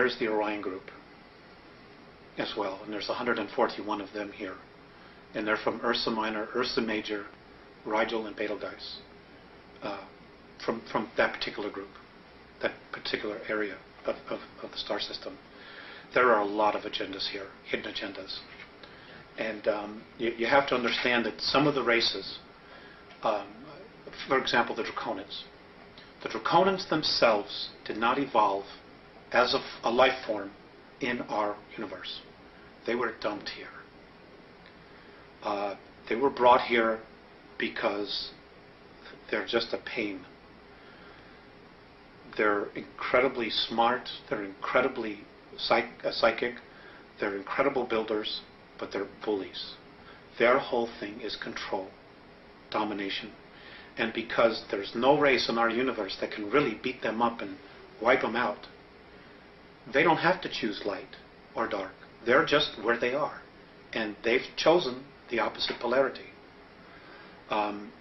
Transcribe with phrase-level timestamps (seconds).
[0.00, 0.90] there's the Orion group
[2.38, 4.54] as well, and there's 141 of them here.
[5.34, 7.26] And they're from Ursa Minor, Ursa Major,
[7.84, 9.00] Rigel, and Betelgeuse,
[9.82, 10.00] uh,
[10.64, 11.90] from, from that particular group,
[12.62, 13.76] that particular area
[14.06, 15.36] of, of, of the star system.
[16.14, 18.38] There are a lot of agendas here, hidden agendas.
[19.36, 22.38] And um, you, you have to understand that some of the races,
[23.22, 23.46] um,
[24.26, 25.42] for example, the Draconids,
[26.22, 28.64] the Draconids themselves did not evolve
[29.32, 30.50] as a, life form
[31.00, 32.20] in our universe.
[32.86, 33.68] They were dumped here.
[35.42, 35.76] Uh,
[36.08, 37.00] they were brought here
[37.58, 38.32] because
[39.30, 40.20] they're just a pain.
[42.36, 44.08] They're incredibly smart.
[44.28, 45.20] They're incredibly
[45.56, 46.54] psych- uh, psychic.
[47.18, 48.40] They're incredible builders,
[48.78, 49.74] but they're bullies.
[50.38, 51.88] Their whole thing is control,
[52.70, 53.30] domination.
[53.98, 57.56] And because there's no race in our universe that can really beat them up and
[58.00, 58.66] wipe them out,
[59.92, 61.16] they don't have to choose light
[61.54, 61.92] or dark.
[62.24, 63.40] They're just where they are.
[63.92, 66.30] And they've chosen the opposite polarity.
[67.50, 67.92] Um,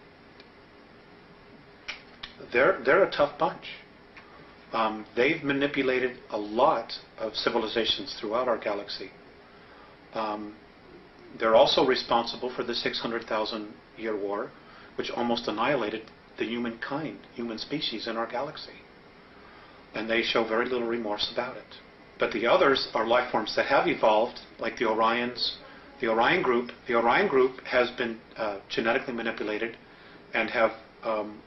[2.51, 3.65] they're, they're a tough bunch.
[4.71, 9.11] Um, they've manipulated a lot of civilizations throughout our galaxy.
[10.13, 10.55] Um,
[11.39, 14.51] they're also responsible for the 600,000 year war,
[14.95, 16.03] which almost annihilated
[16.37, 18.73] the humankind, human species in our galaxy.
[19.95, 21.75] And they show very little remorse about it.
[22.19, 25.57] But the others are life forms that have evolved, like the Orions,
[26.01, 26.71] the Orion group.
[26.87, 29.77] The Orion group has been uh, genetically manipulated
[30.33, 30.71] and have
[31.03, 31.41] um,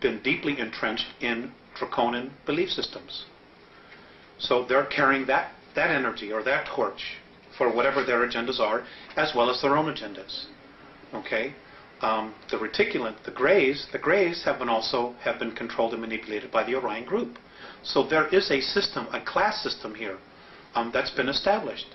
[0.00, 3.24] been deeply entrenched in draconian belief systems.
[4.38, 7.18] So they're carrying that, that energy or that torch
[7.58, 8.84] for whatever their agendas are,
[9.16, 10.46] as well as their own agendas.
[11.14, 11.54] Okay?
[12.02, 16.50] Um, the reticulant, the Greys, the Greys have been also have been controlled and manipulated
[16.50, 17.38] by the Orion group.
[17.82, 20.18] So there is a system, a class system here,
[20.74, 21.94] um, that's been established,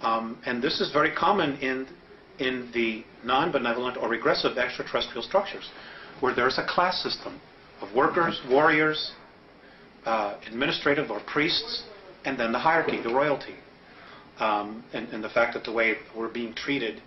[0.00, 1.86] um, and this is very common in
[2.38, 5.70] in the non-benevolent or regressive extraterrestrial structures,
[6.20, 7.40] where there's a class system
[7.80, 9.12] of workers, warriors,
[10.04, 11.84] uh, administrative or priests,
[12.24, 13.54] and then the hierarchy, the royalty,
[14.38, 17.00] um, and, and, the fact that the way we're being treated,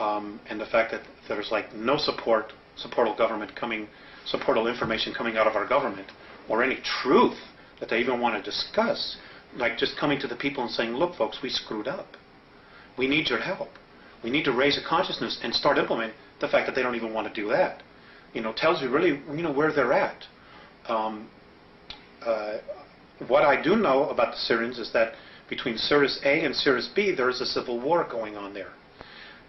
[0.00, 2.52] um, and the fact that there's like no support,
[2.82, 3.86] supportal government coming,
[4.32, 6.08] supportal information coming out of our government,
[6.48, 7.36] or any truth
[7.78, 9.18] that they even want to discuss,
[9.56, 12.16] like just coming to the people and saying, look, folks, we screwed up.
[12.96, 13.68] We need your help.
[14.24, 17.12] We need to raise a consciousness and start implementing the fact that they don't even
[17.12, 17.82] want to do that.
[18.32, 20.24] You know, tells you really, you know, where they're at.
[20.88, 21.28] Um,
[22.24, 22.58] uh,
[23.28, 25.14] what I do know about the Syrians is that
[25.48, 28.72] between Sirius A and Sirius B, there is a civil war going on there.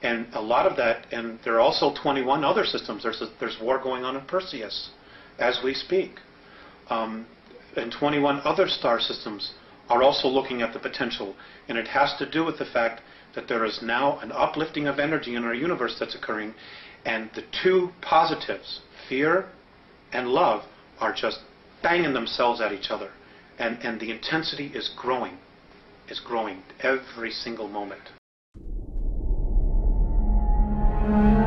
[0.03, 3.03] And a lot of that, and there are also 21 other systems.
[3.03, 4.89] There's, a, there's war going on in Perseus
[5.37, 6.15] as we speak.
[6.89, 7.27] Um,
[7.75, 9.53] and 21 other star systems
[9.89, 11.35] are also looking at the potential.
[11.67, 13.01] And it has to do with the fact
[13.35, 16.53] that there is now an uplifting of energy in our universe that's occurring.
[17.05, 19.49] And the two positives, fear
[20.11, 20.63] and love,
[20.99, 21.39] are just
[21.81, 23.11] banging themselves at each other.
[23.59, 25.37] And, and the intensity is growing,
[26.09, 28.01] is growing every single moment.
[31.01, 31.40] Thank you.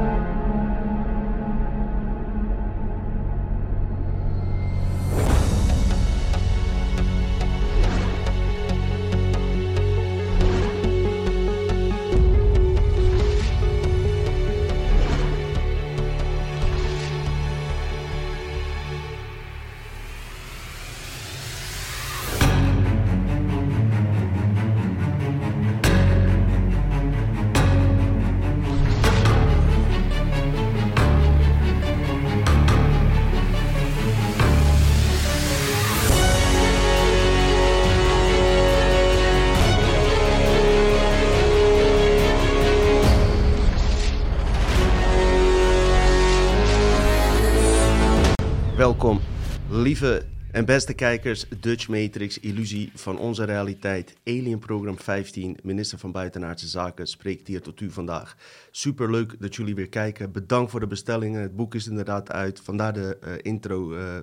[49.84, 54.14] Lieve en beste kijkers, Dutch Matrix, illusie van onze realiteit.
[54.24, 58.36] Alien Program 15, minister van Buitenaardse Zaken, spreekt hier tot u vandaag.
[58.70, 60.32] Super leuk dat jullie weer kijken.
[60.32, 61.42] Bedankt voor de bestellingen.
[61.42, 62.60] Het boek is inderdaad uit.
[62.60, 64.18] Vandaar de uh, intro, uh,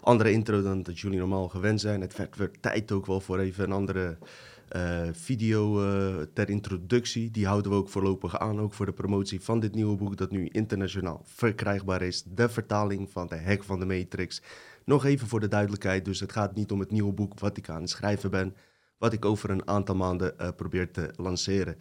[0.00, 2.00] andere intro dan dat jullie normaal gewend zijn.
[2.00, 4.18] Het werd, tijd ook wel voor even een andere
[4.76, 5.80] uh, video
[6.32, 7.30] ter introductie.
[7.30, 10.30] Die houden we ook voorlopig aan, ook voor de promotie van dit nieuwe boek dat
[10.30, 12.22] nu internationaal verkrijgbaar is.
[12.22, 14.42] De vertaling van de Hek van de Matrix.
[14.84, 17.68] Nog even voor de duidelijkheid, dus het gaat niet om het nieuwe boek wat ik
[17.68, 18.56] aan het schrijven ben,
[18.98, 21.76] wat ik over een aantal maanden uh, probeer te lanceren.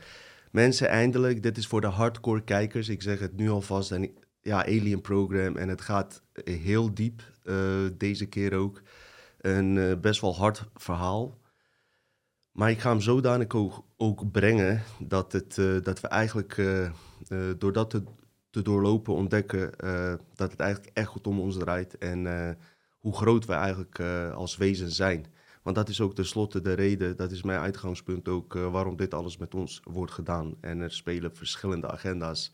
[0.52, 4.12] Mensen, eindelijk, dit is voor de hardcore kijkers, ik zeg het nu alvast, en,
[4.42, 7.56] ja, Alien Program, en het gaat heel diep, uh,
[7.98, 8.82] deze keer ook.
[9.40, 11.38] Een best wel hard verhaal.
[12.52, 16.62] Maar ik ga hem zodanig ook, ook brengen dat, het, eh, dat we eigenlijk
[17.58, 18.04] door dat te,
[18.50, 19.72] te doorlopen ontdekken
[20.36, 21.98] dat het eigenlijk echt goed om ons draait.
[21.98, 22.28] En
[23.00, 24.00] hoe groot we eigenlijk
[24.34, 25.26] als wezen zijn.
[25.64, 29.38] Want dat is ook tenslotte de reden, dat is mijn uitgangspunt ook, waarom dit alles
[29.38, 30.56] met ons wordt gedaan.
[30.62, 32.54] En er spelen verschillende agenda's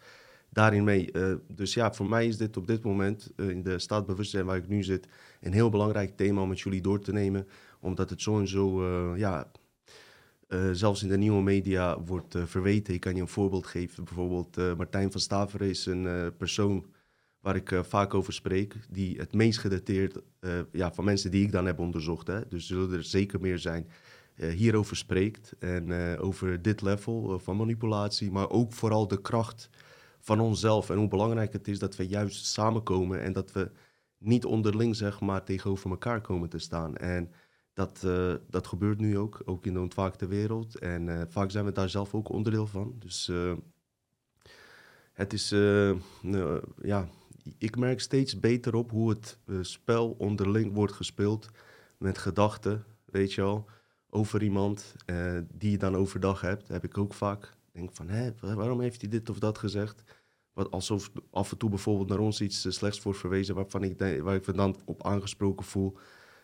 [0.50, 1.12] daarin mee.
[1.48, 4.68] dus ja, voor mij is dit op dit moment in de staat bewustzijn waar ik
[4.68, 5.08] nu zit
[5.42, 7.48] een heel belangrijk thema om met jullie door te nemen.
[7.80, 9.52] Omdat het zo en zo, ja,
[10.72, 12.94] zelfs in de nieuwe media wordt verweten.
[12.94, 14.04] Ik kan je een voorbeeld geven.
[14.04, 16.86] Bijvoorbeeld Martijn van Staveren is een persoon
[17.46, 18.76] waar ik vaak over spreek.
[18.90, 20.18] Die het meest gedateerd,
[20.72, 22.28] ja, van mensen die ik dan heb onderzocht.
[22.28, 23.88] Hè, dus zullen er zeker meer zijn.
[24.36, 25.56] hierover spreekt.
[25.60, 28.32] En over dit level van manipulatie.
[28.32, 29.70] Maar ook vooral de kracht
[30.20, 30.90] van onszelf.
[30.90, 33.22] En hoe belangrijk het is dat we juist samenkomen.
[33.22, 33.72] En dat we
[34.18, 36.98] niet onderling zeg maar tegenover elkaar komen te staan.
[36.98, 37.32] En
[37.74, 38.08] dat,
[38.50, 40.80] dat gebeurt nu ook, ook in de ontwaakte wereld.
[40.80, 42.96] En vaak zijn we daar zelf ook onderdeel van.
[43.00, 43.32] Dus
[45.14, 45.50] het is,
[46.82, 47.08] ja,
[47.58, 51.50] ik merk steeds beter op hoe het spel onderling wordt gespeeld
[51.98, 53.66] met gedachten, weet je wel,
[54.10, 54.96] over iemand
[55.52, 56.68] die je dan overdag hebt.
[56.68, 57.54] heb ik ook vaak.
[57.72, 60.04] Denk van, hé, waarom heeft hij dit of dat gezegd?
[60.54, 64.36] Wat alsof af en toe bijvoorbeeld naar ons iets slechts wordt verwezen waarvan ik, waar
[64.36, 65.98] ik me dan op aangesproken voel.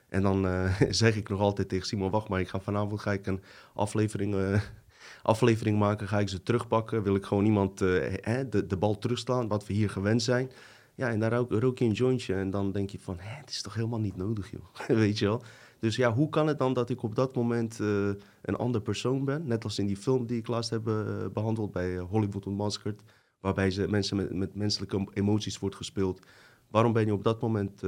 [0.08, 0.48] En dan
[0.90, 3.42] zeg ik nog altijd tegen Simon, wacht maar, ik ga vanavond ga ik een
[3.74, 4.36] aflevering,
[5.22, 7.04] aflevering maken, ga ik ze terugpakken.
[7.04, 10.52] Wil ik gewoon iemand hè, de, de bal terugslaan, wat we hier gewend zijn.
[11.02, 13.50] Ja, en daar rook, rook je een jointje en dan denk je van, hè, het
[13.50, 14.88] is toch helemaal niet nodig, joh.
[15.04, 15.44] Weet je wel?
[15.80, 17.80] Dus ja, hoe kan het dan dat ik op dat moment
[18.42, 19.48] een ander persoon ben?
[19.48, 20.84] Net als in die film die ik laatst heb
[21.34, 23.04] behandeld bij Hollywood Unmasked,
[23.40, 26.20] waarbij ze mensen met, met menselijke emoties wordt gespeeld.
[26.68, 27.80] Waarom ben je op dat moment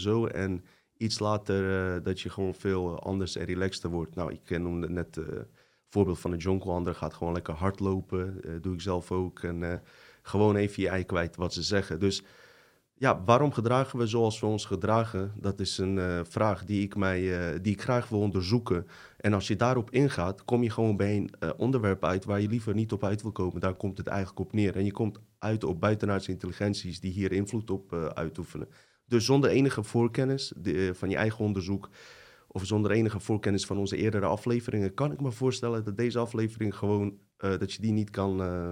[0.00, 0.26] zo?
[0.26, 0.64] En
[0.96, 4.14] iets later dat je gewoon veel anders en relaxter wordt.
[4.14, 5.46] Nou, ik noemde net het
[5.88, 6.84] voorbeeld van een jonkel.
[6.84, 8.40] Gaat gewoon lekker hardlopen.
[8.60, 9.42] Doe ik zelf ook.
[9.42, 9.82] En
[10.22, 12.00] gewoon even je ei kwijt wat ze zeggen.
[12.00, 12.22] Dus
[13.00, 15.32] ja, waarom gedragen we zoals we ons gedragen?
[15.36, 17.20] Dat is een vraag die ik, mij,
[17.62, 18.86] die ik graag wil onderzoeken.
[19.16, 22.74] En als je daarop ingaat, kom je gewoon bij een onderwerp uit waar je liever
[22.74, 23.60] niet op uit wil komen.
[23.60, 24.76] Daar komt het eigenlijk op neer.
[24.76, 28.68] En je komt uit op buitenaardse intelligenties die hier invloed op uitoefenen.
[29.10, 31.88] Dus zonder enige voorkennis eh, van je eigen onderzoek
[32.48, 36.76] of zonder enige voorkennis van onze eerdere afleveringen, kan ik me voorstellen dat deze aflevering
[36.76, 38.70] gewoon, uh, dat je die niet kan uh,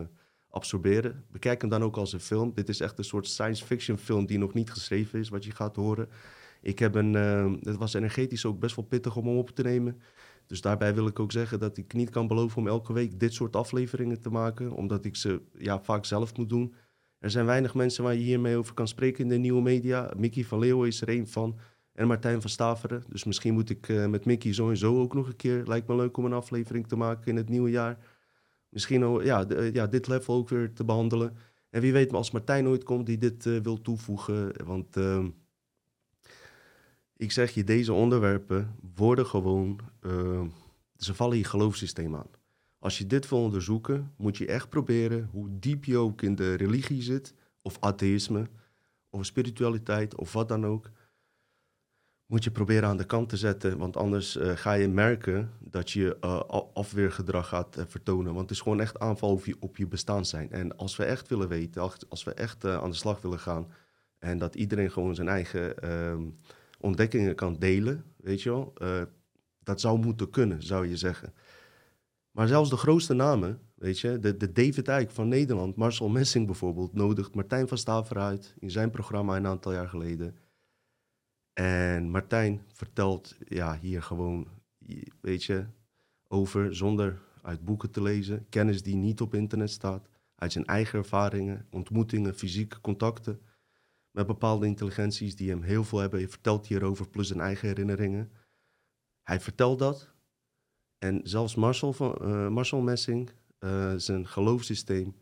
[0.50, 1.25] absorberen.
[1.31, 2.55] Bekijk hem dan ook als een film.
[2.55, 5.50] Dit is echt een soort science fiction film die nog niet geschreven is, wat je
[5.50, 6.09] gaat horen.
[6.62, 9.62] Ik heb een, uh, het was energetisch ook best wel pittig om hem op te
[9.62, 10.00] nemen.
[10.47, 13.35] Dus daarbij wil ik ook zeggen dat ik niet kan beloven om elke week dit
[13.35, 16.75] soort afleveringen te maken, omdat ik ze ja, vaak zelf moet doen.
[17.19, 20.12] Er zijn weinig mensen waar je hiermee over kan spreken in de nieuwe media.
[20.17, 21.59] Mickey van Leeuwen is er een van.
[21.93, 23.05] En Martijn van Staveren.
[23.09, 25.62] Dus misschien moet ik uh, met Mickey sowieso ook nog een keer.
[25.67, 27.99] Lijkt me leuk om een aflevering te maken in het nieuwe jaar.
[28.69, 31.37] Misschien ja, ja, dit level ook weer te behandelen.
[31.70, 34.67] En wie weet, als Martijn ooit komt die dit uh, wil toevoegen.
[34.67, 35.25] Want uh,
[37.17, 39.81] ik zeg je, deze onderwerpen worden gewoon.
[40.97, 42.31] ze vallen je geloofssysteem aan.
[42.79, 46.55] Als je dit wil onderzoeken, moet je echt proberen, hoe diep je ook in de
[46.55, 48.49] religie zit, of atheïsme,
[49.11, 50.91] of spiritualiteit, of wat dan ook,
[52.28, 53.78] moet je proberen aan de kant te zetten.
[53.78, 56.40] Want anders uh, ga je merken dat je uh,
[56.73, 58.35] afweergedrag gaat uh, vertonen.
[58.35, 60.50] Want het is gewoon echt aanval op je, op je bestaan zijn.
[60.50, 63.73] En als we echt willen weten, als, als we echt aan de slag willen gaan,
[64.18, 66.23] en dat iedereen gewoon zijn eigen ehm,
[66.80, 68.73] ontdekkingen kan delen, weet je wel,
[69.62, 71.32] dat zou moeten kunnen, zou je zeggen.
[72.30, 76.47] Maar zelfs de grootste namen, weet je, de, de David Eyck van Nederland, Marcel Messing
[76.47, 80.37] bijvoorbeeld, nodigt Martijn van Staver uit in zijn programma een aantal jaar geleden.
[81.59, 84.49] En Martijn vertelt ja, hier gewoon,
[85.21, 85.67] weet je,
[86.29, 90.99] over zonder uit boeken te lezen, kennis die niet op internet staat, uit zijn eigen
[90.99, 93.41] ervaringen, ontmoetingen, fysieke contacten
[94.11, 96.19] met bepaalde intelligenties die hem heel veel hebben.
[96.21, 98.33] Hij vertelt hierover, plus zijn eigen herinneringen.
[99.23, 100.11] Hij vertelt dat
[100.99, 105.15] en zelfs Marcel, van, uh, Marcel Messing, uh, zijn geloofssysteem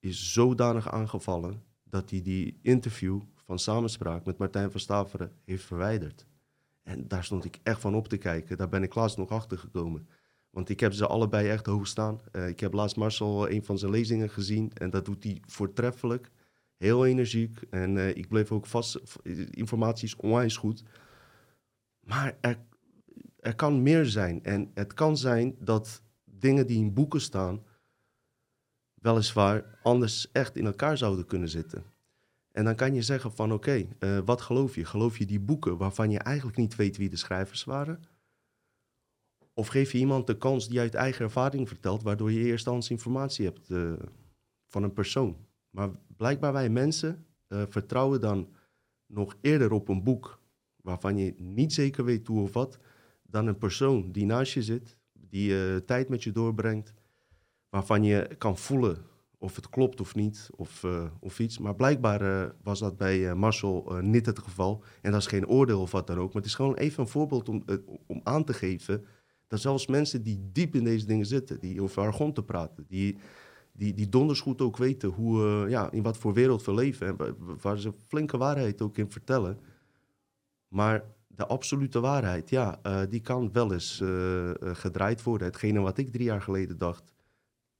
[0.00, 6.26] is zodanig aangevallen dat hij die interview van samenspraak met Martijn van Staveren heeft verwijderd.
[6.82, 8.56] En daar stond ik echt van op te kijken.
[8.56, 10.08] Daar ben ik laatst nog achter gekomen.
[10.50, 12.20] Want ik heb ze allebei echt hoog staan.
[12.32, 16.30] Uh, ik heb laatst Marcel een van zijn lezingen gezien en dat doet hij voortreffelijk.
[16.76, 19.00] Heel energiek en uh, ik bleef ook vast.
[19.50, 20.82] Informatie is onwijs goed.
[22.00, 22.58] Maar er
[23.42, 24.44] er kan meer zijn.
[24.44, 27.62] En het kan zijn dat dingen die in boeken staan,
[28.94, 31.84] weliswaar anders echt in elkaar zouden kunnen zitten.
[32.52, 34.84] En dan kan je zeggen van oké, uh, wat geloof je?
[34.84, 38.02] Geloof je die boeken waarvan je eigenlijk niet weet wie de schrijvers waren?
[39.54, 43.44] Of geef je iemand de kans die uit eigen ervaring vertelt, waardoor je eerstehands informatie
[43.44, 43.92] hebt uh,
[44.68, 45.36] van een persoon.
[45.70, 48.48] Maar blijkbaar wij mensen uh, vertrouwen dan
[49.06, 50.40] nog eerder op een boek
[50.76, 52.78] waarvan je niet zeker weet hoe of wat,
[53.22, 56.94] dan een persoon die naast je zit, die tijd met je doorbrengt,
[57.68, 59.10] waarvan je kan voelen
[59.42, 61.58] of het klopt of niet, of, uh, of iets.
[61.58, 64.82] Maar blijkbaar uh, was dat bij Marcel niet het geval.
[65.00, 66.32] En dat is geen oordeel of wat dan ook.
[66.32, 67.64] Maar het is gewoon even een voorbeeld om,
[68.06, 69.04] om aan te geven
[69.46, 73.16] dat zelfs mensen die diep in deze dingen zitten, die over argon te praten, die,
[73.72, 77.36] die, die donders goed ook weten hoe, ja, in wat voor wereld we leven en
[77.60, 79.58] waar ze flinke waarheid ook in vertellen.
[80.68, 84.02] Maar de absolute waarheid, ja, die kan wel eens
[84.60, 85.46] gedraaid worden.
[85.46, 87.11] Hetgene wat ik drie jaar geleden dacht,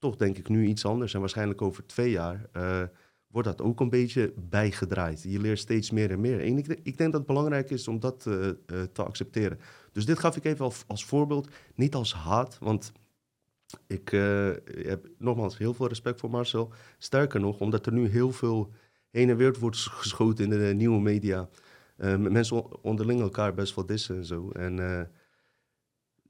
[0.03, 1.15] toch denk ik nu iets anders.
[1.15, 2.83] En waarschijnlijk over twee jaar uh,
[3.27, 5.23] wordt dat ook een beetje bijgedraaid.
[5.23, 6.41] Je leert steeds meer en meer.
[6.41, 8.21] En ik, ik denk dat het belangrijk is om dat
[8.93, 9.59] te accepteren.
[9.93, 12.93] Dus dit gaf ik even als, als voorbeeld, niet als haat, want
[13.87, 14.09] ik
[14.65, 16.73] heb nogmaals heel veel respect voor Marcel.
[16.99, 18.73] Sterker nog, omdat er nu heel veel
[19.11, 21.49] heen en weer wordt geschoten in de nieuwe media
[22.19, 24.51] mensen onderling elkaar best wel dissen en zo.
[24.51, 25.11] En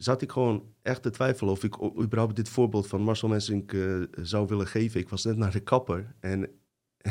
[0.03, 4.03] zat ik gewoon echt te twijfelen of ik überhaupt dit voorbeeld van Marcel Messink uh,
[4.21, 5.01] zou willen geven.
[5.01, 6.41] Ik was net naar de kapper en,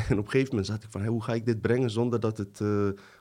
[0.08, 1.00] en op een gegeven moment zat ik van...
[1.00, 2.60] Hey, hoe ga ik dit brengen zonder dat het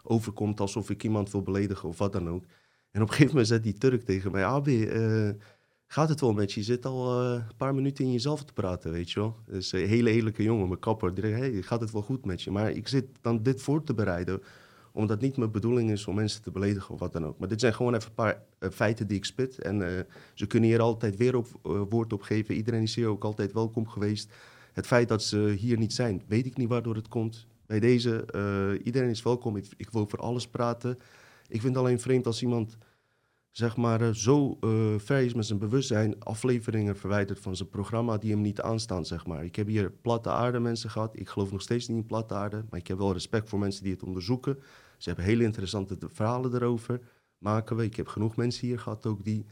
[0.03, 2.43] overkomt alsof ik iemand wil beledigen of wat dan ook.
[2.91, 4.45] En op een gegeven moment zei die Turk tegen mij...
[4.45, 4.87] Abi,
[5.87, 6.59] gaat het wel met je?
[6.59, 9.35] Je zit al een paar minuten in jezelf te praten, weet je wel.
[9.45, 11.13] Dus een hele eerlijke jongen, mijn kapper.
[11.13, 12.51] Die hey, gaat het wel goed met je?
[12.51, 14.41] Maar ik zit dan dit voor te bereiden
[14.91, 17.39] omdat niet mijn bedoeling is om mensen te beledigen of wat dan ook.
[17.39, 19.59] Maar dit zijn gewoon even een paar uh, feiten die ik spit.
[19.59, 19.87] En uh,
[20.33, 22.55] ze kunnen hier altijd weer op, uh, woord op geven.
[22.55, 24.31] Iedereen is hier ook altijd welkom geweest.
[24.73, 27.47] Het feit dat ze hier niet zijn, weet ik niet waardoor het komt.
[27.65, 28.25] Bij deze,
[28.83, 29.55] iedereen is welkom.
[29.55, 30.99] Ik, ik, wil over alles praten.
[31.47, 32.77] Ik vind het alleen vreemd als iemand
[33.51, 34.57] zeg maar, zo
[34.97, 39.25] ver is met zijn bewustzijn, afleveringen verwijderd van zijn programma die hem niet aanstaan, zeg
[39.25, 39.43] maar.
[39.43, 41.19] Ik heb hier platte aarde mensen gehad.
[41.19, 43.83] Ik geloof nog steeds niet in platte aarde, maar ik heb wel respect voor mensen
[43.83, 44.57] die het onderzoeken.
[44.97, 46.99] Ze hebben hele interessante verhalen erover,
[47.37, 47.83] maken we.
[47.83, 49.45] Ik heb genoeg mensen hier gehad ook die,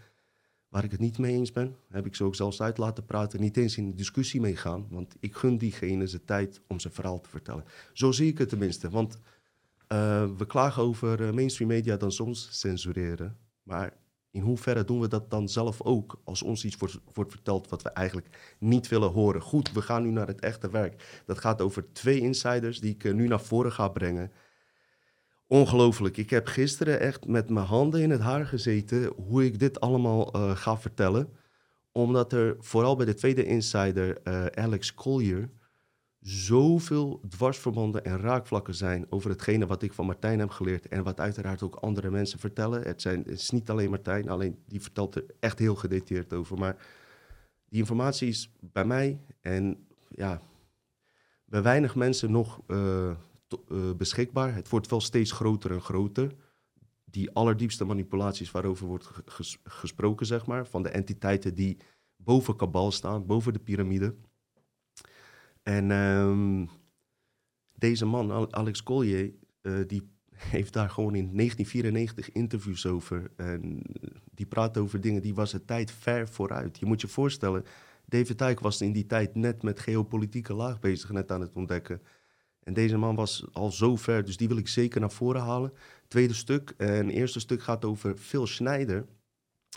[0.67, 3.41] waar ik het niet mee eens ben, heb ik ze ook zelfs uit laten praten,
[3.41, 6.93] niet eens in de discussie mee gaan, want ik gun diegene zijn tijd om zijn
[6.93, 7.63] verhaal te vertellen.
[7.93, 9.19] Zo zie ik het tenminste, want
[9.91, 13.37] uh, we klagen over mainstream media dan soms censureren,
[13.69, 13.93] maar
[14.31, 17.81] in hoeverre doen we dat dan zelf ook als ons iets wordt, wordt, verteld wat
[17.81, 19.41] we eigenlijk niet willen horen?
[19.41, 21.21] Goed, we gaan nu naar het echte werk.
[21.25, 24.31] Dat gaat over twee insiders die ik uh, nu naar voren ga brengen.
[25.47, 26.17] Ongelooflijk.
[26.17, 30.35] Ik heb gisteren echt met mijn handen in het haar gezeten hoe ik dit allemaal
[30.35, 31.29] uh, ga vertellen.
[31.91, 35.49] Omdat er vooral bij de tweede insider, uh, Alex Collier,
[36.19, 41.19] zoveel dwarsverbanden en raakvlakken zijn over hetgene wat ik van Martijn heb geleerd en wat
[41.19, 42.81] uiteraard ook andere mensen vertellen.
[42.81, 46.57] Het, zijn, het is niet alleen Martijn, alleen die vertelt er echt heel gedetailleerd over.
[46.57, 46.75] Maar
[47.65, 50.41] die informatie is bij mij en ja,
[51.45, 53.11] bij weinig mensen nog uh,
[53.71, 54.55] uh, beschikbaar.
[54.55, 56.35] Het wordt wel steeds groter en groter.
[57.05, 61.77] Die allerdiepste manipulaties waarover wordt ges gesproken, zeg maar, van de entiteiten die
[62.15, 64.15] boven Kabal staan, boven de piramide.
[65.69, 66.69] En um,
[67.75, 70.09] deze man, Alex Collier, uh, die
[70.55, 73.31] heeft daar gewoon in 1994 interviews over.
[73.35, 73.81] En
[74.33, 76.79] die praat over dingen, die was de tijd ver vooruit.
[76.79, 77.63] Je moet je voorstellen,
[78.05, 82.01] David Icke was in die tijd net met geopolitieke laag bezig, net aan het ontdekken.
[82.63, 85.73] En deze man was al zo ver, dus die wil ik zeker naar voren halen.
[86.07, 89.05] Tweede stuk, en eerste stuk gaat over Phil Schneider.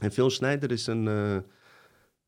[0.01, 1.07] En Phil Schneider is een...
[1.07, 1.37] Uh,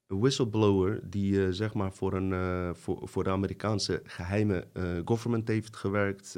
[0.07, 5.49] whistleblower die uh, zeg maar voor, een, uh, voor, voor de Amerikaanse geheime uh, government
[5.49, 6.37] heeft gewerkt.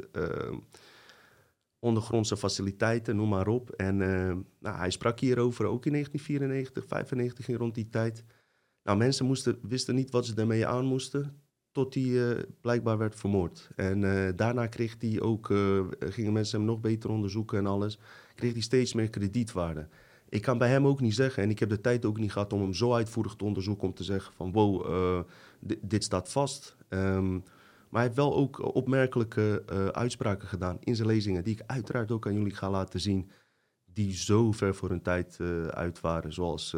[1.79, 3.69] ondergrondse faciliteiten, noem maar op.
[3.69, 3.97] En
[4.59, 8.23] nou, hij sprak hierover ook in 1994, 95 in rond die tijd.
[8.83, 13.69] Nou, mensen moesten, wisten niet wat ze ermee aan moesten, tot hij blijkbaar werd vermoord.
[13.75, 14.01] En
[14.35, 15.45] daarna kreeg hij ook,
[15.99, 17.99] gingen mensen hem nog beter onderzoeken en alles,
[18.35, 19.87] kreeg hij steeds meer kredietwaarde
[20.29, 22.53] ik kan bij hem ook niet zeggen, en ik heb de tijd ook niet gehad
[22.53, 25.19] om hem zo uitvoerig te onderzoeken om te zeggen van wow, uh,
[25.81, 26.75] dit staat vast.
[26.89, 27.43] Um,
[27.89, 32.11] maar hij heeft wel ook opmerkelijke uh, uitspraken gedaan in zijn lezingen, die ik uiteraard
[32.11, 33.29] ook aan jullie ga laten zien,
[33.85, 36.33] die zo ver voor hun tijd uh, uit waren.
[36.33, 36.75] Zoals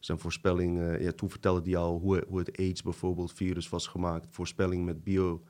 [0.00, 4.26] zijn voorspelling, ja, toen vertelde hij al hoe, hoe het AIDS bijvoorbeeld virus was gemaakt,
[4.30, 5.42] voorspelling met bio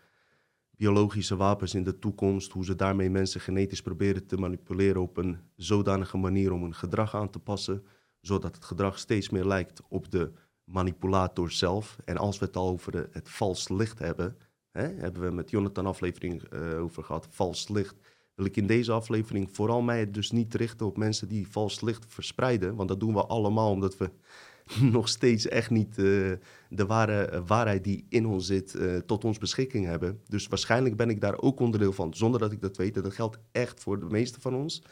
[0.76, 5.38] biologische wapens in de toekomst, hoe ze daarmee mensen genetisch proberen te manipuleren op een
[5.56, 7.84] zodanige manier om hun gedrag aan te passen,
[8.20, 10.32] zodat het gedrag steeds meer lijkt op de
[10.64, 11.98] manipulator zelf.
[12.04, 14.36] En als we het al over het vals licht hebben,
[14.70, 17.94] hè, hebben we met Jonathan aflevering uh, over gehad, vals licht.
[18.34, 22.04] wil ik in deze aflevering vooral mij dus niet richten op mensen die vals licht
[22.08, 22.74] verspreiden.
[22.74, 24.10] Want dat doen we allemaal omdat we
[24.96, 26.32] nog steeds echt niet uh,
[26.68, 30.20] de ware waarheid die in ons zit uh, tot ons beschikking hebben.
[30.28, 32.94] Dus waarschijnlijk ben ik daar ook onderdeel van, zonder dat ik dat weet.
[32.94, 34.82] Dat geldt echt voor de meeste van ons.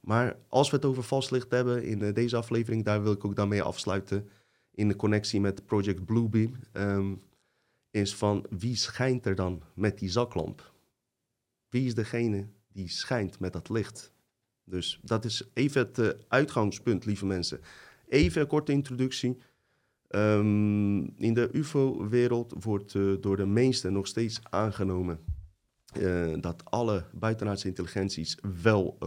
[0.00, 3.36] Maar als we het over vals licht hebben in deze aflevering, daar wil ik ook
[3.36, 4.28] dan mee afsluiten.
[4.74, 6.56] In de connectie met Project Bluebeam.
[6.72, 7.20] Um,
[7.90, 10.72] is van wie schijnt er dan met die zaklamp?
[11.68, 14.12] Wie is degene die schijnt met dat licht?
[14.64, 17.60] Dus dat is even het uitgangspunt, lieve mensen.
[18.12, 19.38] Even een korte introductie.
[20.08, 25.18] Um, in de UFO-wereld wordt uh, door de meesten nog steeds aangenomen
[25.98, 28.98] uh, dat alle buitenaardse intelligenties wel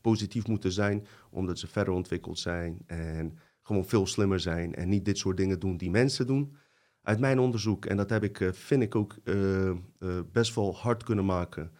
[0.00, 5.04] positief moeten zijn, omdat ze verder ontwikkeld zijn en gewoon veel slimmer zijn en niet
[5.04, 6.56] dit soort dingen doen die mensen doen.
[7.02, 9.14] Uit mijn onderzoek, en dat heb ik, vind ik ook
[10.32, 11.70] best wel hard kunnen maken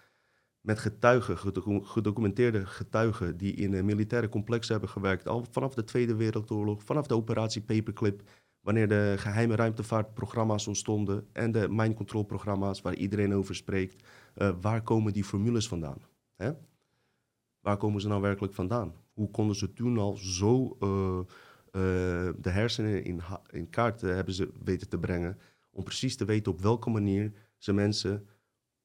[0.67, 1.39] met getuigen,
[1.87, 7.15] gedocumenteerde getuigen die in militaire complex hebben gewerkt, al vanaf de Tweede Wereldoorlog, vanaf de
[7.15, 8.23] operatie Paperclip,
[8.61, 14.07] wanneer de geheime ruimtevaartprogramma's ontstonden en de mind control programma's waar iedereen over spreekt.
[14.37, 15.99] Uh, waar komen die formules vandaan?
[16.37, 16.53] Hè?
[17.61, 18.95] Waar komen ze nou werkelijk vandaan?
[19.13, 21.25] Hoe konden ze toen al zo uh, uh,
[22.39, 25.39] de hersenen in, in kaart hebben ze weten te brengen
[25.71, 28.29] om precies te weten op welke manier ze mensen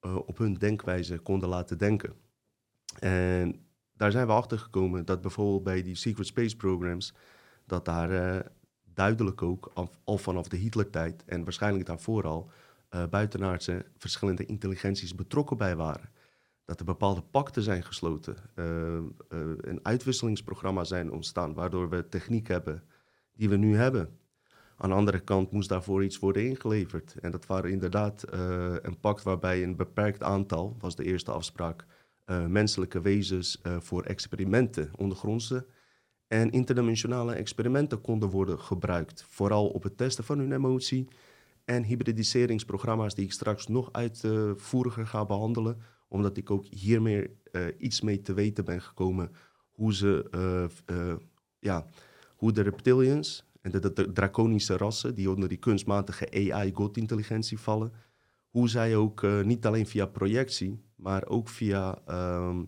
[0.06, 2.12] uh, op hun denkwijze konden laten denken.
[2.98, 7.14] En daar zijn we achter gekomen dat bijvoorbeeld bij die secret space programs,
[7.66, 8.40] dat daar uh,
[8.84, 12.50] duidelijk ook al, al vanaf de Hitler-tijd en waarschijnlijk daarvoor al
[12.90, 16.10] uh, buitenaardse verschillende intelligenties betrokken bij waren.
[16.64, 18.36] Dat er bepaalde pakten zijn gesloten,
[19.58, 22.84] een uitwisselingsprogramma zijn ontstaan, waardoor we techniek hebben
[23.32, 24.18] die we nu hebben.
[24.82, 27.14] Aan de andere kant moest daarvoor iets worden ingeleverd.
[27.20, 31.86] En dat waren inderdaad uh, een pact waarbij een beperkt aantal, was de eerste afspraak,
[32.26, 35.66] uh, menselijke wezens uh, voor experimenten, ondergrondse
[36.26, 39.24] en interdimensionale experimenten konden worden gebruikt.
[39.28, 41.08] Vooral op het testen van hun emotie
[41.64, 47.36] en hybridiseringsprogramma's die ik straks nog uitvoeriger ga behandelen, omdat ik ook hiermee
[47.78, 49.30] iets mee te weten ben gekomen
[49.70, 50.30] hoe ze,
[51.58, 51.86] ja,
[52.36, 57.92] hoe de reptilians, en de, draconische rassen die onder die kunstmatige AI-godintelligentie vallen,
[58.48, 62.58] hoe zij ook uh, niet alleen via projectie, maar ook via uh,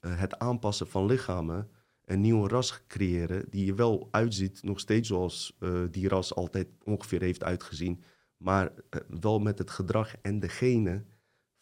[0.00, 1.68] het aanpassen van lichamen
[2.04, 6.68] een nieuwe ras creëren die er wel uitziet, nog steeds zoals uh, die ras altijd
[6.82, 8.02] ongeveer heeft uitgezien,
[8.36, 8.72] maar
[9.20, 11.06] wel met het gedrag en de genen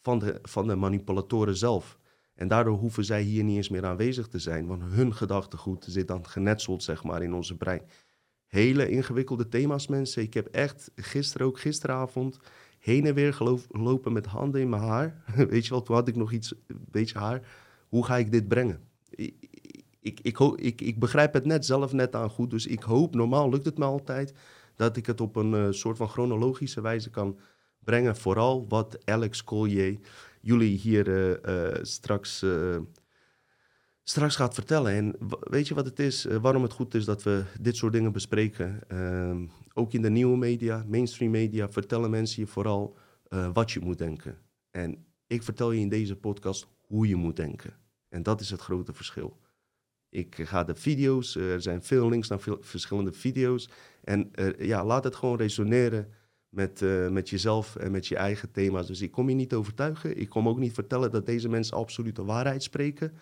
[0.01, 1.99] van de, van de manipulatoren zelf.
[2.35, 6.07] En daardoor hoeven zij hier niet eens meer aanwezig te zijn, want hun gedachtegoed zit
[6.07, 7.81] dan genetseld zeg maar, in onze brein
[8.53, 10.21] hele ingewikkelde thema's, mensen.
[10.21, 12.39] Ik heb echt gisteren ook, gisteravond,
[12.79, 15.23] heen en weer gelopen met handen in mijn haar.
[15.49, 17.41] Weet je wel, toen had ik nog iets, beetje haar.
[17.89, 18.79] Hoe ga ik dit brengen?
[19.09, 23.49] Ik, ik, ik, ik, begrijp het net zelf net aan goed, dus ik hoop, normaal
[23.49, 24.33] lukt het me altijd,
[24.75, 27.39] dat ik het op een uh, soort van chronologische wijze kan
[27.79, 28.15] brengen.
[28.15, 29.99] Vooral wat Alex Collier
[30.41, 32.45] jullie hier uh, uh, straks
[34.03, 34.91] straks gaat vertellen.
[34.91, 36.25] En weet je wat het is?
[36.25, 38.79] Uh, waarom het goed is dat we dit soort dingen bespreken?
[38.91, 42.97] Uh, ook in de nieuwe media, mainstream media, vertellen mensen je vooral
[43.29, 44.37] uh, wat je moet denken.
[44.71, 47.73] En ik vertel je in deze podcast hoe je moet denken.
[48.09, 49.41] En dat is het grote verschil.
[50.09, 53.69] Ik ga de video's, er zijn veel links naar veel verschillende video's.
[54.03, 56.07] En ja, laat het gewoon resoneren
[56.49, 58.87] met, met jezelf en met je eigen thema's.
[58.87, 60.17] Dus ik kom je niet overtuigen.
[60.17, 63.13] Ik kom ook niet vertellen dat deze mensen absolute waarheid spreken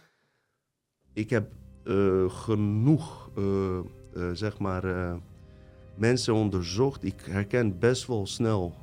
[1.13, 1.51] ik heb
[1.83, 3.79] uh, genoeg, uh,
[4.13, 4.83] uh, zeg maar,
[5.95, 7.03] mensen onderzocht.
[7.03, 8.73] Ik herken best wel snel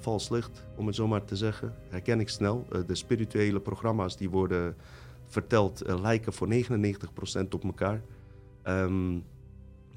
[0.00, 1.74] vals licht, om het zo maar te zeggen.
[1.88, 2.66] Herken ik snel.
[2.86, 4.76] de spirituele programma's die worden
[5.26, 8.02] verteld lijken voor 99% op elkaar.
[8.64, 9.24] Um,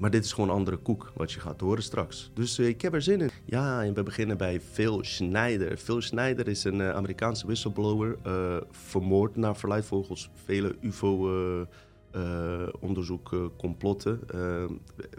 [0.00, 2.30] maar dit is gewoon andere koek, wat je gaat horen straks.
[2.34, 3.30] Dus uh, ik heb er zin in.
[3.44, 5.76] Ja, en we beginnen bij Phil Schneider.
[5.76, 8.16] Phil Schneider is een uh, Amerikaanse whistleblower.
[8.26, 14.20] Uh, vermoord naar verluid volgens vele UFO-onderzoek, complotten.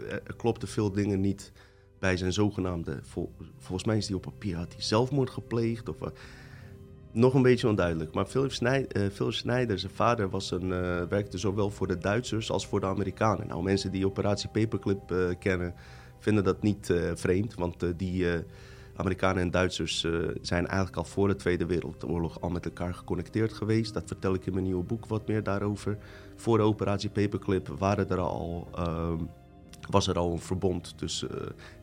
[0.08, 1.52] er klopten veel dingen niet
[1.98, 2.98] bij zijn zogenaamde...
[3.02, 5.88] Vol, volgens mij is hij op papier, had hij zelfmoord gepleegd...
[5.88, 5.96] Of,
[7.12, 8.14] nog een beetje onduidelijk.
[8.14, 8.52] Maar Philip
[9.12, 12.86] Phil Schneider zijn vader, was een, uh, werkte zowel voor de Duitsers als voor de
[12.86, 13.46] Amerikanen.
[13.46, 15.74] Nou, mensen die Operatie Paperclip uh, kennen,
[16.18, 17.54] vinden dat niet vreemd.
[17.54, 18.26] Want die
[18.96, 20.00] Amerikanen en Duitsers
[20.40, 23.94] zijn eigenlijk al voor de Tweede Wereldoorlog al met elkaar geconnecteerd geweest.
[23.94, 25.98] Dat vertel ik in mijn nieuwe boek wat meer daarover.
[26.36, 29.18] Voor de Operatie Paperclip waren er al, ehm,
[29.90, 31.30] was er al een verbond tussen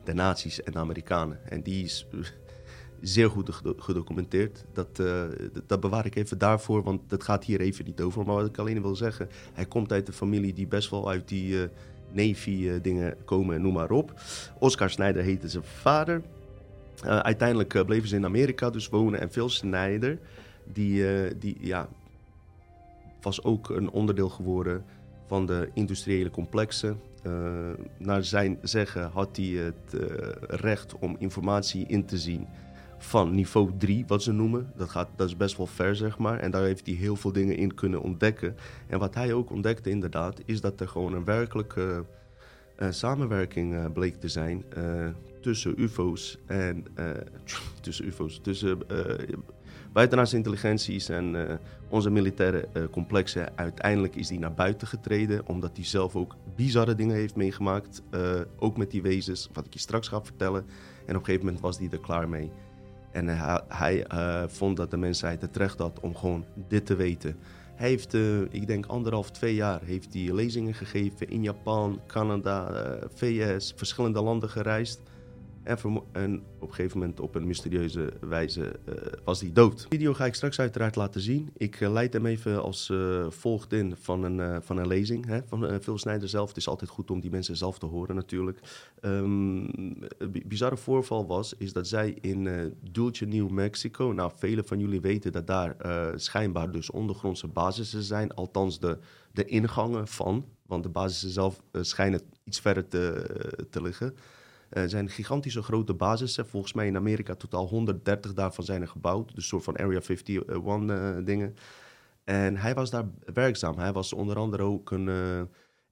[0.03, 1.49] de nazi's en de Amerikanen.
[1.49, 2.07] En die is
[3.01, 4.65] zeer goed gedocumenteerd.
[4.73, 5.23] Dat, uh,
[5.65, 8.25] dat bewaar ik even daarvoor, want dat gaat hier even niet over.
[8.25, 11.27] Maar wat ik alleen wil zeggen, hij komt uit een familie die best wel uit
[11.27, 11.63] die uh,
[12.11, 14.13] Navy-dingen komen, noem maar op.
[14.59, 16.21] Oscar Snijder heette zijn vader.
[17.03, 20.19] uiteindelijk bleven ze in Amerika dus wonen en Phil Snijder,
[20.73, 21.03] die,
[21.37, 21.89] die ja,
[23.21, 24.85] was ook een onderdeel geworden
[25.27, 26.99] van de industriële complexen.
[27.97, 30.01] Naar zijn zeggen had hij het
[30.47, 32.47] recht om informatie in te zien
[32.99, 34.71] van niveau 3, wat ze noemen.
[34.75, 36.39] Dat, gaat, dat is best wel ver, zeg maar.
[36.39, 38.55] En daar heeft hij heel veel dingen in kunnen ontdekken.
[38.87, 42.05] En wat hij ook ontdekte, inderdaad, is dat er gewoon een werkelijke
[42.79, 44.63] uh, samenwerking bleek te zijn
[45.41, 46.85] tussen UFO's en
[47.81, 48.77] tussen UFO's, tussen
[49.93, 51.59] buitenaardse intelligenties en
[51.89, 53.57] onze militaire complexen.
[53.57, 58.01] Uiteindelijk is die naar buiten getreden, omdat hij zelf ook bizarre dingen heeft meegemaakt.
[58.57, 60.65] Ook met die wezens, wat ik je straks ga vertellen.
[61.05, 62.51] En op een gegeven moment was hij er klaar mee.
[63.11, 64.05] En hij, hij
[64.47, 67.35] vond dat de mensheid het recht had om gewoon dit te weten.
[67.75, 68.13] Hij heeft,
[68.49, 72.71] ik denk anderhalf, twee jaar, heeft hij lezingen gegeven in Japan, Canada,
[73.13, 75.01] VS, verschillende landen gereisd.
[75.69, 79.81] En, op een gegeven moment op een mysterieuze wijze uh, was hij dood.
[79.81, 81.49] De video ga ik straks uiteraard laten zien.
[81.57, 85.39] Ik uh, leid hem even als uh, volgt in van een, van een lezing hè,
[85.45, 86.47] van Phil Snijder zelf.
[86.47, 88.59] Het is altijd goed om die mensen zelf te horen natuurlijk.
[89.01, 89.69] Um,
[90.17, 94.11] een bizarre voorval was is dat zij in Dulce, New Mexico...
[94.11, 95.75] Nou, velen van jullie weten dat daar
[96.15, 98.33] schijnbaar dus ondergrondse basissen zijn.
[98.33, 98.97] Althans de,
[99.31, 100.45] de ingangen van.
[100.65, 103.25] Want de basissen zelf schijnen iets verder te,
[103.69, 104.15] te liggen...
[104.73, 106.47] Uh, zijn gigantische grote basissen.
[106.47, 109.27] Volgens mij in Amerika totaal 130 daarvan zijn er gebouwd.
[109.27, 111.55] Dus een soort van Area 51 uh, eh, dingen.
[112.23, 113.77] En hij was daar werkzaam.
[113.77, 115.41] Hij was onder andere ook een uh,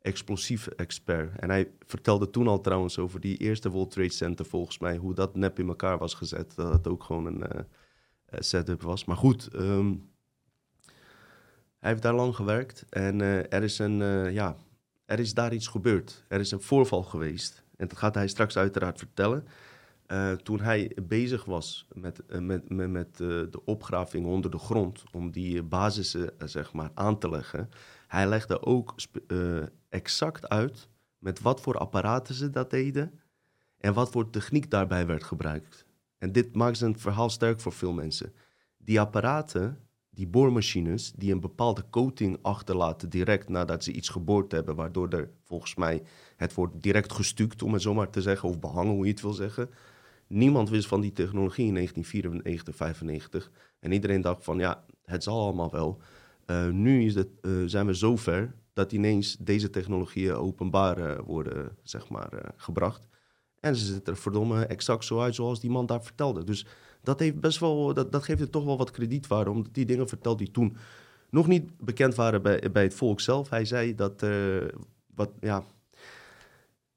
[0.01, 1.39] explosief expert.
[1.39, 4.97] En hij vertelde toen al trouwens over die eerste World Trade Center volgens mij.
[4.97, 6.55] Hoe dat nep in elkaar was gezet.
[6.55, 7.61] Dat het ook gewoon een uh,
[8.31, 9.05] setup was.
[9.05, 10.09] Maar goed, um,
[11.79, 12.85] hij heeft daar lang gewerkt.
[12.89, 13.97] En er, is een,
[14.33, 14.57] ja,
[15.05, 16.25] er is daar iets gebeurd.
[16.27, 17.65] Er is een voorval geweest.
[17.77, 19.47] En dat gaat hij straks uiteraard vertellen.
[20.07, 25.03] Uh, toen hij bezig was met, uh, met, met, uh, de opgraving onder de grond,
[25.11, 27.69] om die basissen zeg maar, aan te leggen,
[28.07, 28.95] hij legde ook
[29.89, 33.19] exact uit met wat voor apparaten ze dat deden
[33.77, 35.85] en wat voor techniek daarbij werd gebruikt.
[36.17, 38.33] En dit maakt zijn verhaal sterk voor veel mensen.
[38.77, 39.87] Die apparaten
[40.17, 45.29] die boormachines die een bepaalde coating achterlaten direct nadat ze iets geboord hebben, waardoor er
[45.43, 46.03] volgens mij
[46.37, 49.21] het wordt direct gestuukt, om het zo maar te zeggen, of behangen, hoe je het
[49.21, 49.69] wil zeggen.
[50.27, 53.51] Niemand wist van die technologie in 1994, 95.
[53.79, 56.01] En iedereen dacht van ja, het zal allemaal wel.
[56.45, 61.77] Uh, nu is het, uh, zijn we zover dat ineens deze technologieën openbaar uh, worden
[61.83, 63.07] zeg maar, gebracht.
[63.59, 66.43] En ze zitten er verdomme exact zo uit zoals die man daar vertelde.
[66.43, 66.65] Dus
[67.03, 70.07] dat, heeft best wel, dat, dat geeft het toch wel wat kredietwaarde, omdat die dingen
[70.07, 70.77] vertelt die toen
[71.29, 73.49] nog niet bekend waren bij, bij het volk zelf.
[73.49, 74.25] Hij zei dat,
[75.15, 75.63] wat, ja,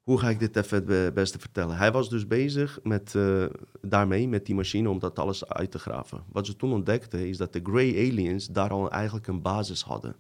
[0.03, 1.77] hoe ga ik dit even het beste vertellen?
[1.77, 3.47] Hij was dus bezig met, uh,
[3.81, 6.25] daarmee, met die machine, om dat alles uit te graven.
[6.29, 10.17] Wat ze toen ontdekten, is dat de Grey Aliens daar al eigenlijk een basis hadden.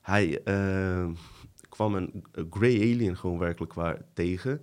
[0.00, 1.10] Hij uh,
[1.68, 4.62] kwam een, Grey Alien gewoon werkelijk waar tegen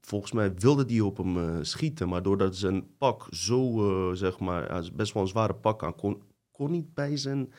[0.00, 4.38] volgens mij wilde die op hem uh, schieten, maar doordat zijn pak zo, uh, zeg
[4.38, 7.52] maar, best wel een zware pak aan, kon, kon niet bij zijn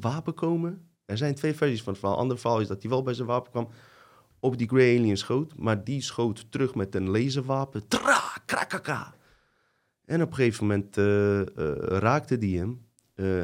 [0.00, 0.88] wapen komen.
[1.06, 2.18] Er zijn twee versies van het verhaal.
[2.18, 3.68] Ander verhaal is dat hij wel bij zijn wapen kwam,
[4.40, 7.88] op die Grey Alien schoot, maar die schoot terug met een laserwapen.
[7.88, 9.14] Tra, krakaka.
[10.04, 10.96] En op een gegeven moment
[12.02, 12.86] raakte die hem.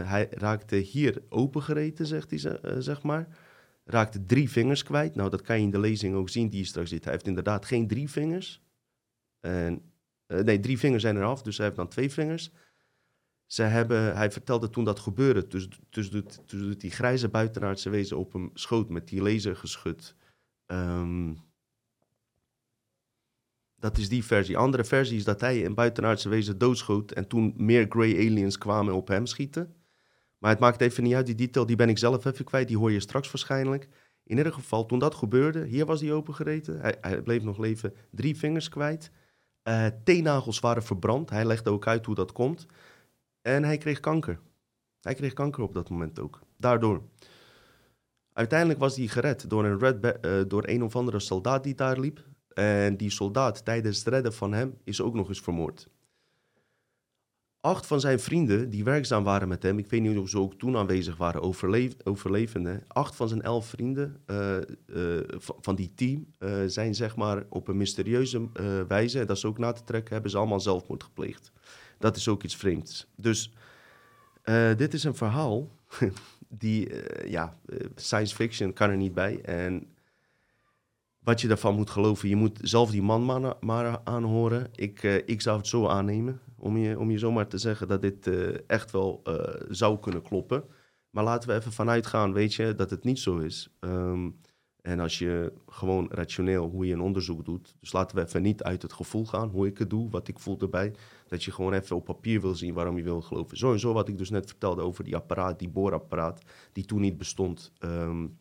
[0.07, 3.29] hij raakte hier opengereten, zegt hij, zeg maar
[3.85, 5.15] raakte drie vingers kwijt.
[5.15, 7.05] Nou, dat kan je in de lezing ook zien die je straks ziet.
[7.05, 8.63] Hij heeft inderdaad geen drie vingers.
[9.41, 9.83] En,
[10.27, 12.51] nee, drie vingers zijn eraf, dus hij heeft dan twee vingers.
[13.53, 16.11] Ze hebben, hij vertelde toen dat gebeurde, dus, dus,
[16.47, 20.15] dus die grijze buitenaardse wezen op hem schoot met die lasergeschut.
[20.67, 21.39] Um,
[23.77, 24.57] dat is die versie.
[24.57, 28.95] Andere versie is dat hij een buitenaardse wezen doodschoot en toen meer Grey Aliens kwamen
[28.95, 29.75] op hem schieten.
[30.39, 32.79] Maar het maakt even niet uit, die detail die ben ik zelf even kwijt, die
[32.79, 33.89] hoor je straks waarschijnlijk.
[34.25, 37.95] In ieder geval, toen dat gebeurde, hier was hij opengereten, hij, hij bleef nog leven,
[38.11, 39.11] drie vingers kwijt.
[39.69, 42.67] Uh, teennagels waren verbrand, hij legde ook uit hoe dat komt.
[43.43, 44.41] En hij kreeg kanker.
[45.01, 47.03] Hij kreeg kanker op dat moment ook, daardoor.
[48.33, 51.99] Uiteindelijk was hij gered door een, red uh, door een of andere soldaat die daar
[51.99, 52.25] liep.
[52.55, 55.89] En die soldaat tijdens het redden van hem is ook nog eens vermoord
[57.63, 60.55] acht van zijn vrienden die werkzaam waren met hem, ik weet niet of ze ook
[60.55, 66.27] toen aanwezig waren, overleef, overlevenden, acht van zijn elf vrienden uh, uh, van die team
[66.67, 68.49] zijn zeg maar op een mysterieuze
[68.89, 71.53] wijze, en dat is ook na te trekken, hebben ze allemaal zelfmoord gepleegd.
[72.03, 73.07] Dat is ook iets vreemds.
[73.17, 73.53] Dus
[74.77, 75.71] dit is een verhaal
[76.49, 76.93] die,
[77.27, 77.57] ja,
[77.95, 79.41] science fiction kan er niet bij.
[79.41, 79.87] En
[81.19, 84.69] wat je daarvan moet geloven, je moet zelf die man maar, aanhoren.
[84.75, 88.31] Ik, ik zou het zo aannemen om je, om je zomaar te zeggen dat dit
[88.67, 89.23] echt wel
[89.69, 90.65] zou kunnen kloppen.
[91.11, 93.71] Maar laten we even vanuit gaan, weet je, dat het niet zo is.
[93.81, 94.41] Um,
[94.83, 97.75] en als je gewoon rationeel hoe je een onderzoek doet.
[97.81, 100.39] Dus laten we even niet uit het gevoel gaan, hoe ik het doe, wat ik
[100.39, 100.93] voel erbij.
[101.33, 103.57] Dat je gewoon even op papier wil zien waarom je wil geloven.
[103.57, 106.43] Zo en zo wat ik dus net vertelde over die apparaat, die boorapparaat,
[106.73, 107.73] die toen niet bestond.
[107.81, 108.39] Um,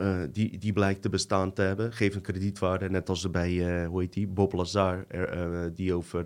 [0.00, 1.92] uh, die, die blijkt te bestaan te hebben.
[1.92, 6.24] Geef een kredietwaarde, net als bij, uh, hoe heet die, Bob Lazar, uh, die over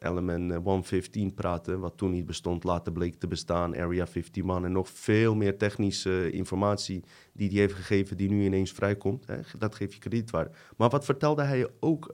[0.00, 4.72] LMN 115 praatte, wat toen niet bestond, later bleek te bestaan, Area 51 man en
[4.72, 9.26] nog veel meer technische informatie die hij heeft gegeven, die nu ineens vrijkomt.
[9.26, 9.36] Hè?
[9.58, 10.50] Dat geeft je kredietwaarde.
[10.76, 12.08] Maar wat vertelde hij ook,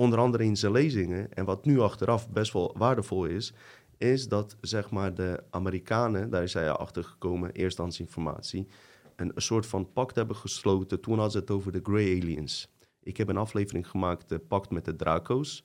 [0.00, 3.52] onder andere in zijn lezingen, en wat nu achteraf best wel waardevol is,
[3.98, 8.88] is dat zeg maar de Amerikanen, daar is hij achter gekomen, eersthandsinformatie, informatie
[9.20, 11.00] een, soort van pact hebben gesloten.
[11.00, 12.68] Toen hadden ze het over de Grey Aliens.
[13.02, 15.64] Ik heb een aflevering gemaakt, de pact met de Draco's.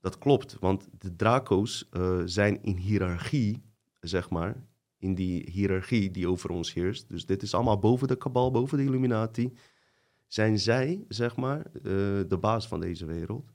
[0.00, 3.62] Dat klopt, want de Draco's uh, zijn in hiërarchie,
[4.00, 4.66] zeg maar,
[4.98, 7.08] in die hiërarchie die over ons heerst.
[7.08, 9.52] Dus dit is allemaal boven de kabal, boven de Illuminati.
[10.26, 11.82] Zijn zij, zeg maar, uh,
[12.28, 13.53] de baas van deze wereld.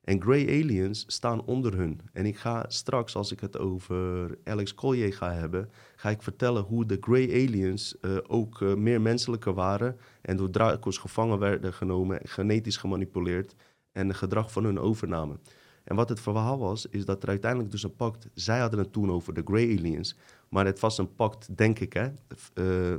[0.00, 2.00] En Grey Aliens staan onder hun.
[2.12, 6.62] En ik ga straks, als ik het over Alex Collier ga hebben, ga ik vertellen
[6.62, 11.72] hoe de Grey Aliens uh, ook uh, meer menselijker waren en door Dracos gevangen werden
[11.72, 13.54] genomen, genetisch gemanipuleerd
[13.92, 15.40] en het gedrag van hun overnamen.
[15.84, 18.92] En wat het verhaal was, is dat er uiteindelijk dus een pact, zij hadden het
[18.92, 20.16] toen over de Grey Aliens,
[20.48, 22.06] maar het was een pact, denk ik, hè,
[22.54, 22.96] uh,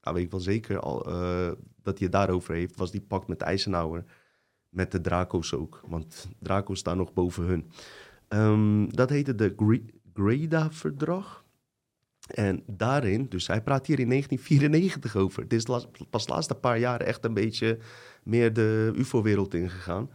[0.00, 1.02] nou weet ik wel zeker al,
[1.82, 4.04] dat hij het daarover heeft, was die pact met Eisenhower
[4.68, 7.70] met de Draco's ook, want Draco's staan nog boven hun.
[8.28, 9.54] Um, dat heette de
[10.14, 11.46] Greda-verdrag.
[12.28, 15.42] En daarin, dus hij praat hier in 1994 over.
[15.42, 15.64] Het is
[16.10, 17.78] pas de laatste paar jaren echt een beetje
[18.22, 20.10] meer de UFO-wereld ingegaan.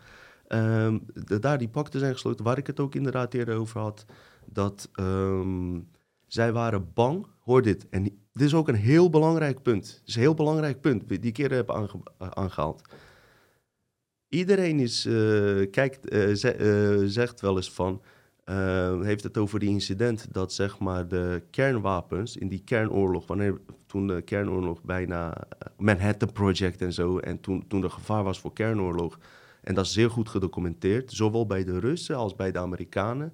[0.47, 4.05] Um, de, daar die pakten zijn gesloten, waar ik het ook inderdaad eerder over had.
[4.45, 5.87] Dat um,
[6.27, 9.87] zij waren bang, hoor dit, en dit is ook een heel belangrijk punt.
[9.87, 12.81] Het is een heel belangrijk punt, die ik eerder heb aange, aangehaald.
[14.33, 18.01] Iedereen is, uh, kijkt, ze, uh, zegt wel eens van,
[19.01, 24.07] heeft het over die incident dat zeg maar de kernwapens in die kernoorlog, wanneer toen
[24.07, 29.19] de kernoorlog bijna Manhattan Project en zo, en toen, toen er gevaar was voor kernoorlog,
[29.61, 33.33] en dat is zeer goed gedocumenteerd, zowel bij de Russen als bij de Amerikanen,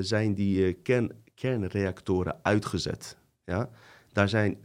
[0.00, 3.16] zijn die kern, kernreactoren uitgezet.
[3.44, 3.70] Ja?
[4.12, 4.58] Daar zijn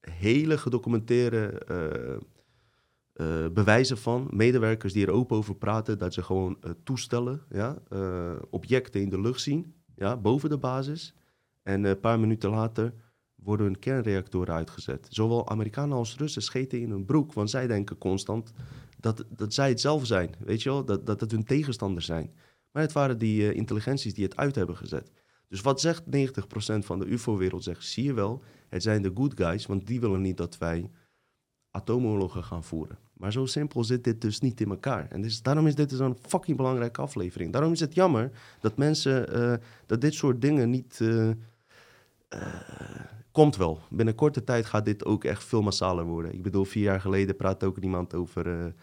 [0.00, 1.62] hele gedocumenteerde
[3.16, 7.78] uh, bewijzen van medewerkers die er open over praten dat ze gewoon uh, toestellen, ja,
[7.92, 11.14] uh, objecten in de lucht zien, ja, boven de basis.
[11.62, 12.94] En een paar minuten later
[13.34, 15.06] worden hun kernreactoren uitgezet.
[15.10, 18.52] Zowel Amerikanen als Russen scheten in hun broek, want zij denken constant
[19.00, 22.34] dat, dat zij het zelf zijn, weet je wel, dat, dat het hun tegenstanders zijn.
[22.70, 25.12] Maar het waren die intelligenties die het uit hebben gezet.
[25.48, 26.04] Dus wat zegt 90%
[26.78, 27.62] van de UFO-wereld?
[27.62, 30.90] Zegt, zie je wel, het zijn de good guys, want die willen niet dat wij
[31.70, 32.98] atoomoorlogen gaan voeren.
[33.16, 35.06] Maar zo simpel zit dit dus niet in elkaar.
[35.10, 37.52] En dus, daarom is dit dus een fucking belangrijke aflevering.
[37.52, 39.54] Daarom is het jammer dat mensen, uh,
[39.86, 40.98] dat dit soort dingen niet...
[41.02, 41.34] Uh, uh,
[43.32, 43.80] komt wel.
[43.90, 46.32] Binnen korte tijd gaat dit ook echt veel massaler worden.
[46.32, 48.74] Ik bedoel, vier jaar geleden praatte ook iemand over,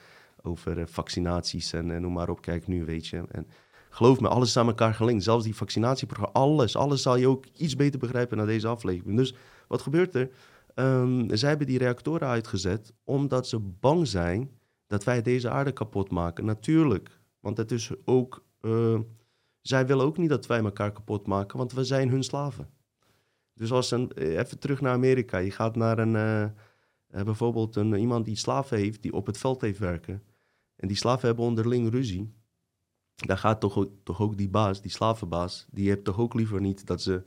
[0.42, 2.42] over vaccinaties en noem maar op.
[2.42, 3.24] Kijk nu, weet je.
[3.32, 3.48] En
[3.90, 5.24] geloof me, alles is aan elkaar gelinkt.
[5.24, 6.76] Zelfs die vaccinatieprogramma, alles.
[6.76, 9.18] Alles zal je ook iets beter begrijpen na deze aflevering.
[9.18, 9.36] Dus
[9.68, 10.30] wat gebeurt er?
[10.76, 14.52] Um, zij hebben die reactoren uitgezet omdat ze bang zijn
[14.88, 16.46] dat wij deze aarde kapot maken.
[16.46, 18.46] Natuurlijk, want het is ook.
[18.62, 19.00] Uh,
[19.62, 22.70] zij willen ook niet dat wij elkaar kapot maken, want we zijn hun slaven.
[23.54, 25.38] Dus als een, even terug naar Amerika.
[25.38, 29.62] Je gaat naar een, uh, bijvoorbeeld een, iemand die slaven heeft, die op het veld
[29.62, 30.24] heeft werken.
[30.76, 32.34] En die slaven hebben onderling ruzie.
[33.16, 36.88] Dan gaat toch, toch ook die baas, die slavenbaas, die heeft toch ook liever niet
[36.88, 37.24] dat ze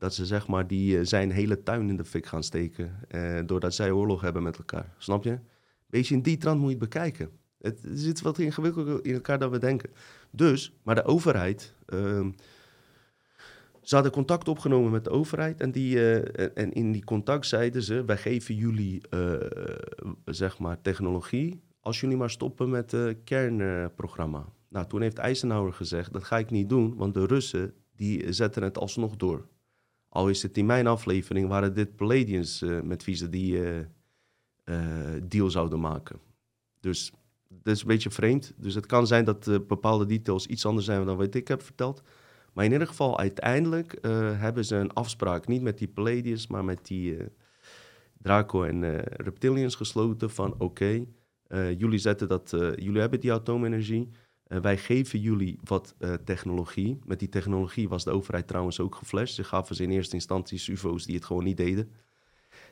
[0.00, 2.96] dat ze zeg maar die uh, zijn hele tuin in de fik gaan steken.
[3.10, 4.94] Uh, doordat zij oorlog hebben met elkaar.
[4.98, 5.38] Snap je?
[5.86, 7.30] Beetje in die trant moet je het bekijken.
[7.60, 9.90] Het, zit wat ingewikkelder in elkaar dan we denken.
[10.30, 11.74] Dus, maar de overheid.
[11.88, 12.26] Uh,
[13.80, 15.60] ze hadden contact opgenomen met de overheid.
[15.60, 19.02] En, die, uh, en in die contact zeiden ze: wij geven jullie
[20.24, 21.60] zeg maar technologie.
[21.80, 24.46] als jullie maar stoppen met het kernprogramma.
[24.68, 28.62] Nou, toen heeft Eisenhower gezegd, dat ga ik niet doen, want de Russen die zetten
[28.62, 29.48] het alsnog door.
[30.12, 33.56] Al is het in mijn aflevering, waren dit Palladians uh, met wie ze die
[34.64, 34.76] uh,
[35.22, 36.18] deal zouden maken.
[36.80, 37.12] Dus
[37.48, 38.52] dat is een beetje vreemd.
[38.56, 42.02] Dus het kan zijn dat bepaalde details iets anders zijn dan wat ik heb verteld.
[42.52, 43.98] Maar in ieder geval, uiteindelijk
[44.36, 47.16] hebben ze een afspraak, niet met die Palladians, maar met die
[48.18, 51.04] Draco en Reptilians gesloten van oké,
[51.76, 54.10] jullie zetten dat, jullie hebben die atoomenergie.
[54.50, 56.98] Uh, wij geven jullie wat uh, technologie.
[57.04, 59.34] Met die technologie was de overheid trouwens ook geflasht.
[59.34, 61.90] Ze gaven ze in eerste instantie UFO's die het gewoon niet deden.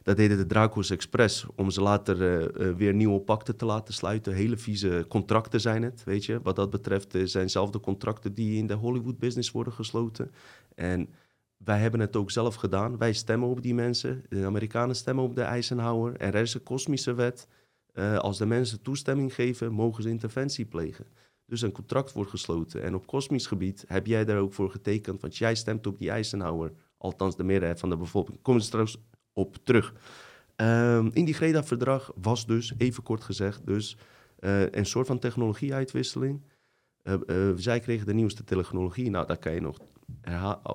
[0.02, 4.34] Dat deden de Dracos Express om ze later uh, weer nieuwe pakten te laten sluiten.
[4.34, 6.40] Hele vieze contracten zijn het, weet je.
[6.42, 10.30] Wat dat betreft zijn zelfde contracten die in de Hollywood business worden gesloten.
[10.74, 11.08] En
[11.56, 12.98] wij hebben het ook zelf gedaan.
[12.98, 14.24] Wij stemmen op die mensen.
[14.28, 16.16] De Amerikanen stemmen op de Eisenhower.
[16.16, 17.48] En er is een kosmische wet.
[18.18, 21.06] als de mensen toestemming geven, mogen ze interventie plegen
[21.48, 22.82] dus een contract wordt gesloten.
[22.82, 26.10] En op kosmisch gebied heb jij daar ook voor getekend, want jij stemt op die
[26.10, 28.42] Eisenhower, althans de meerderheid van de bevolking.
[28.42, 28.98] Kom er trouwens
[29.32, 29.94] op terug.
[30.56, 33.96] Um, in die Greta-verdrag was dus, even kort gezegd, dus
[34.40, 36.42] uh, een soort van technologieuitwisseling.
[37.02, 39.10] Uh, uh, zij kregen de nieuwste technologie.
[39.10, 39.78] Nou, daar kan je nog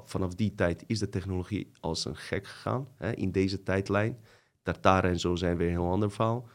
[0.06, 2.88] Vanaf die tijd is de technologie als een gek gegaan.
[2.98, 4.18] Hè, in deze tijdlijn.
[4.62, 6.48] Tartaren en zo zijn weer een heel ander verhaal.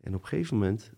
[0.00, 0.92] En op een gegeven moment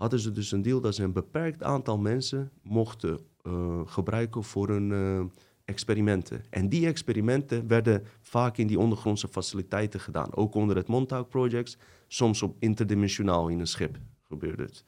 [0.00, 4.68] hadden ze dus een deal dat ze een beperkt aantal mensen mochten uh, gebruiken voor
[4.68, 5.24] hun uh,
[5.64, 6.44] experimenten.
[6.50, 10.34] En die experimenten werden vaak in die ondergrondse faciliteiten gedaan.
[10.34, 14.84] Ook onder het Montauk Project, soms op interdimensionaal in een schip gebeurde het.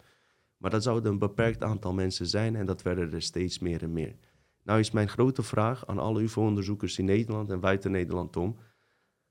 [0.57, 3.93] Maar dat zouden een beperkt aantal mensen zijn en dat werden er steeds meer en
[3.93, 4.17] meer.
[4.63, 8.57] Nou is mijn grote vraag aan alle UFO-onderzoekers in Nederland en buiten Nederland om...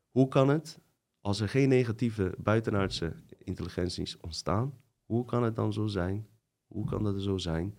[0.09, 0.79] hoe kan het,
[1.21, 4.73] als er geen negatieve buitenaardse intelligenties ontstaan
[5.11, 6.27] hoe kan het dan zo zijn?
[6.67, 7.75] Hoe kan dat zo zijn?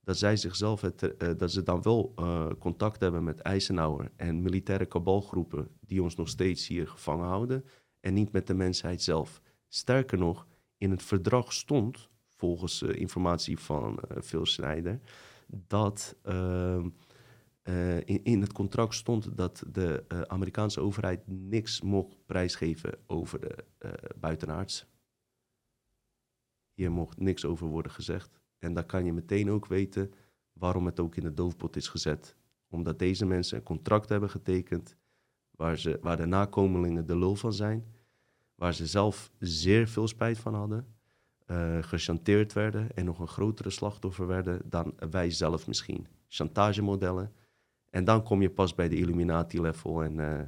[0.00, 4.42] Dat zij zichzelf, het, uh, dat ze dan wel uh, contact hebben met Eisenhower en
[4.42, 7.64] militaire kabalgroepen die ons nog steeds hier gevangen houden
[8.00, 9.40] en niet met de mensheid zelf.
[9.68, 10.46] Sterker nog,
[10.78, 15.00] in het verdrag stond, volgens uh, informatie van Phil Schneider,
[15.46, 16.88] dat ehm,
[18.04, 23.64] in, in, het contract stond dat de Amerikaanse overheid niks mocht prijsgeven over de
[24.20, 24.86] buitenaards.
[26.76, 28.40] Hier mocht niks over worden gezegd.
[28.58, 30.12] En dan kan je meteen ook weten
[30.52, 32.36] waarom het ook in de doofpot is gezet.
[32.68, 34.96] Omdat deze mensen een contract hebben getekend
[35.50, 37.84] waar, ze, waar de nakomelingen de lul van zijn.
[38.54, 40.94] Waar ze zelf zeer veel spijt van hadden.
[41.46, 46.06] Uh, gechanteerd werden en nog een grotere slachtoffer werden dan wij zelf misschien.
[46.28, 47.32] Chantagemodellen.
[47.90, 50.40] En dan kom je pas bij de Illuminati-level en uh,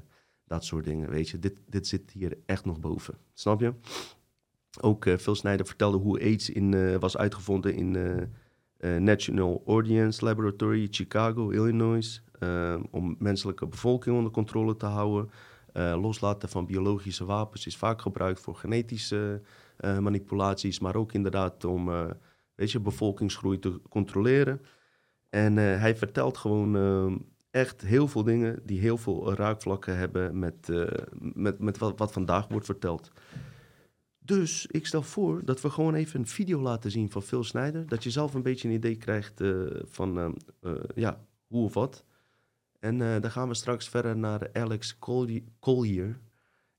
[0.44, 1.10] dat soort dingen.
[1.10, 3.18] Weet je, dit, dit zit hier echt nog boven.
[3.32, 3.74] Snap je?
[4.80, 10.24] Ook uh, Phil Snyder vertelde hoe AIDS in, uh, was uitgevonden in uh, National Audience
[10.24, 12.22] Laboratory, Chicago, Illinois.
[12.90, 15.30] om menselijke bevolking onder controle te houden.
[15.74, 19.40] loslaten van biologische wapens is vaak gebruikt voor genetische
[20.00, 21.90] manipulaties, maar ook inderdaad om
[22.54, 24.60] weet je, bevolkingsgroei te controleren.
[25.30, 30.68] En hij vertelt gewoon echt heel veel dingen die heel veel raakvlakken hebben met,
[31.18, 33.12] met, met wat vandaag wordt verteld.
[34.28, 37.88] Dus ik stel voor dat we gewoon even een video laten zien van Phil Snijder.
[37.88, 40.28] Dat je zelf een beetje een idee krijgt uh, van uh,
[40.62, 42.04] uh, ja, hoe of wat.
[42.80, 44.98] En dan gaan we straks verder naar Alex
[45.60, 46.18] Collier.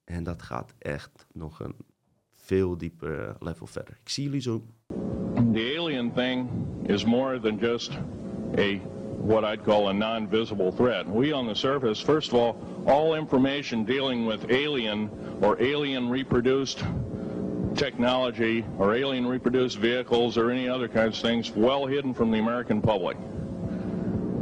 [0.04, 1.76] En dat gaat echt nog een
[2.34, 3.98] veel dieper level verder.
[4.02, 4.64] Ik zie jullie zo.
[5.54, 6.50] The alien thing
[6.86, 7.92] is more than just
[8.58, 8.80] a
[9.26, 11.06] what I'd call a non-visible threat.
[11.06, 15.10] We on the surface, first of all, all information dealing with alien
[15.42, 16.84] or alien reproduced
[17.76, 22.40] technology or alien reproduced vehicles or any other kinds of things well hidden from the
[22.40, 23.18] American public.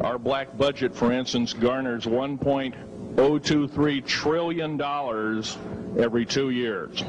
[0.01, 4.81] Our black budget, for instance, garners $1.023 trillion
[5.99, 7.03] every two years.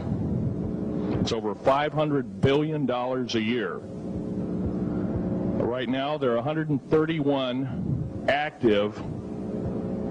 [1.21, 3.81] It's over $500 billion a year.
[5.65, 9.01] Right now, there are 131 active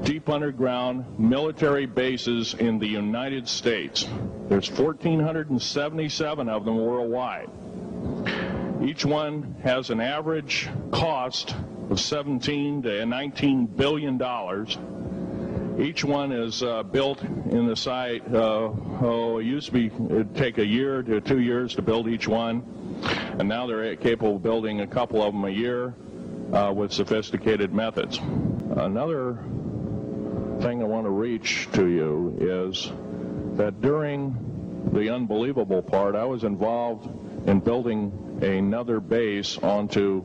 [0.04, 4.08] deep underground military bases in the United States.
[4.48, 7.50] There's 1,477 of them worldwide.
[8.82, 11.56] Each one has an average cost
[11.90, 14.78] of 17 to 19 billion dollars.
[15.80, 18.24] Each one is uh, built in the site.
[18.34, 18.72] Uh,
[19.02, 22.28] oh, it used to be it'd take a year to two years to build each
[22.28, 22.64] one,
[23.38, 25.94] and now they're capable of building a couple of them a year
[26.54, 28.18] uh, with sophisticated methods.
[28.18, 29.38] Another
[30.62, 32.92] thing I want to reach to you is
[33.58, 37.08] that during the unbelievable part, I was involved
[37.48, 40.24] in building another base onto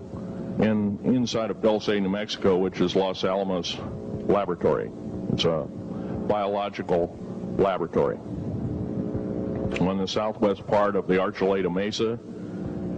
[0.59, 3.77] in inside of Dulce, New Mexico, which is Los Alamos
[4.27, 4.91] Laboratory.
[5.33, 5.67] It's a
[6.29, 7.19] biological
[7.59, 8.17] laboratory.
[9.81, 12.19] On the southwest part of the Archuleta Mesa,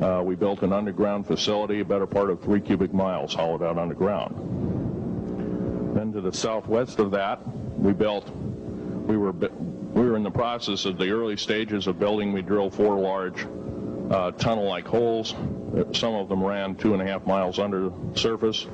[0.05, 3.79] uh, we built an underground facility, a better part of three cubic miles hollowed out
[3.79, 4.74] underground.
[6.15, 7.41] To the southwest of that,
[7.77, 12.33] we built, we were, we were in the process of the early stages of building.
[12.33, 13.45] We drilled four large
[14.13, 15.35] uh, tunnel-like holes.
[15.91, 18.65] Some of them ran two and a half miles under the surface.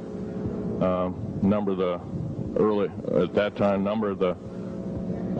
[0.82, 1.98] Uh, number the
[2.58, 2.90] early,
[3.22, 4.36] at that time, number the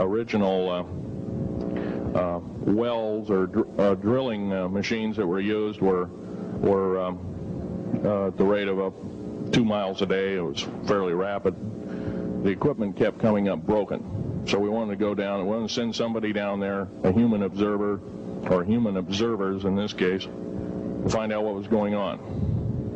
[0.02, 6.98] original uh, uh, wells or dr uh, drilling uh, machines that were used were were
[6.98, 8.94] um, uh, at the rate of up
[9.52, 10.36] two miles a day.
[10.36, 11.54] It was fairly rapid.
[12.42, 15.42] The equipment kept coming up broken, so we wanted to go down.
[15.42, 18.00] We wanted to send somebody down there, a human observer,
[18.48, 22.18] or human observers in this case, to find out what was going on.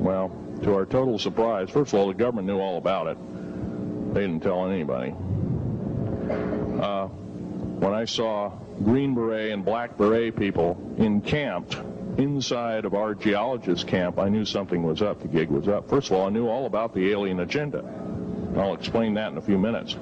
[0.03, 0.31] Well,
[0.63, 4.15] to our total surprise, first of all, the government knew all about it.
[4.15, 5.15] They didn't tell anybody.
[6.81, 8.51] Uh, when I saw
[8.83, 11.77] Green Beret and Black Beret people encamped
[12.17, 15.21] inside of our geologist camp, I knew something was up.
[15.21, 15.91] The gig was up.
[15.91, 17.85] First of all, I knew all about the alien agenda.
[18.57, 19.97] I'll explain that in a few minutes.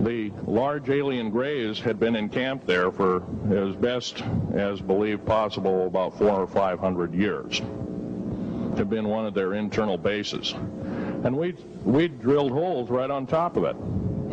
[0.00, 4.22] The large alien grays had been encamped there for as best
[4.54, 7.58] as believed possible about four or five hundred years.
[8.76, 10.54] Had been one of their internal bases.
[11.22, 11.54] And we
[11.84, 13.76] we drilled holes right on top of it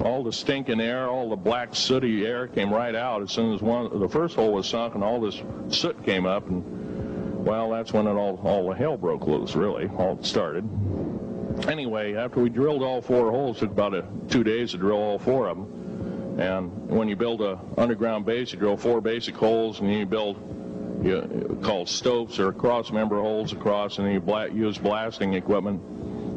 [0.04, 3.62] all the stinking air, all the black sooty air came right out as soon as
[3.62, 7.94] one the first hole was sunk, and all this soot came up, and well, that's
[7.94, 9.56] when it all all the hell broke loose.
[9.56, 10.68] Really, all started.
[11.66, 14.98] Anyway, after we drilled all four holes, it took about a, two days to drill
[14.98, 16.40] all four of them.
[16.40, 20.06] And when you build a underground base, you drill four basic holes, and then you
[20.06, 20.38] build
[21.04, 25.82] you, called stopes or cross member holes across, and then you bla use blasting equipment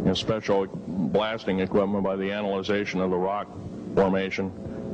[0.01, 3.47] you know, special blasting equipment by the analyzation of the rock
[3.95, 4.51] formation,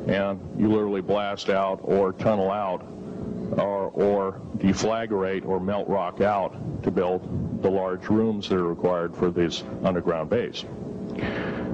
[0.09, 2.85] and you literally blast out or tunnel out
[3.53, 9.15] or, or deflagrate or melt rock out to build the large rooms that are required
[9.17, 10.65] for this underground base.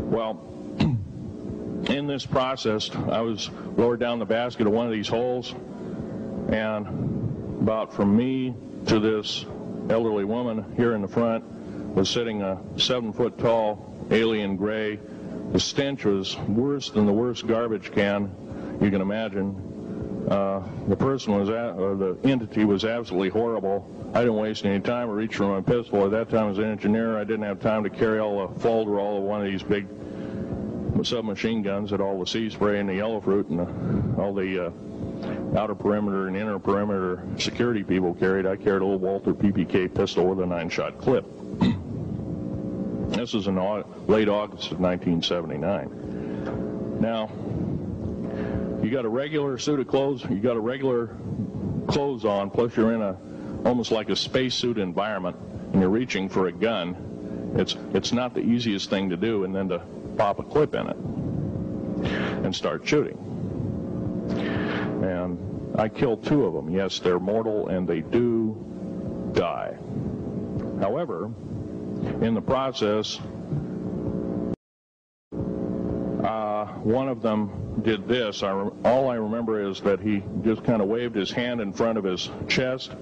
[0.05, 0.41] Well,
[0.79, 5.55] in this process, I was lowered down the basket of one of these holes,
[6.49, 6.87] and
[7.61, 8.55] about from me
[8.87, 9.45] to this
[9.89, 11.45] elderly woman here in the front
[11.95, 14.99] was sitting a seven foot tall alien gray.
[15.53, 18.35] The stench was worse than the worst garbage can
[18.83, 19.72] you can imagine.
[20.29, 23.85] Uh, the person was, at, or the entity was absolutely horrible.
[24.14, 25.11] I didn't waste any time.
[25.11, 26.05] I reached for my pistol.
[26.05, 29.18] At that time, as an engineer, I didn't have time to carry all the Folderol
[29.18, 29.87] of one of these big
[31.03, 34.66] submachine guns that all the sea spray and the yellow fruit and the, all the
[34.66, 34.70] uh,
[35.59, 38.47] outer perimeter and inner perimeter security people carried.
[38.47, 41.25] I carried a little Walter PPK pistol with a nine-shot clip.
[43.11, 43.57] This is in
[44.07, 47.01] late August of 1979.
[47.01, 47.31] Now,
[48.83, 51.16] you got a regular suit of clothes, you got a regular
[51.89, 53.16] clothes on, plus you're in a
[53.64, 55.37] almost like a spacesuit environment,
[55.72, 57.55] and you're reaching for a gun.
[57.57, 59.80] It's it's not the easiest thing to do, and then to
[60.16, 60.97] pop a clip in it
[62.45, 63.18] and start shooting.
[65.03, 66.70] And I killed two of them.
[66.70, 69.76] Yes, they're mortal, and they do die.
[70.80, 71.30] However,
[72.20, 73.20] in the process,
[76.63, 78.43] uh, one of them did this.
[78.43, 78.51] I
[78.85, 82.05] all I remember is that he just kind of waved his hand in front of
[82.05, 82.93] his chest,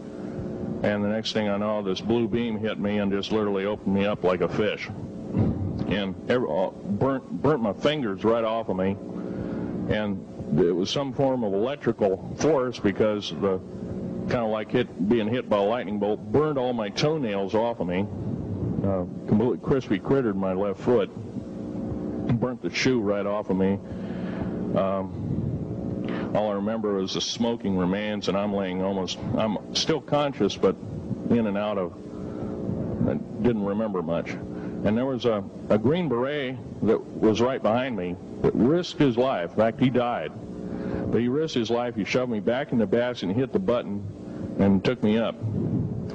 [0.83, 3.95] and the next thing I know, this blue beam hit me and just literally opened
[3.95, 4.89] me up like a fish,
[5.89, 8.97] and every, uh, burnt burnt my fingers right off of me,
[9.95, 10.27] and
[10.59, 13.59] it was some form of electrical force because the
[14.29, 17.81] kind of like hit being hit by a lightning bolt burned all my toenails off
[17.81, 18.07] of me.
[18.83, 21.11] Uh, completely crispy crittered my left foot,
[22.33, 23.78] burnt the shoe right off of me.
[24.76, 30.57] Um, all I remember was the smoking remains, and I'm laying almost, I'm still conscious,
[30.57, 30.76] but
[31.31, 31.93] in and out of,
[33.09, 34.31] I didn't remember much.
[34.31, 39.16] And there was a, a Green Beret that was right behind me that risked his
[39.16, 39.51] life.
[39.51, 40.33] In fact, he died.
[41.11, 41.97] But he risked his life.
[41.97, 45.35] He shoved me back in the basket and hit the button and took me up.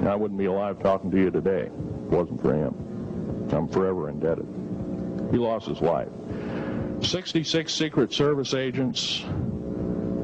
[0.02, 1.72] I wouldn't be alive talking to you today It
[2.10, 2.74] wasn't for him.
[3.52, 4.46] I'm forever indebted.
[5.36, 6.08] He lost his life.
[7.02, 9.22] 66 Secret Service agents,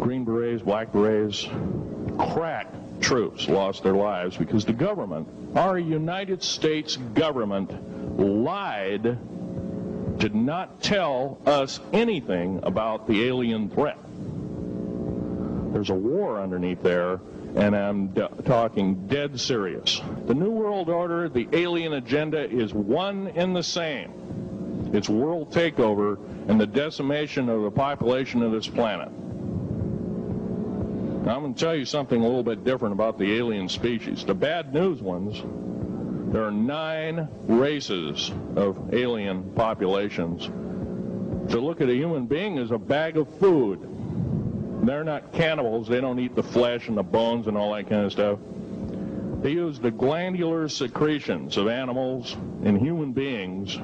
[0.01, 1.47] Green Berets, Black Berets,
[2.33, 2.67] crack
[3.03, 9.19] troops lost their lives because the government, our United States government, lied,
[10.19, 13.99] did not tell us anything about the alien threat.
[15.75, 17.21] There's a war underneath there,
[17.55, 20.01] and I'm d- talking dead serious.
[20.25, 24.23] The New World Order, the alien agenda is one and the same.
[24.93, 26.19] It's world takeover
[26.49, 29.11] and the decimation of the population of this planet.
[31.25, 34.25] Now, I'm going to tell you something a little bit different about the alien species.
[34.25, 35.41] The bad news ones,
[36.33, 40.47] there are nine races of alien populations.
[41.53, 43.89] To look at a human being as a bag of food.
[44.85, 45.87] They're not cannibals.
[45.87, 48.39] They don't eat the flesh and the bones and all that kind of stuff.
[49.43, 52.35] They use the glandular secretions of animals
[52.65, 53.79] and human beings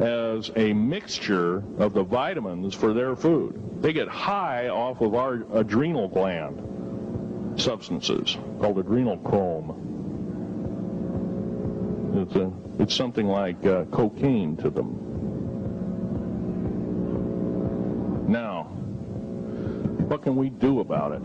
[0.00, 3.82] as a mixture of the vitamins for their food.
[3.82, 9.90] They get high off of our adrenal gland substances called adrenal chrome.
[12.14, 15.08] It's, a, it's something like uh, cocaine to them.
[18.28, 18.64] Now,
[20.08, 21.20] what can we do about it?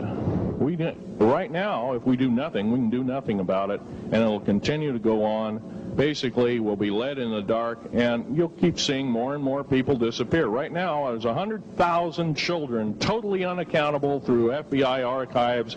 [0.58, 0.76] We
[1.18, 4.92] right now, if we do nothing, we can do nothing about it, and it'll continue
[4.92, 9.34] to go on basically will be led in the dark, and you'll keep seeing more
[9.34, 10.46] and more people disappear.
[10.46, 15.76] Right now, there's 100,000 children totally unaccountable through FBI archives,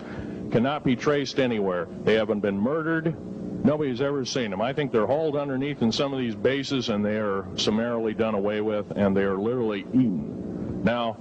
[0.52, 1.88] cannot be traced anywhere.
[2.04, 3.16] They haven't been murdered.
[3.64, 4.60] Nobody's ever seen them.
[4.60, 8.36] I think they're hauled underneath in some of these bases, and they are summarily done
[8.36, 10.84] away with, and they are literally eaten.
[10.84, 11.16] Now,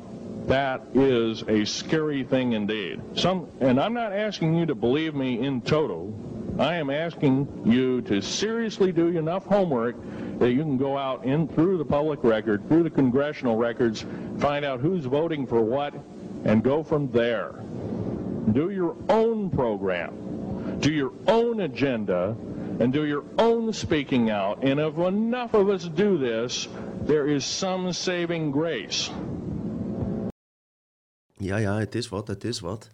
[0.45, 3.02] that is a scary thing indeed.
[3.16, 6.14] Some, and I'm not asking you to believe me in total.
[6.62, 9.95] I am asking you to seriously do enough homework
[10.38, 14.05] that you can go out in through the public record, through the congressional records,
[14.38, 15.95] find out who's voting for what,
[16.45, 17.55] and go from there.
[18.51, 22.36] Do your own program, do your own agenda,
[22.80, 24.64] and do your own speaking out.
[24.64, 26.68] And if enough of us do this,
[27.01, 29.09] there is some saving grace.
[31.39, 32.89] Ja, ja, het is wat, het is wat.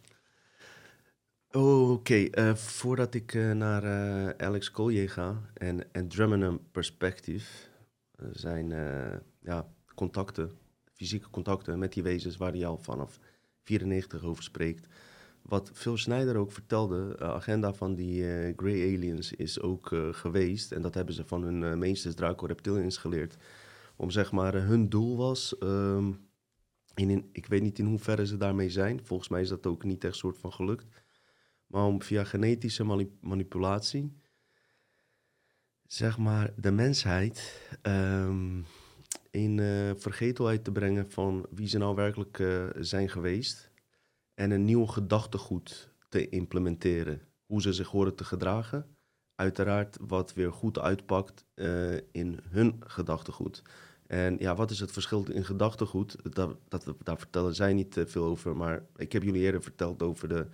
[1.58, 7.46] Oké, uh, voordat ik uh, naar uh, Alex Collier ga en, en Drummondham Perspective,
[8.32, 8.70] zijn
[9.42, 10.52] ja, contacten,
[10.94, 13.20] fysieke contacten met die wezens waar hij al vanaf
[13.64, 14.88] 94 over spreekt.
[15.42, 18.24] Wat Phil Schneider ook vertelde, de agenda van die
[18.56, 23.38] Grey Aliens is ook geweest, en dat hebben ze van hun meesters Draco Reptilians geleerd,
[23.96, 26.20] om zeg maar, hun doel was, um,
[26.96, 30.04] in, ik weet niet in hoeverre ze daarmee zijn, volgens mij is dat ook niet
[30.04, 30.86] echt soort van gelukt,
[31.68, 34.14] maar om via genetische manipulatie,
[35.88, 38.66] zeg maar, de mensheid um,
[39.32, 43.72] in uh, vergetelheid te brengen van wie ze nou werkelijk uh, zijn geweest.
[44.34, 47.22] En een nieuw gedachtegoed te implementeren.
[47.46, 48.96] Hoe ze zich horen te gedragen.
[49.36, 53.62] Uiteraard wat weer goed uitpakt uh, in hun gedachtegoed.
[54.08, 56.16] En ja, wat is het verschil in gedachtegoed?
[56.34, 58.58] Dat, dat, daar vertellen zij niet veel over.
[58.58, 60.48] Maar ik heb jullie eerder verteld over de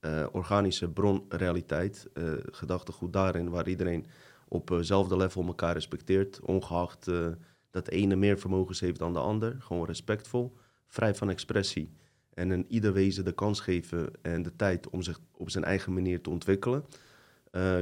[0.00, 4.06] uh, organische bronrealiteit, uh, gedachtegoed daarin, waar iedereen
[4.48, 7.04] op hetzelfde uh level elkaar respecteert, ongeacht
[7.70, 9.56] dat de ene meer vermogens heeft dan de ander.
[9.58, 11.92] Gewoon respectvol, vrij van expressie.
[12.34, 15.92] En een ieder wezen de kans geven en de tijd om zich op zijn eigen
[15.92, 16.84] manier te ontwikkelen.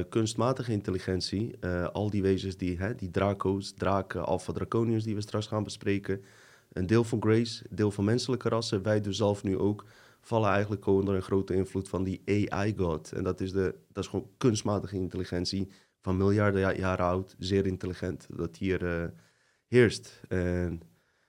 [0.09, 5.47] Kunstmatige intelligentie, al die wezens, die, hè, die draco's, draken, alpha draconiërs die we straks
[5.47, 6.23] gaan bespreken.
[6.73, 9.85] Een deel van Grace, deel van menselijke rassen, wij dus zelf nu ook
[10.25, 13.11] vallen eigenlijk onder een grote invloed van die AI-god.
[13.11, 15.71] En dat is, de, dat is gewoon kunstmatige intelligentie
[16.01, 19.09] van miljarden jaren oud, zeer intelligent, dat hier uh,
[19.67, 20.21] heerst.
[20.27, 20.81] En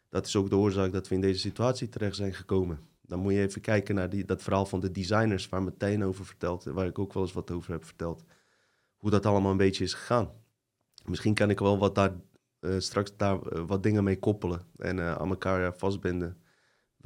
[0.09, 2.81] dat is ook de oorzaak dat we in deze situatie terecht zijn gekomen.
[3.03, 6.25] Dan moet je even kijken naar die, dat verhaal van de designers waar Martijn over
[6.25, 8.25] vertelt, waar ik ook wel eens wat over heb verteld.
[8.97, 10.31] Hoe dat allemaal een beetje is gegaan.
[11.05, 12.13] Misschien kan ik wel wat daar,
[12.61, 16.37] uh, straks daar uh, wat dingen mee koppelen en aan elkaar vastbinden.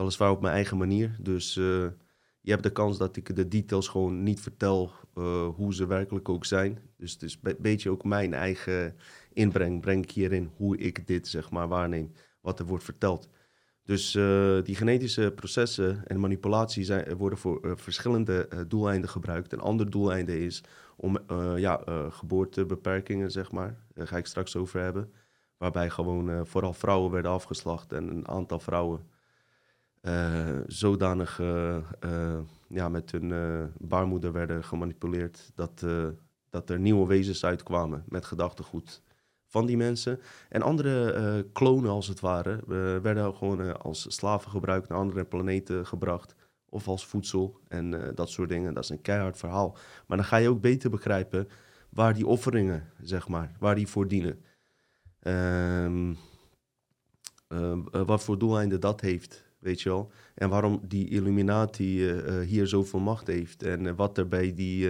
[0.01, 1.16] Weliswaar op mijn eigen manier.
[1.20, 1.86] Dus uh,
[2.40, 6.28] je hebt de kans dat ik de details gewoon niet vertel uh, hoe ze werkelijk
[6.28, 6.78] ook zijn.
[6.96, 8.96] Dus het is een beetje ook mijn eigen
[9.32, 9.80] inbreng.
[9.80, 12.12] Breng ik hierin hoe ik dit zeg maar waarneem.
[12.40, 13.28] Wat er wordt verteld.
[13.84, 19.53] Dus uh, die genetische processen en manipulatie zijn, worden voor verschillende doeleinden gebruikt.
[19.53, 20.62] Een ander doeleinde is
[20.96, 21.18] om
[21.57, 23.76] ja, geboortebeperkingen, zeg maar.
[23.94, 25.12] Daar ga ik straks over hebben.
[25.57, 29.01] Waarbij gewoon vooral vrouwen werden afgeslacht en een aantal vrouwen
[30.66, 32.38] zodanig uh, uh,
[32.68, 33.32] ja, met hun
[33.78, 35.84] baarmoeder werden gemanipuleerd dat,
[36.51, 39.03] dat er nieuwe wezens uitkwamen met gedachtegoed
[39.46, 40.20] van die mensen.
[40.48, 42.61] En andere klonen, als het ware,
[43.01, 46.34] werden gewoon als slaven gebruikt, naar andere planeten gebracht.
[46.68, 48.74] Of als voedsel en dat soort dingen.
[48.74, 49.76] Dat is een keihard verhaal.
[50.07, 51.48] Maar dan ga je ook beter begrijpen
[51.88, 54.44] waar die offeringen, zeg maar, waar die voor dienen.
[55.22, 56.16] Um,
[57.90, 59.49] wat voor doeleinden dat heeft.
[59.61, 60.11] Weet je wel.
[60.35, 63.63] En waarom die Illuminati uh, hier zoveel macht heeft.
[63.63, 64.89] En wat er bij die,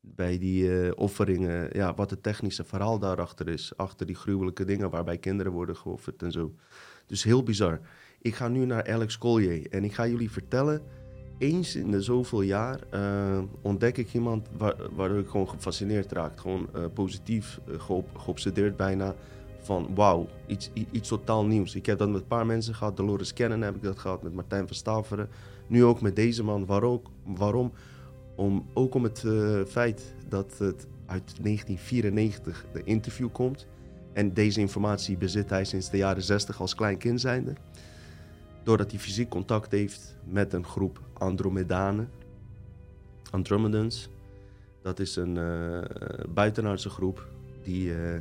[0.00, 3.72] bij die offeringen, ja, wat het technische verhaal daarachter is.
[3.76, 6.54] Achter die gruwelijke dingen waarbij kinderen worden geofferd en zo.
[7.06, 7.80] Dus heel bizar.
[8.20, 10.82] Ik ga nu naar Alex Collier en ik ga jullie vertellen
[11.38, 12.80] eens in de zoveel jaar
[13.62, 16.40] ontdek ik iemand waar, waardoor ik gewoon gefascineerd raak.
[16.40, 17.60] Gewoon positief
[18.16, 19.14] geobsedeerd bijna.
[19.64, 21.74] Van wauw, iets, iets totaal nieuws.
[21.74, 22.96] Ik heb dat met een paar mensen gehad.
[22.96, 24.22] Dolores Cannon heb ik dat gehad.
[24.22, 25.28] Met Martijn van Staveren.
[25.66, 26.66] Nu ook met deze man.
[26.66, 27.02] Waarom?
[27.24, 27.72] waarom?
[28.36, 29.24] Om, ook om het
[29.68, 33.66] feit dat het uit 1994 de interview komt.
[34.12, 37.52] En deze informatie bezit hij sinds de jaren 60 als klein kind zijnde
[38.64, 42.10] doordat hij fysiek contact heeft met een groep Andromedanen,
[43.30, 44.08] Andromedans.
[44.82, 45.78] Dat is een uh,
[46.28, 47.26] buitenaardse groep
[47.62, 48.20] die, uh,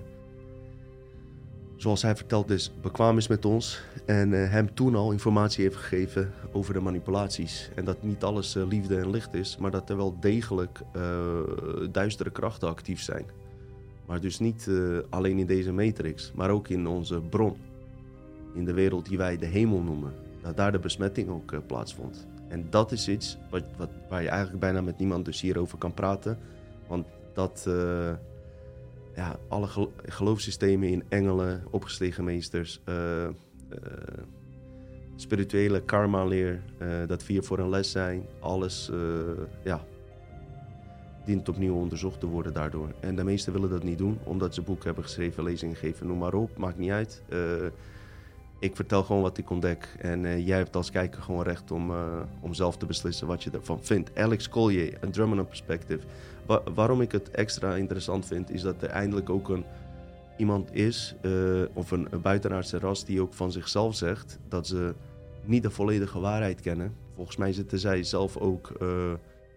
[1.83, 3.81] zoals hij vertelt is, bekwaam is met ons.
[4.05, 7.69] En uh, hem toen al informatie heeft gegeven over de manipulaties.
[7.75, 10.81] En dat niet alles liefde en licht is, maar dat er wel degelijk
[11.91, 13.25] duistere krachten actief zijn.
[14.05, 14.69] Maar dus niet
[15.09, 17.57] alleen in deze matrix, maar ook in onze bron.
[18.53, 22.27] In de wereld die wij de hemel noemen dat daar de besmetting ook plaatsvond.
[22.47, 25.93] En dat is iets wat, wat, waar je eigenlijk bijna met niemand dus hierover kan
[25.93, 26.37] praten.
[26.87, 27.69] Want dat,
[29.15, 29.67] ja, alle
[30.05, 33.27] geloofssystemen in engelen, opgestegen meesters, uh,
[35.15, 36.61] spirituele karma-leer,
[37.07, 38.91] dat vier voor een les zijn, alles,
[39.63, 39.85] ja,
[41.25, 42.89] dient opnieuw onderzocht te worden daardoor.
[42.99, 46.17] En de meesten willen dat niet doen, omdat ze boeken hebben geschreven, lezingen geven, noem
[46.17, 47.21] maar op, maakt niet uit
[48.63, 49.95] ik vertel gewoon wat ik ontdek.
[49.99, 53.43] En uh, jij hebt als kijker gewoon recht om, uh, om zelf te beslissen wat
[53.43, 54.17] je ervan vindt.
[54.17, 55.99] Alex Collier, een Drummond Perspective.
[56.45, 59.65] Wa waarom ik het extra interessant vind, is dat er eindelijk ook een,
[60.37, 64.93] iemand is, uh, of een, een buitenaardse ras, die ook van zichzelf zegt dat ze
[65.43, 66.93] niet de volledige waarheid kennen.
[67.15, 68.71] Volgens mij zitten zij zelf ook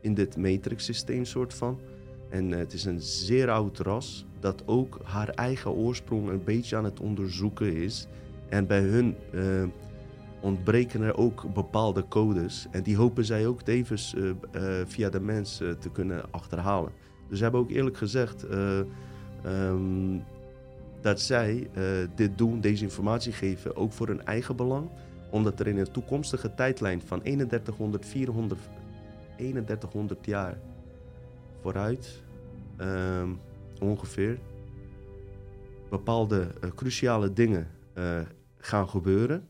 [0.00, 1.80] in dit matrix-systeem, soort van.
[2.28, 6.84] En het is een zeer oud ras dat ook haar eigen oorsprong een beetje aan
[6.84, 8.06] het onderzoeken is.
[8.48, 9.64] En bij hun uh,
[10.40, 12.66] ontbreken er ook bepaalde codes.
[12.70, 16.92] En die hopen zij ook tevens uh, uh, via de mens te kunnen achterhalen.
[17.28, 18.46] Dus ze hebben ook eerlijk gezegd
[19.44, 20.24] um,
[21.00, 21.70] dat zij
[22.14, 24.88] dit doen, deze informatie geven, ook voor hun eigen belang.
[25.30, 28.60] Omdat er in een toekomstige tijdlijn van 3100, 400,
[29.36, 30.58] 3100 jaar
[31.60, 32.22] vooruit
[32.80, 33.38] um,
[33.80, 34.38] ongeveer
[35.88, 37.68] bepaalde cruciale dingen
[38.66, 39.48] gaan gebeuren.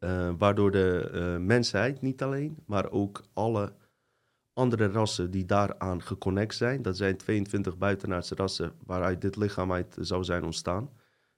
[0.00, 3.72] Uh, waardoor de uh, mensheid niet alleen, maar ook alle
[4.52, 6.82] andere rassen die daaraan geconnect zijn.
[6.82, 10.90] Dat zijn 22 buitenaardse rassen waaruit dit lichaam uit zou zijn ontstaan.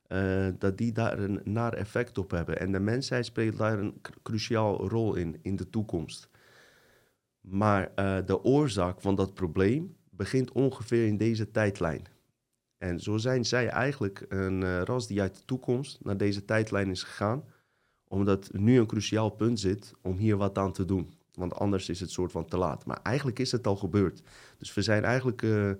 [0.09, 2.61] Uh, dat die daar een naar effect op hebben.
[2.61, 6.29] En de mensheid speelt daar een cruciaal rol in, in de toekomst.
[7.41, 7.93] Maar
[8.25, 12.18] de oorzaak van dat probleem begint ongeveer in deze tijdlijn.
[12.79, 16.91] En zo zijn zij eigenlijk een uh, ras die uit de toekomst naar deze tijdlijn
[16.91, 17.45] is gegaan,
[18.09, 21.13] omdat nu een cruciaal punt zit om hier wat aan te doen.
[21.33, 22.87] Want anders is het soort van te laat.
[22.87, 24.23] Maar eigenlijk is het al gebeurd.
[24.59, 25.71] Dus we zijn eigenlijk uh,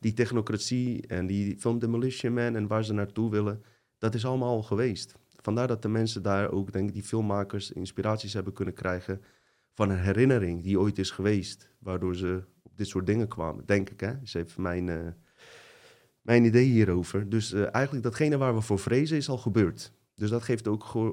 [0.00, 3.62] die technocratie en die film Demolition Man en waar ze naartoe willen,
[3.98, 5.14] dat is allemaal al geweest.
[5.42, 9.22] Vandaar dat de mensen daar ook, denk ik, die filmmakers inspiraties hebben kunnen krijgen
[9.72, 13.66] van een herinnering die ooit is geweest, waardoor ze op dit soort dingen kwamen.
[13.66, 14.12] Denk ik, hè?
[14.22, 14.86] Is even mijn.
[14.86, 15.06] Uh,
[16.28, 17.28] mijn idee hierover.
[17.28, 19.92] Dus uh, eigenlijk datgene waar we voor vrezen is al gebeurd.
[20.14, 21.10] Dus dat geeft ook uh,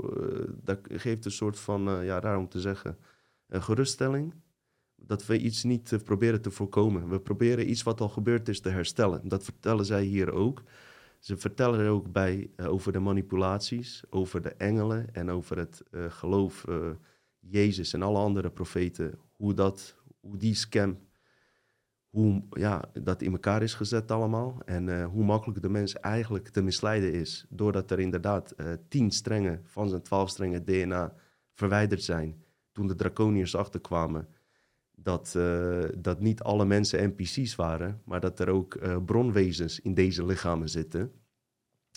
[0.63, 2.97] dat geeft een soort van, uh, ja, raar om te zeggen,
[3.49, 4.33] geruststelling.
[4.95, 7.09] Dat we iets niet proberen te voorkomen.
[7.09, 9.27] We proberen iets wat al gebeurd is te herstellen.
[9.27, 10.63] Dat vertellen zij hier ook.
[11.19, 16.65] Ze vertellen er ook bij over de manipulaties, over de engelen en over het geloof
[17.39, 19.19] Jezus en alle andere profeten.
[19.31, 20.97] Hoe, dat, hoe die scam
[22.15, 24.61] hoe ja, dat in elkaar is gezet allemaal.
[24.65, 27.45] En uh, hoe makkelijk de mens eigenlijk te misleiden is.
[27.49, 31.13] Doordat er inderdaad uh, tien strengen van zijn twaalf strengen DNA
[31.53, 32.43] verwijderd zijn.
[32.71, 34.27] Toen de draconiërs achterkwamen
[34.91, 38.01] dat, uh, dat niet alle mensen NPC's waren.
[38.05, 41.11] Maar dat er ook bronwezens in deze lichamen zitten.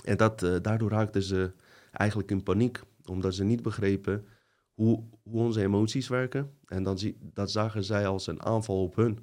[0.05, 1.53] En dat, daardoor raakten ze
[1.93, 2.81] eigenlijk in paniek.
[3.05, 4.27] Omdat ze niet begrepen
[4.75, 6.51] hoe, hoe onze emoties werken.
[6.67, 9.19] En dan zie, dat zagen zij als een aanval op hun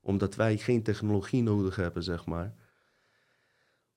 [0.00, 2.54] omdat wij geen technologie nodig hebben, zeg maar.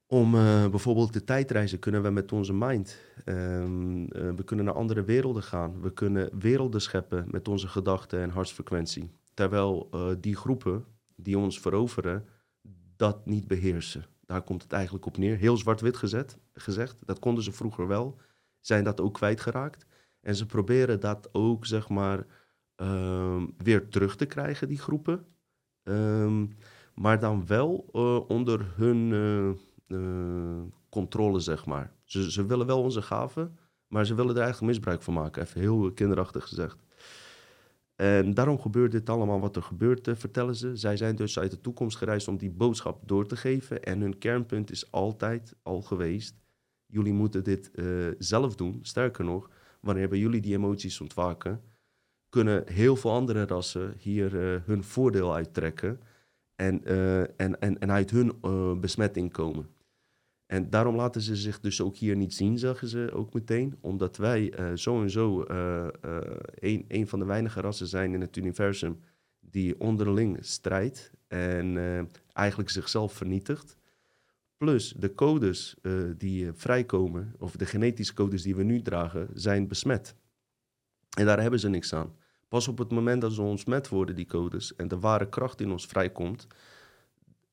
[0.07, 2.99] Om uh, bijvoorbeeld de tijdreizen kunnen we met onze mind.
[3.25, 5.81] Um, uh, we kunnen naar andere werelden gaan.
[5.81, 9.11] We kunnen werelden scheppen met onze gedachten en hartsfrequentie.
[9.33, 10.85] Terwijl uh, die groepen
[11.15, 12.25] die ons veroveren,
[12.95, 14.05] dat niet beheersen.
[14.25, 15.37] Daar komt het eigenlijk op neer.
[15.37, 16.97] Heel zwart-wit gezet, gezegd.
[17.05, 18.19] Dat konden ze vroeger wel.
[18.59, 19.85] Zijn dat ook kwijtgeraakt.
[20.21, 22.25] En ze proberen dat ook, zeg maar,
[22.75, 25.25] ehm, weer terug te krijgen, die groepen.
[25.83, 26.45] Ehm,
[26.95, 29.49] maar dan wel eh, onder hun eh,
[29.99, 31.93] eh, controle, zeg maar.
[32.03, 33.57] Ze, ze willen wel onze gaven,
[33.87, 35.41] maar ze willen er eigenlijk misbruik van maken.
[35.41, 36.77] Even heel kinderachtig gezegd.
[37.95, 40.75] En daarom gebeurt dit allemaal wat er gebeurt, vertellen ze.
[40.75, 43.83] Zij zijn dus uit de toekomst gereisd om die boodschap door te geven.
[43.83, 46.35] En hun kernpunt is altijd al geweest:
[46.85, 47.71] jullie moeten dit
[48.17, 48.79] zelf doen.
[48.81, 49.49] Sterker nog,
[49.81, 51.61] wanneer bij jullie die emoties ontwaken,
[52.33, 55.99] kunnen heel veel andere rassen hier hun voordeel uittrekken
[56.55, 59.67] en, uh, en, en, en uit hun uh, besmetting komen.
[60.45, 63.77] En daarom laten ze zich dus ook hier niet zien, zeggen ze ook meteen.
[63.81, 65.45] Omdat wij zo en zo
[66.59, 68.99] een, een van de weinige rassen zijn in het universum
[69.39, 71.77] die onderling strijdt en
[72.31, 73.77] eigenlijk zichzelf vernietigt.
[74.57, 75.75] Plus de codes
[76.17, 80.15] die vrijkomen, of de genetische codes die we nu dragen, zijn besmet.
[81.17, 82.21] En daar hebben ze niks aan.
[82.53, 85.71] Pas op het moment dat ze ontsmet worden, die codes, en de ware kracht in
[85.71, 86.47] ons vrijkomt,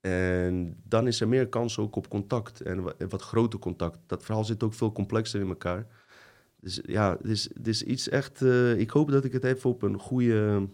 [0.01, 3.99] en dan is er meer kans ook op contact en wat groter contact.
[4.07, 5.87] Dat verhaal zit ook veel complexer in elkaar.
[6.61, 8.41] Dus ja, het is, iets echt.
[8.41, 10.69] Uh, ik hoop dat ik het even op een goede,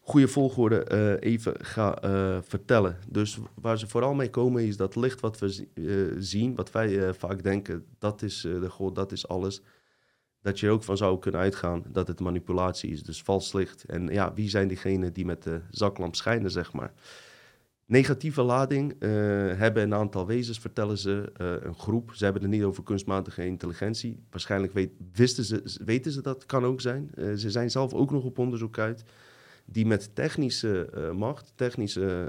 [0.00, 2.98] goede volgorde uh, even ga uh, vertellen.
[3.08, 5.68] Dus waar ze vooral mee komen is dat licht wat we
[6.18, 9.62] zien, wat wij vaak denken, dat is de God, dat is alles
[10.46, 13.84] dat je er ook van zou kunnen uitgaan dat het manipulatie is, dus vals licht.
[13.84, 16.92] En ja, wie zijn diegenen die met de zaklamp schijnen, zeg maar.
[17.86, 18.98] Negatieve lading uh,
[19.58, 22.10] hebben een aantal wezens, vertellen ze, uh, een groep.
[22.14, 24.22] Ze hebben het niet over kunstmatige intelligentie.
[24.30, 27.10] Waarschijnlijk weet, wisten ze, weten ze dat, kan ook zijn.
[27.14, 29.04] Uh, ze zijn zelf ook nog op onderzoek uit.
[29.64, 32.28] Die met technische macht, technische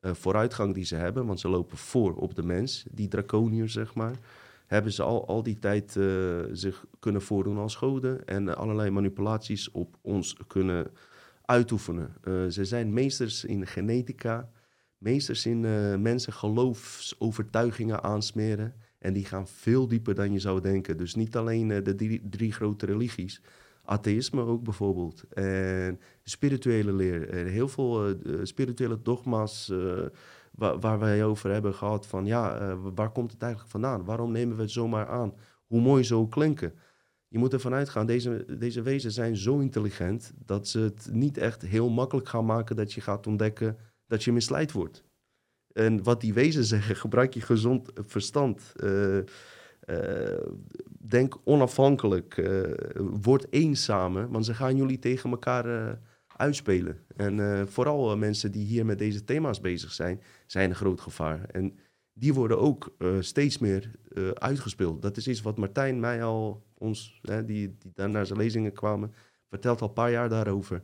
[0.00, 4.16] vooruitgang die ze hebben, want ze lopen voor op de mens, die draconiërs, zeg maar
[4.72, 9.70] hebben ze al, al die tijd uh, zich kunnen voordoen als goden en allerlei manipulaties
[9.70, 10.90] op ons kunnen
[11.44, 12.14] uitoefenen.
[12.24, 14.50] Uh, ze zijn meesters in genetica,
[14.98, 18.74] meesters in uh, mensen geloofsovertuigingen aansmeren.
[18.98, 20.96] En die gaan veel dieper dan je zou denken.
[20.96, 23.42] Dus niet alleen de drie, drie, grote religies,
[23.84, 25.24] atheïsme ook bijvoorbeeld.
[25.34, 29.72] En spirituele leer, heel veel spirituele dogma's
[30.52, 34.04] waar, waar wij over hebben gehad van ja, uh, waar komt het eigenlijk vandaan?
[34.04, 35.34] Waarom nemen we het zomaar aan?
[35.66, 36.74] Hoe mooi zo klinken.
[37.28, 41.62] Je moet ervan uitgaan, deze, deze wezens zijn zo intelligent dat ze het niet echt
[41.62, 43.76] heel makkelijk gaan maken dat je gaat ontdekken
[44.06, 45.04] dat je misleid wordt.
[45.72, 48.72] En wat die wezen zeggen, gebruik je gezond verstand.
[48.76, 49.16] Uh,
[49.86, 50.38] uh,
[50.98, 52.36] denk onafhankelijk.
[52.36, 52.72] Uh,
[53.22, 55.98] word eens samen, want ze gaan jullie tegen elkaar
[56.42, 56.98] uitspelen.
[57.16, 61.00] En uh, vooral uh, mensen die hier met deze thema's bezig zijn, zijn een groot
[61.00, 61.44] gevaar.
[61.44, 61.78] En
[62.12, 63.90] die worden ook uh, steeds meer
[64.34, 65.02] uitgespeeld.
[65.02, 69.12] Dat is iets wat Martijn mij al, ons, die, die daar naar zijn lezingen kwamen,
[69.48, 70.82] vertelt al een paar jaar daarover.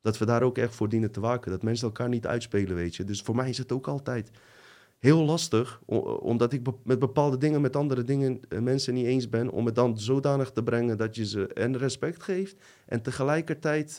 [0.00, 1.50] Dat we daar ook echt voor dienen te waken.
[1.50, 3.04] Dat mensen elkaar niet uitspelen, weet je.
[3.04, 4.30] Dus voor mij is het ook altijd
[4.98, 5.80] heel lastig,
[6.20, 9.98] omdat ik met bepaalde dingen met andere dingen, mensen niet eens ben, om het dan
[9.98, 13.98] zodanig te brengen dat je ze en respect geeft en tegelijkertijd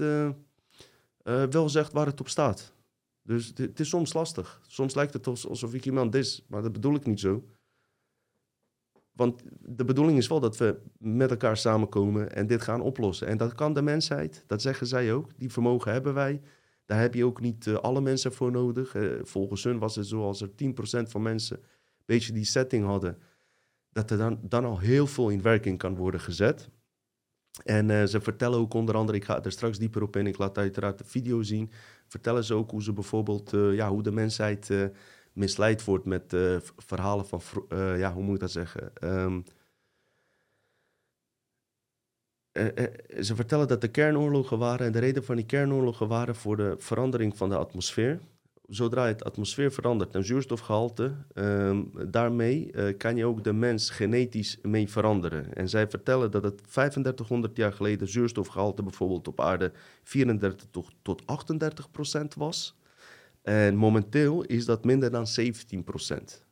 [1.28, 2.74] uh, wel zegt waar het op staat.
[3.22, 4.62] Dus het is soms lastig.
[4.68, 7.44] Soms lijkt het alsof ik iemand is, maar dat bedoel ik niet zo.
[9.12, 13.28] Want de bedoeling is wel dat we met elkaar samenkomen en dit gaan oplossen.
[13.28, 15.30] En dat kan de mensheid, dat zeggen zij ook.
[15.38, 16.42] Die vermogen hebben wij.
[16.86, 18.96] Daar heb je ook niet uh, alle mensen voor nodig.
[18.96, 20.52] Uh, volgens hun was het zo als er 10%
[21.10, 21.64] van mensen een
[22.06, 23.18] beetje die setting hadden,
[23.90, 26.70] dat er dan, dan al heel veel in werking kan worden gezet.
[27.64, 30.38] En uh, ze vertellen ook onder andere, ik ga er straks dieper op in, ik
[30.38, 31.72] laat uiteraard de video zien.
[32.08, 34.86] Vertellen ze ook hoe ze bijvoorbeeld, uh, ja, hoe de mensheid uh,
[35.34, 36.36] misleid wordt met
[36.78, 37.41] verhalen van,
[37.97, 38.91] ja, hoe moet ik dat zeggen?
[39.03, 39.43] Um,
[43.22, 46.76] ze vertellen dat er kernoorlogen waren en de reden van die kernoorlogen waren voor de
[46.78, 48.20] verandering van de atmosfeer
[48.68, 54.57] zodra het atmosfeer verandert en zuurstofgehalte, um, daarmee uh, kan je ook de mens genetisch
[54.61, 55.53] mee veranderen.
[55.53, 59.72] En zij vertellen dat het 3500 jaar geleden zuurstofgehalte bijvoorbeeld op aarde
[60.03, 62.80] 34 tot, tot 38 procent was.
[63.41, 66.45] En momenteel is dat minder dan 17 procent.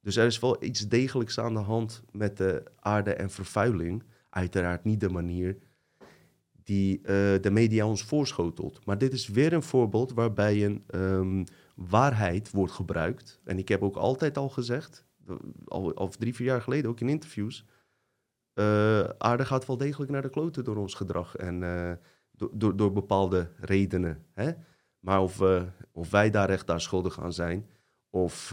[0.00, 4.02] Dus er is wel iets degelijks aan de hand met de aarde en vervuiling.
[4.30, 5.56] Uiteraard niet de manier
[6.70, 7.06] die uh,
[7.40, 8.86] de media ons voorschotelt.
[8.86, 11.44] Maar dit is weer een voorbeeld waarbij een um,
[11.74, 13.40] waarheid wordt gebruikt.
[13.44, 15.04] En ik heb ook altijd al gezegd,
[15.64, 17.64] al, al drie, vier jaar geleden, ook in interviews...
[18.54, 21.60] Uh, aarde gaat wel degelijk naar de kloten door ons gedrag en
[22.52, 24.24] door, door bepaalde redenen.
[24.32, 24.50] Hè?
[25.00, 25.42] Maar of,
[25.92, 27.66] of wij daar echt daar schuldig aan zijn,
[28.10, 28.48] of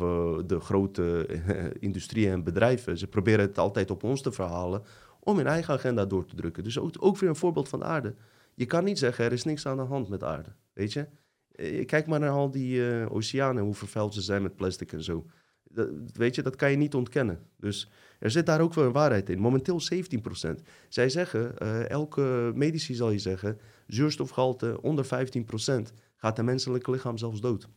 [0.45, 1.27] de grote
[1.79, 4.83] industrieën en bedrijven, ze proberen het altijd op ons te verhalen
[5.27, 6.63] om hun eigen agenda door te drukken.
[6.63, 8.15] Dus ook, ook weer een voorbeeld van de aarde.
[8.53, 11.07] Je kan niet zeggen, er is niks aan de hand met de aarde, weet je?
[11.51, 15.03] Eh, Kijk maar naar al die eh, oceanen, hoe vervuild ze zijn met plastic en
[15.03, 15.25] zo.
[15.63, 17.39] Dat, weet je, dat kan je niet ontkennen.
[17.57, 19.39] Dus er zit daar ook wel een waarheid in.
[19.39, 20.61] Momenteel 17%.
[20.89, 27.17] Zij zeggen, eh, elke medici zal je zeggen, zuurstofgehalte onder 15% gaat het menselijke lichaam
[27.17, 27.69] zelfs dood.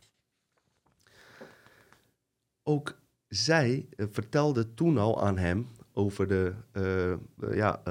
[2.63, 7.09] Ook zij vertelde toen al aan hem over de uh,
[7.49, 7.81] uh, ja,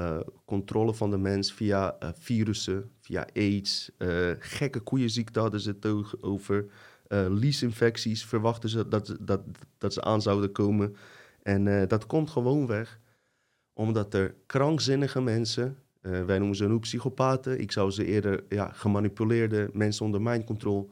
[0.45, 3.91] controle van de mens via virussen, via aids,
[4.39, 6.65] gekke koeienziekte hadden ze het over,
[7.29, 9.41] liesinfecties verwachten ze dat, dat,
[9.77, 10.95] dat ze aan zouden komen.
[11.43, 12.99] En dat komt gewoon weg
[13.73, 19.69] omdat er krankzinnige mensen, wij noemen ze nu psychopaten, ik zou ze eerder ja, gemanipuleerde
[19.73, 20.91] mensen onder mind control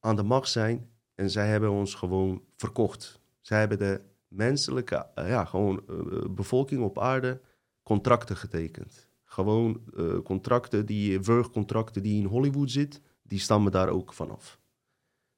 [0.00, 0.88] aan de macht zijn.
[1.14, 3.20] En zij hebben ons gewoon verkocht.
[3.40, 4.00] Zij hebben de
[4.36, 7.40] menselijke, uh, ja, gewoon uh, bevolking op aarde
[7.82, 9.08] contracten getekend.
[9.24, 9.80] Gewoon
[10.24, 14.60] contracten, die wurgcontracten die in Hollywood zit, die stammen daar ook vanaf.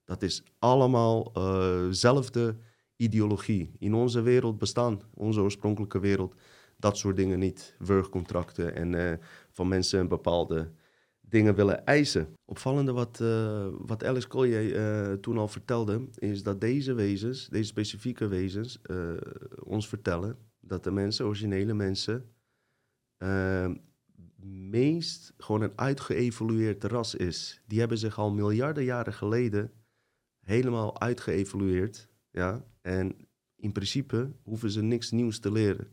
[0.03, 1.31] Dat is allemaal
[1.87, 2.57] dezelfde
[2.95, 3.71] ideologie.
[3.79, 6.35] In onze wereld bestaan, onze oorspronkelijke wereld,
[6.77, 7.75] dat soort dingen niet.
[7.79, 9.19] Wurgcontracten en
[9.51, 10.71] van mensen een bepaalde
[11.29, 12.27] dingen willen eisen.
[12.45, 17.67] Opvallende wat, uh, wat Alice Collier uh, toen al vertelde, is dat deze wezens, deze
[17.67, 19.11] specifieke wezens, uh,
[19.63, 22.29] ons vertellen dat de mensen, originele mensen,
[24.69, 27.61] meest gewoon een uitgeëvolueerd ras is.
[27.67, 29.71] Die hebben zich al miljarden jaren geleden
[30.39, 32.09] helemaal uitgeëvolueerd.
[32.31, 32.65] Ja?
[32.81, 33.15] En
[33.55, 35.91] in principe hoeven ze niks nieuws te leren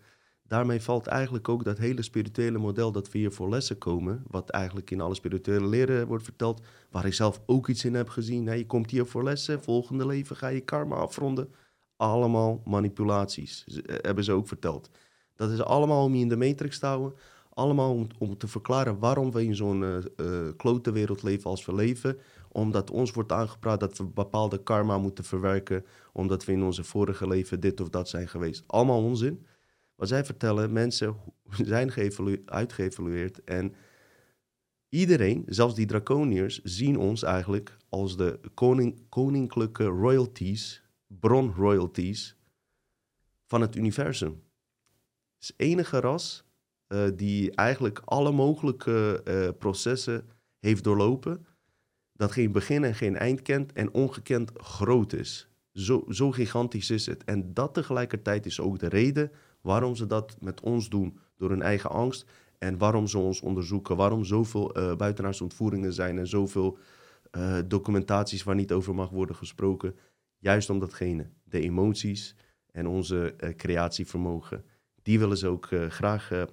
[0.49, 4.51] daarmee valt eigenlijk ook dat hele spirituele model dat we hier voor lessen komen, wat
[4.51, 8.47] eigenlijk in alle spirituele leren wordt verteld, waar ik zelf ook iets in heb gezien.
[8.47, 11.49] Hè, je komt hier voor lessen, volgende leven ga je karma afronden.
[11.97, 14.91] Allemaal manipulaties, eh, hebben ze ook verteld.
[15.35, 17.19] Dat is allemaal om je in de matrix te houden.
[17.51, 21.75] Allemaal om, om te verklaren waarom we in zo'n uh, klote wereld leven als we
[21.75, 22.19] leven.
[22.49, 25.85] Omdat ons wordt aangepraat dat we bepaalde karma moeten verwerken.
[26.13, 28.65] Omdat we in onze vorige leven dit of dat zijn geweest.
[28.67, 29.47] Allemaal onzin.
[29.97, 31.17] Wat zij vertellen, mensen
[31.73, 31.93] zijn
[32.45, 33.75] uitgeëvalueerd en
[34.89, 42.37] iedereen, zelfs die draconiërs, zien ons eigenlijk als de koning, koninklijke royalties, bronroyalties
[43.47, 44.43] van het universum.
[45.35, 46.45] Het is enige ras
[46.89, 50.29] uh, die eigenlijk alle mogelijke uh, processen
[50.59, 51.47] heeft doorlopen,
[52.13, 55.49] dat geen begin en geen eind kent en ongekend groot is.
[55.73, 57.25] Zo, zo gigantisch is het.
[57.25, 59.31] En dat tegelijkertijd is ook de reden
[59.67, 62.27] waarom ze dat met ons doen door hun eigen angst
[62.59, 66.79] en waarom ze ons onderzoeken, waarom zoveel uh, buitenaardse ontvoeringen zijn en zoveel
[67.37, 69.97] uh, documentaties waar niet over mag worden gesproken.
[70.39, 72.37] Juist om datgene, de emoties
[72.73, 74.65] en onze uh, creatievermogen,
[75.03, 76.47] die willen ze ook graag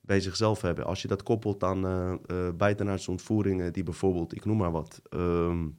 [0.00, 0.84] bij zichzelf hebben.
[0.84, 2.20] Als je dat koppelt aan
[2.56, 5.78] buitenaardse ontvoeringen, die bijvoorbeeld, ik noem maar wat, um,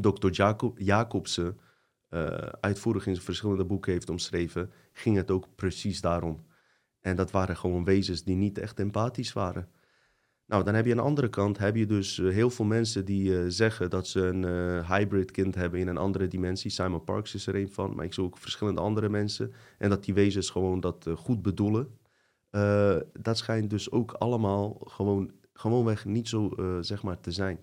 [0.00, 0.30] Dr.
[0.30, 1.58] Jacob, Jacobsen
[2.60, 6.46] uitvoerig in zijn verschillende boeken heeft omschreven, ging het ook precies daarom.
[7.00, 9.68] En dat waren gewoon wezens die niet echt empathisch waren.
[10.48, 13.04] Nou, dan heb je aan de andere kant heb je dus uh, heel veel mensen
[13.04, 16.70] die uh, zeggen dat ze een uh, hybrid kind hebben in een andere dimensie.
[16.70, 19.52] Simon Parks is er een van, maar ik zie ook verschillende andere mensen.
[19.78, 21.98] En dat die wezens gewoon dat goed bedoelen.
[23.12, 27.58] dat schijnt dus ook allemaal gewoon, gewoonweg niet zo zeg maar te zijn.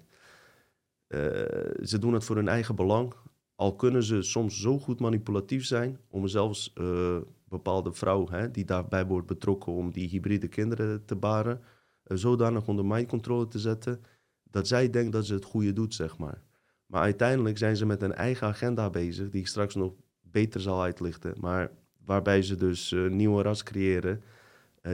[1.82, 3.14] ze doen het voor hun eigen belang.
[3.56, 7.18] Al kunnen ze soms zo goed manipulatief zijn om zelfs uh,
[7.49, 11.62] bepaalde vrouw hè, die daarbij wordt betrokken om die hybride kinderen te baren,
[12.08, 14.01] uh, zodanig onder mind controle te zetten
[14.43, 16.41] dat zij denkt dat ze het goede doet, zeg maar.
[16.86, 20.82] Maar uiteindelijk zijn ze met een eigen agenda bezig, die ik straks nog beter zal
[20.82, 21.72] uitlichten, maar
[22.06, 24.24] waarbij ze dus uh, nieuwe ras creëren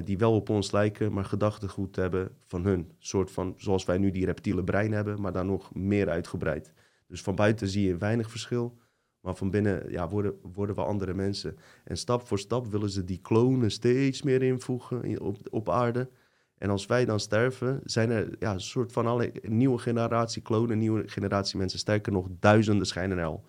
[0.03, 2.79] die wel op ons lijken, maar gedachtegoed hebben van hun.
[2.79, 6.73] Een soort van, zoals wij nu die reptiele brein hebben, maar dan nog meer uitgebreid.
[7.11, 8.77] Dus van buiten zie je weinig verschil.
[9.19, 11.57] Maar van binnen ja, worden, worden we andere mensen.
[11.83, 16.09] En stap voor stap willen ze die klonen steeds meer invoegen op, op aarde.
[16.57, 20.77] En als wij dan sterven, zijn er ja, een soort van alle nieuwe generatie klonen,
[20.77, 21.79] nieuwe generatie mensen.
[21.79, 23.45] Sterker nog, duizenden schijnen al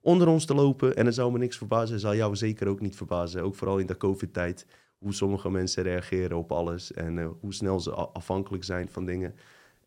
[0.00, 0.96] onder ons te lopen.
[0.96, 3.42] En het zou me niks verbazen, zal jou zeker ook niet verbazen.
[3.42, 4.66] Ook vooral in de COVID-tijd,
[4.98, 6.92] hoe sommige mensen reageren op alles.
[6.92, 9.34] En uh, hoe snel ze afhankelijk zijn van dingen.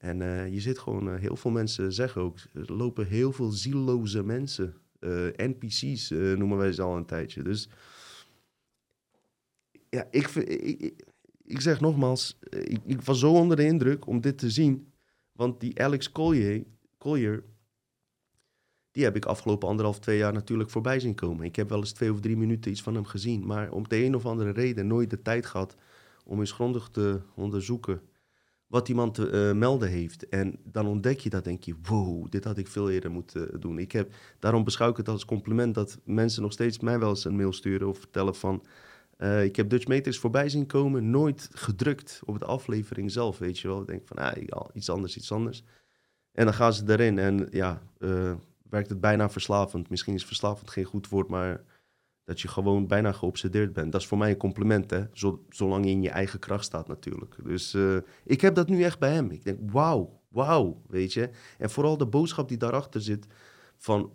[0.02, 3.49] En uh, je zit gewoon, uh, heel veel mensen zeggen ook, er lopen heel veel
[3.49, 4.76] zieloze mensen.
[4.99, 7.43] Uh, NPC's noemen wij ze al een tijdje.
[7.43, 7.70] Dus
[9.89, 11.06] ja, ik, ik,
[11.43, 14.91] ik zeg nogmaals, ik, ik, was zo onder de indruk om dit te zien.
[15.32, 16.64] Want die Alex Collier,
[16.97, 17.43] Collier
[18.91, 21.45] die heb ik afgelopen anderhalf, twee jaar natuurlijk voorbij zien komen.
[21.45, 24.04] Ik heb wel eens twee of drie minuten iets van hem gezien, maar om de
[24.04, 25.76] een of andere reden nooit de tijd gehad
[26.26, 28.02] om eens grondig te onderzoeken
[28.72, 30.30] wat iemand te eh, melden heeft.
[30.30, 33.78] En dan ontdek je dat, denk je, wow, dit had ik veel eerder moeten doen.
[33.80, 37.26] Ik heb, daarom beschouw ik het als compliment dat mensen nog steeds mij wel eens
[37.26, 38.63] een mail sturen of vertellen van...
[39.17, 43.59] eh, ik heb Dutch Matrix voorbij zien komen, nooit gedrukt op de aflevering zelf, weet
[43.59, 43.82] je wel.
[43.82, 45.63] Ik denk van, ah, iets anders, iets anders.
[46.32, 48.34] En dan gaan ze erin en ja, eh,
[48.69, 49.89] werkt het bijna verslavend.
[49.89, 51.63] Misschien is verslavend geen goed woord, maar
[52.32, 53.92] dat je gewoon bijna geobsedeerd bent.
[53.92, 55.04] Dat is voor mij een compliment, hè.
[55.14, 57.36] Zo- zolang je in je eigen kracht staat natuurlijk.
[57.44, 59.32] Dus eh, ik heb dat nu echt bij hem.
[59.32, 61.30] Ik denk, wauw, wauw, weet je.
[61.58, 63.28] En vooral de boodschap die daarachter zit
[63.78, 64.10] van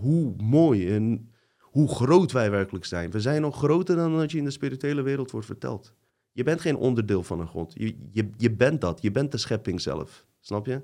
[0.00, 3.10] hoe mooi en hoe groot wij werkelijk zijn.
[3.10, 5.94] We zijn nog groter dan dat je in de spirituele wereld wordt verteld.
[6.32, 7.72] Je bent geen onderdeel van een god.
[7.76, 9.02] Je, je, je bent dat.
[9.02, 10.26] Je bent de schepping zelf.
[10.40, 10.82] Snap je?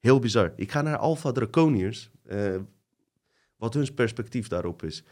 [0.00, 0.52] Heel bizar.
[0.56, 2.10] Ik ga naar Alpha Draconiërs.
[2.22, 2.56] eh,
[3.56, 5.04] wat hun perspectief daarop is.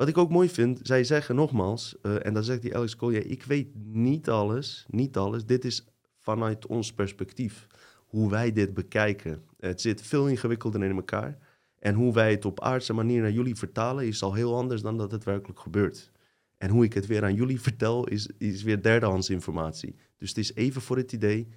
[0.00, 3.26] Wat ik ook mooi vind, zij zeggen nogmaals, eh, en dan zegt die Alex Collier,
[3.26, 5.44] ik weet niet alles, niet alles.
[5.44, 5.84] Dit is
[6.18, 7.66] vanuit ons perspectief,
[8.06, 9.42] hoe wij dit bekijken.
[9.58, 11.38] Het zit veel ingewikkelder in elkaar.
[11.78, 14.96] En hoe wij het op aardse manier naar jullie vertalen, is al heel anders dan
[14.96, 16.10] dat het werkelijk gebeurt.
[16.58, 19.94] En hoe ik het weer aan jullie vertel, is, is weer derdehands informatie.
[20.16, 21.48] Dus het is even voor het idee,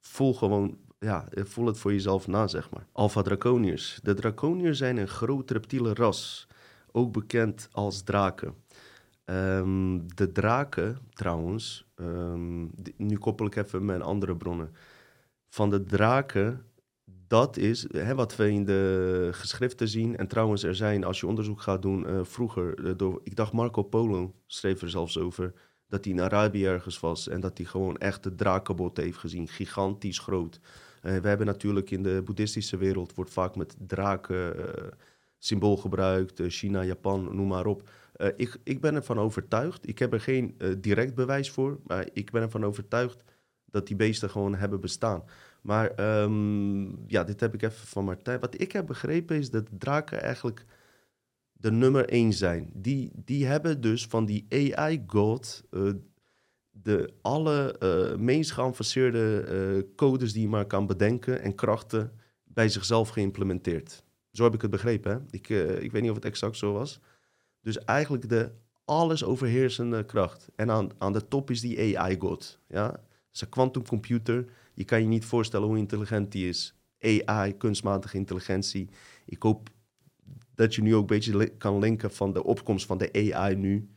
[0.00, 2.86] voel gewoon, ja, voel het voor jezelf na, zeg maar.
[2.92, 4.00] Alpha Draconiërs.
[4.02, 6.48] De Draconiërs zijn een groot reptiele ras,
[6.92, 8.54] ook bekend als draken.
[9.24, 12.66] Ehm, de draken, trouwens, ehm,
[12.96, 14.70] nu koppel ik even mijn andere bronnen.
[15.48, 16.66] Van de draken,
[17.26, 20.16] dat is hè, wat we in de geschriften zien.
[20.16, 23.52] En trouwens, er zijn, als je onderzoek gaat doen, eh, vroeger, eh, door, ik dacht
[23.52, 25.52] Marco Polo schreef er zelfs over,
[25.88, 29.48] dat hij in Arabië ergens was en dat hij gewoon echt de drakenbot heeft gezien,
[29.48, 30.60] gigantisch groot.
[31.02, 34.54] Eh, we hebben natuurlijk in de boeddhistische wereld, wordt vaak met draken
[35.44, 37.88] symbool gebruikt, eh, China, Japan, noem maar op.
[38.12, 42.08] Eh, ik, ik ben ervan overtuigd, ik heb er geen eh, direct bewijs voor, maar
[42.12, 43.24] ik ben ervan overtuigd
[43.64, 45.24] dat die beesten gewoon hebben bestaan.
[45.62, 48.40] Maar ehm, ja, dit heb ik even van Martijn.
[48.40, 50.64] Wat ik heb begrepen is dat draken eigenlijk
[51.52, 52.70] de nummer één zijn.
[52.74, 55.64] Die, die hebben dus van die AI-god
[56.70, 57.76] de alle
[58.18, 62.12] meest geavanceerde codes die je maar kan bedenken en krachten
[62.44, 64.01] bij zichzelf geïmplementeerd.
[64.32, 65.12] Zo heb ik het begrepen.
[65.12, 65.18] Hè?
[65.30, 67.00] Ik, eh, ik weet niet of het exact zo was.
[67.60, 68.52] Dus eigenlijk de
[68.84, 70.48] alles overheersende kracht.
[70.56, 72.60] En aan, aan de top is die AI-god.
[72.68, 72.88] Ja?
[72.88, 73.00] Dat
[73.32, 74.44] is een quantumcomputer.
[74.74, 76.74] Je kan je niet voorstellen hoe intelligent die is.
[77.00, 78.88] AI, kunstmatige intelligentie.
[79.24, 79.70] Ik hoop
[80.54, 83.90] dat je nu ook een beetje kan linken van de opkomst van de AI nu.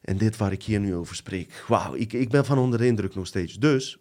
[0.00, 1.64] En dit waar ik hier nu over spreek.
[1.68, 3.54] Wauw, ik, ik ben van onder de indruk nog steeds.
[3.54, 3.98] Dus,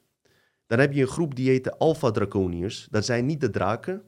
[0.67, 2.87] dan heb je een groep die heet de Alpha Draconiërs.
[2.91, 4.03] Dat zijn niet de draken.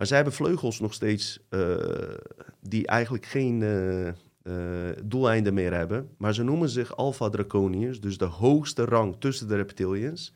[0.00, 1.76] Maar zij hebben vleugels nog steeds eh,
[2.60, 3.62] die eigenlijk geen
[4.42, 4.52] eh,
[5.04, 6.10] doeleinden meer hebben.
[6.18, 10.34] Maar ze noemen zich Alpha Draconiërs, dus de hoogste rang tussen de reptilians.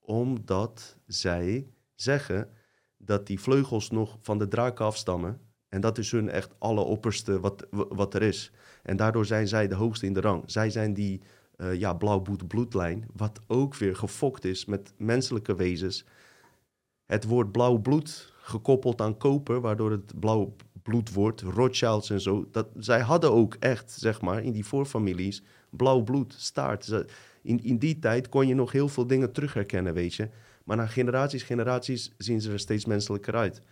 [0.00, 2.48] Omdat zij zeggen
[2.96, 5.40] dat die vleugels nog van de draken afstammen.
[5.68, 8.52] En dat is hun echt alle opperste wat, wat er is.
[8.82, 10.42] En daardoor zijn zij de hoogste in de rang.
[10.46, 11.20] Zij zijn die
[11.72, 16.04] ja, blauwbloed bloedlijn, wat ook weer gefokt is met menselijke wezens.
[17.10, 22.48] Het woord blauw bloed gekoppeld aan koper, waardoor het blauw bloed wordt, Rothschilds en zo.
[22.50, 27.04] Dat, zij hadden ook echt, zeg maar, in die voorfamilies blauw bloed, staart.
[27.42, 30.28] In, in die tijd kon je nog heel veel dingen terugherkennen, weet je.
[30.64, 33.62] Maar na generaties, generaties zien ze er steeds menselijker uit.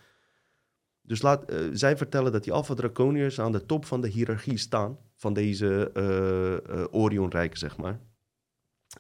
[1.03, 4.59] Dus laat, eh, zij vertellen dat die Alpha Draconiërs aan de top van de hiërarchie
[4.59, 4.99] staan.
[5.15, 8.01] Van deze eh eh, Orionrijk, zeg maar.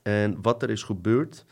[0.02, 1.44] En wat er is gebeurd.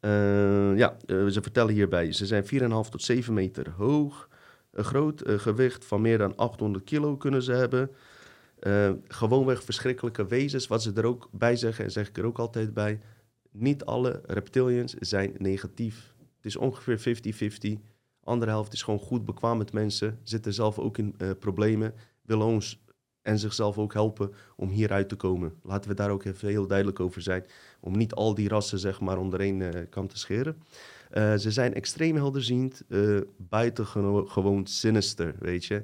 [0.00, 2.12] Eh, ja, eh, ze vertellen hierbij.
[2.12, 4.28] Ze zijn 4,5 tot 7 meter hoog.
[4.70, 7.90] Een groot eh, gewicht van meer dan 800 kilo kunnen ze hebben.
[9.08, 10.66] Gewoonweg verschrikkelijke wezens.
[10.66, 13.00] Wat ze er ook bij zeggen, en zeg ik er ook altijd bij.
[13.50, 16.14] Niet alle reptilians zijn negatief.
[16.36, 17.80] Het is ongeveer 50-50.
[18.24, 20.18] Andere helft is gewoon goed bekwaam met mensen.
[20.22, 21.94] Zitten zelf ook in problemen.
[22.22, 22.80] Willen ons
[23.28, 25.54] en zichzelf ook helpen om hieruit te komen.
[25.62, 27.44] Laten we daar ook even heel duidelijk over zijn.
[27.80, 30.62] Om niet al die rassen zeg maar onder één eh, kam te scheren.
[31.10, 32.82] Eh, ze zijn extreem helderziend.
[32.88, 35.82] eh buitengewoon sinister, weet je.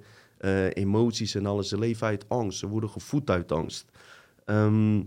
[0.73, 1.69] Emoties en alles.
[1.69, 2.59] Ze leven uit angst.
[2.59, 3.91] Ze worden gevoed uit angst.
[4.45, 5.03] Ehm,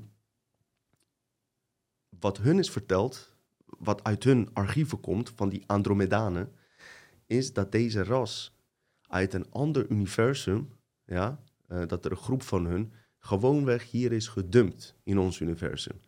[2.19, 3.33] wat hun is verteld,
[3.65, 6.51] wat uit hun archieven komt, van die Andromedanen,
[7.25, 8.55] is dat deze ras
[9.07, 10.69] uit een ander universum,
[11.05, 15.99] ja, eh, dat er een groep van hun gewoonweg hier is gedumpt in ons universum.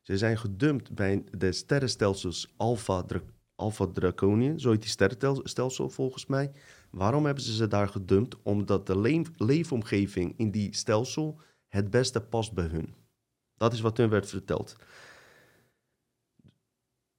[0.00, 3.22] Ze zijn gedumpt bij de sterrenstelsels Alpha, Dra-
[3.54, 3.86] Alpha
[4.56, 6.52] zo heet die sterrenstelsel volgens mij.
[6.90, 8.42] Waarom hebben ze ze daar gedumpt?
[8.42, 12.94] Omdat de leefomgeving in die stelsel het beste past bij hun.
[13.56, 14.76] Dat is wat hun werd verteld.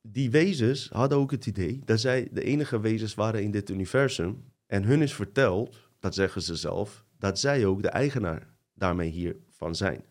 [0.02, 4.52] Die wezens hadden ook het idee dat zij de enige wezens waren in dit universum.
[4.66, 9.76] En hun is verteld, dat zeggen ze zelf, dat zij ook de eigenaar daarmee hiervan
[9.76, 10.03] zijn.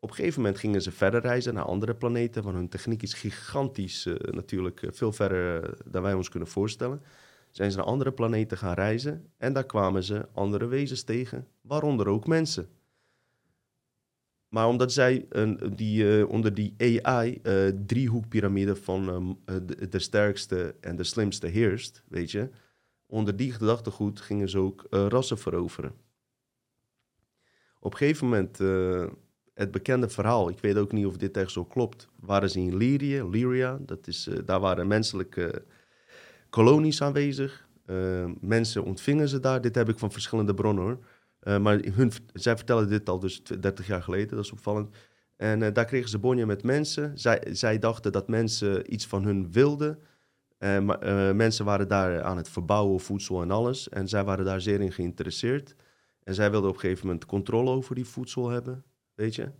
[0.00, 3.14] Op een gegeven moment gingen ze verder reizen naar andere planeten, want hun techniek is
[3.14, 7.02] gigantisch, uh, natuurlijk uh, veel verder uh, dan wij ons kunnen voorstellen.
[7.50, 12.08] Zijn ze naar andere planeten gaan reizen en daar kwamen ze andere wezens tegen, waaronder
[12.08, 12.68] ook mensen.
[14.48, 15.28] Maar omdat zij
[15.74, 22.48] die, onder die AI-driehoekpyramide van de, de, sterkste en de slimste heerst, weet je,
[23.06, 26.06] onder die gedachtegoed gingen ze ook rassen veroveren.
[27.80, 28.60] Op een gegeven moment
[29.58, 32.76] het bekende verhaal, ik weet ook niet of dit echt zo klopt, waren ze in
[32.76, 35.64] Lyrië, Lyria, dat is, uh, daar waren menselijke
[36.50, 37.66] kolonies aanwezig.
[37.86, 40.98] Uh, mensen ontvingen ze daar, dit heb ik van verschillende bronnen hoor.
[41.60, 44.96] Maar hun, zij vertellen dit al dus 30 jaar geleden, dat is opvallend.
[45.36, 47.18] En daar kregen ze bonje met mensen.
[47.18, 49.98] Zij, zij dachten dat mensen iets van hun wilden.
[50.58, 50.98] maar,
[51.36, 53.88] mensen waren daar aan het verbouwen, voedsel en alles.
[53.88, 55.74] En zij waren daar zeer in geïnteresseerd.
[56.28, 59.50] En zij wilden op een gegeven moment controle over die voedsel hebben weet je.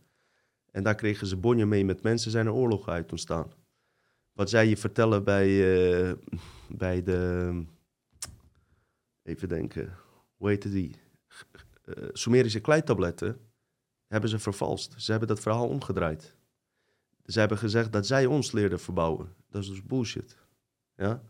[0.71, 3.53] En daar kregen ze bonje mee met mensen, zijn er oorlogen uit ontstaan.
[4.33, 6.12] Wat zij je vertellen bij, uh,
[6.69, 7.64] bij de,
[9.23, 9.97] even denken,
[10.37, 10.97] hoe heette die?
[11.85, 13.41] Uh, Sumerische kleitabletten
[14.07, 14.95] hebben ze vervalst.
[14.97, 16.35] Ze hebben dat verhaal omgedraaid.
[17.25, 19.35] Ze hebben gezegd dat zij ons leerden verbouwen.
[19.51, 20.37] Dat is dus bullshit.
[20.95, 21.23] Ja?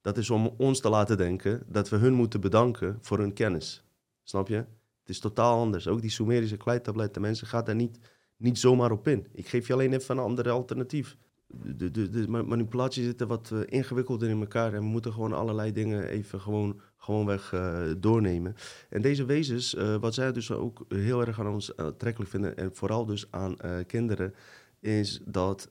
[0.00, 3.84] Dat is om ons te laten denken dat we hun moeten bedanken voor hun kennis.
[4.22, 4.64] Snap je?
[5.06, 5.88] Het is totaal anders.
[5.88, 7.98] Ook die Sumerische kleitabletten, mensen gaan daar niet,
[8.36, 9.26] niet zomaar op in.
[9.32, 11.16] Ik geef je alleen even een ander alternatief.
[11.46, 15.72] De, de, de manipulatie zitten wat uh, ingewikkelder in elkaar en we moeten gewoon allerlei
[15.72, 18.54] dingen even gewoon, gewoonweg uh, doornemen.
[18.88, 22.74] En deze wezens, uh, wat zij dus ook heel erg aan ons aantrekkelijk vinden en
[22.74, 24.34] vooral dus aan kinderen,
[24.80, 25.70] is dat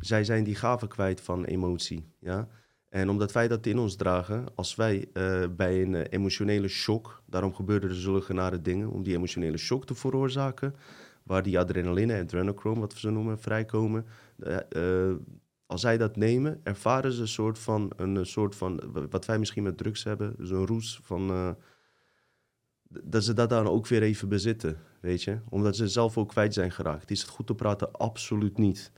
[0.00, 2.12] zij zijn die gave kwijt van emotie.
[2.18, 2.48] Ja?
[2.94, 7.22] En omdat wij dat in ons dragen, als wij uh, bij een uh, emotionele shock,
[7.26, 7.90] daarom gebeuren
[8.28, 10.74] er nare dingen, om die emotionele shock te veroorzaken,
[11.22, 14.06] waar die adrenaline en adrenochrome, wat we zo noemen, vrijkomen.
[14.38, 15.10] Uh,
[15.66, 18.80] als zij dat nemen, ervaren ze een soort van, een soort van
[19.10, 21.56] wat wij misschien met drugs hebben, zo'n roes van,
[22.88, 25.38] dat ze dat dan ook weer even bezitten, weet je.
[25.48, 27.10] Omdat ze zelf ook kwijt zijn geraakt.
[27.10, 27.92] Is het goed te praten?
[27.92, 28.92] Absoluut niet.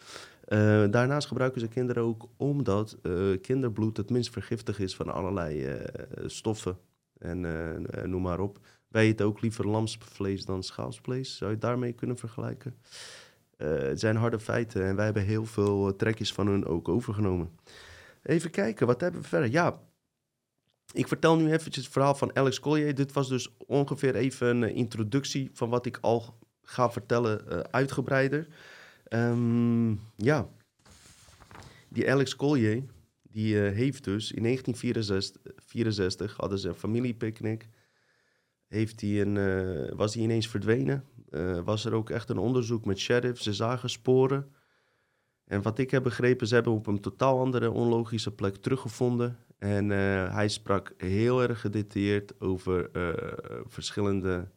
[0.47, 5.67] Uh, daarnaast gebruiken ze kinderen ook omdat uh, kinderbloed het minst vergiftig is van allerlei
[5.67, 5.85] uh,
[6.27, 6.79] stoffen
[7.19, 7.41] en
[8.05, 8.59] noem maar op.
[8.89, 11.37] Wij eten ook liever lamsvlees dan schaalsvlees.
[11.37, 12.75] Zou je daarmee kunnen vergelijken?
[13.57, 17.51] het zijn harde feiten en wij hebben heel veel trekjes van hun ook overgenomen.
[18.23, 19.51] Even kijken, wat hebben we verder?
[19.51, 19.81] Ja,
[20.93, 22.95] ik vertel nu eventjes het verhaal van Alex Collier.
[22.95, 28.49] Dit was dus ongeveer even een introductie van wat ik al ga vertellen uitgebreider.
[29.09, 30.49] Um, ja,
[31.89, 32.83] die Alex Collier,
[33.23, 37.69] die uh, heeft dus in 1964 hadden ze een familiepicknick.
[38.67, 41.05] Heeft die een, uh, was hij ineens verdwenen.
[41.31, 43.43] Uh, was er ook echt een onderzoek met sheriff.
[43.43, 44.55] Ze zagen sporen.
[45.45, 49.39] En wat ik heb begrepen, ze hebben op een totaal andere onlogische plek teruggevonden.
[49.59, 49.89] En
[50.31, 52.91] hij sprak heel erg gedetailleerd over
[53.67, 54.49] verschillende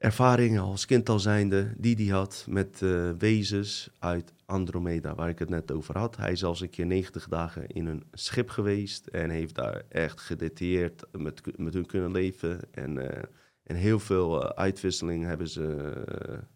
[0.00, 5.38] ervaringen als kind al zijnde die hij had met uh, wezens uit Andromeda, waar ik
[5.38, 6.16] het net over had.
[6.16, 10.20] Hij is zelfs een keer 90 dagen in een schip geweest en heeft daar echt
[10.20, 12.60] gedetailleerd met, met hun kunnen leven.
[12.70, 13.04] En, uh,
[13.62, 15.92] en heel veel uh, uitwisseling hebben ze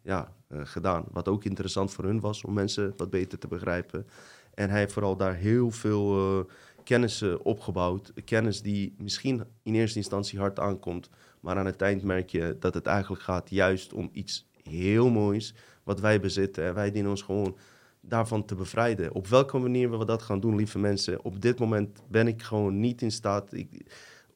[0.03, 1.05] ja, gedaan.
[1.11, 4.07] Wat ook interessant voor hun was om mensen wat beter te begrijpen.
[4.55, 6.47] En hij heeft vooral daar heel veel
[6.85, 8.13] kennis opgebouwd.
[8.25, 11.11] Kennis die misschien in eerste instantie hard aankomt,
[11.45, 15.55] maar aan het eind merk je dat het eigenlijk gaat juist om iets heel moois
[15.83, 16.65] wat wij bezitten.
[16.65, 17.57] En wij dienen ons gewoon
[18.01, 19.15] daarvan te bevrijden.
[19.15, 21.25] Op welke manier we dat gaan doen, lieve mensen.
[21.25, 23.53] Op dit moment ben ik gewoon niet in staat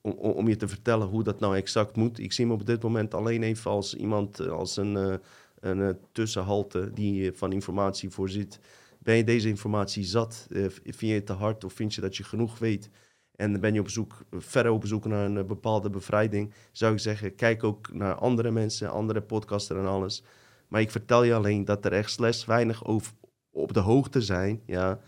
[0.01, 2.19] om, om je te vertellen hoe dat nou exact moet.
[2.19, 5.15] Ik zie me op dit moment alleen even als iemand, eh, als een, uh,
[5.61, 8.61] een uh, tussenhalte die van informatie voorziet.
[8.99, 10.47] Ben je deze informatie zat?
[10.51, 12.91] vind je het te hard of vind je dat je genoeg weet?
[13.39, 16.99] En ben je op zoek, verder op zoek naar een eh, bepaalde bevrijding, zou ik
[16.99, 20.23] zeggen, kijk ook naar andere mensen, andere podcasten en alles.
[20.69, 23.13] Maar ik vertel je alleen dat er echt slechts weinig over,
[23.51, 25.01] op de hoogte zijn ja,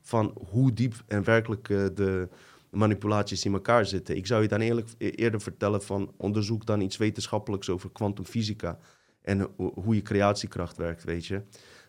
[0.00, 2.28] van hoe diep en werkelijk uh, de
[2.70, 4.16] manipulaties in elkaar zitten.
[4.16, 8.78] Ik zou je dan eerlijk e-, eerder vertellen van onderzoek dan iets wetenschappelijks over kwantumfysica
[9.22, 11.42] en hoe je creatiekracht werkt, weet je.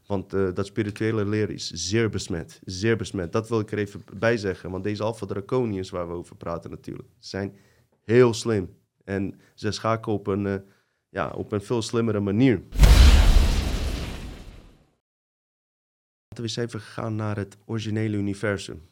[0.08, 2.60] Want uh, dat spirituele leer is zeer besmet.
[2.64, 3.32] Zeer besmet.
[3.32, 4.72] Dat wil ik er even bij zeggen.
[4.72, 7.56] Want deze Alpha Draconiërs waar we over praten natuurlijk, zijn
[8.04, 8.76] heel slim.
[9.04, 10.56] En ze schakelen op een, uh,
[11.10, 12.62] ja, op een veel slimmere manier.
[16.28, 18.90] Laten we eens even gaan naar het originele universum.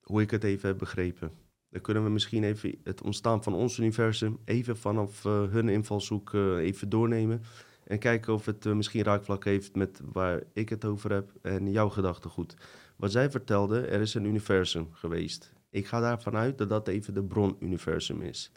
[0.00, 1.32] Hoe ik het even heb begrepen.
[1.68, 6.32] Dan kunnen we misschien even het ontstaan van ons universum even vanaf uh, hun invalshoek
[6.58, 7.42] even doornemen.
[7.92, 11.70] En kijken of het uh, misschien raakvlak heeft met waar ik het over heb en
[11.70, 12.56] jouw gedachtegoed.
[12.96, 15.52] Wat zij vertelde, er is een universum geweest.
[15.70, 18.52] Ik ga daarvan uit dat dat even de bronuniversum is.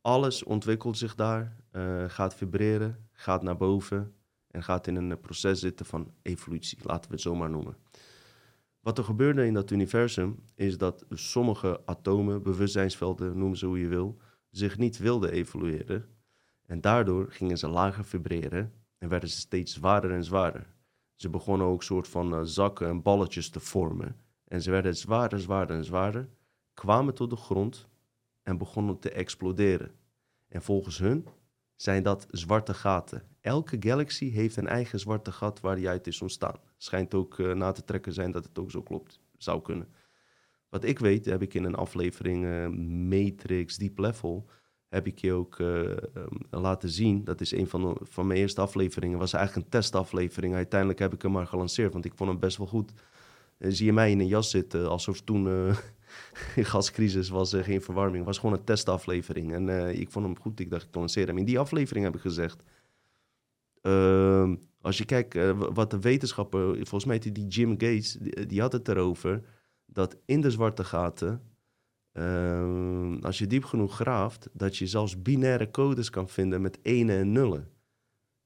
[0.00, 4.14] Alles ontwikkelt zich daar, uh, gaat vibreren, gaat naar boven
[4.50, 7.76] en gaat in een proces zitten van evolutie, laten we het zo maar noemen.
[8.80, 13.88] Wat er gebeurde in dat universum is dat sommige atomen, bewustzijnsvelden, noem ze hoe je
[13.88, 14.16] wil,
[14.50, 16.13] zich niet wilden evolueren
[16.66, 20.74] en daardoor gingen ze lager vibreren en werden ze steeds zwaarder en zwaarder.
[21.14, 24.16] Ze begonnen ook soort van uh, zakken en balletjes te vormen.
[24.44, 26.28] En ze werden zwaarder, zwaarder en zwaarder,
[26.74, 27.88] kwamen tot de grond
[28.42, 29.94] en begonnen te exploderen.
[30.48, 31.26] En volgens hun
[31.76, 33.22] zijn dat zwarte gaten.
[33.40, 36.60] Elke galaxy heeft een eigen zwarte gat waar die uit is ontstaan.
[36.76, 39.20] Schijnt ook uh, na te trekken zijn dat het ook zo klopt.
[39.36, 39.88] Zou kunnen.
[40.68, 42.68] Wat ik weet, heb ik in een aflevering uh,
[43.08, 44.50] Matrix Deep Level
[44.94, 45.90] heb ik je ook uh,
[46.50, 47.24] laten zien.
[47.24, 49.18] Dat is een van, van mijn eerste afleveringen.
[49.18, 50.54] was eigenlijk een testaflevering.
[50.54, 52.92] Uiteindelijk heb ik hem maar gelanceerd, want ik vond hem best wel goed.
[53.58, 55.76] Uh, zie je mij in een jas zitten, alsof toen uh,
[56.56, 58.24] gascrisis was, geen verwarming.
[58.24, 59.52] Was gewoon een testaflevering.
[59.52, 61.38] En ik vond hem goed, ik dacht ik lanceer hem.
[61.38, 62.62] In die aflevering heb ik gezegd...
[63.80, 68.72] Ehm, als je kijkt wat de wetenschapper, volgens mij die Jim Gates, die, die had
[68.72, 69.42] het erover...
[69.86, 71.53] dat in de zwarte gaten
[72.14, 77.16] uh, als je diep genoeg graaft, dat je zelfs binaire codes kan vinden met ene
[77.16, 77.68] en nullen.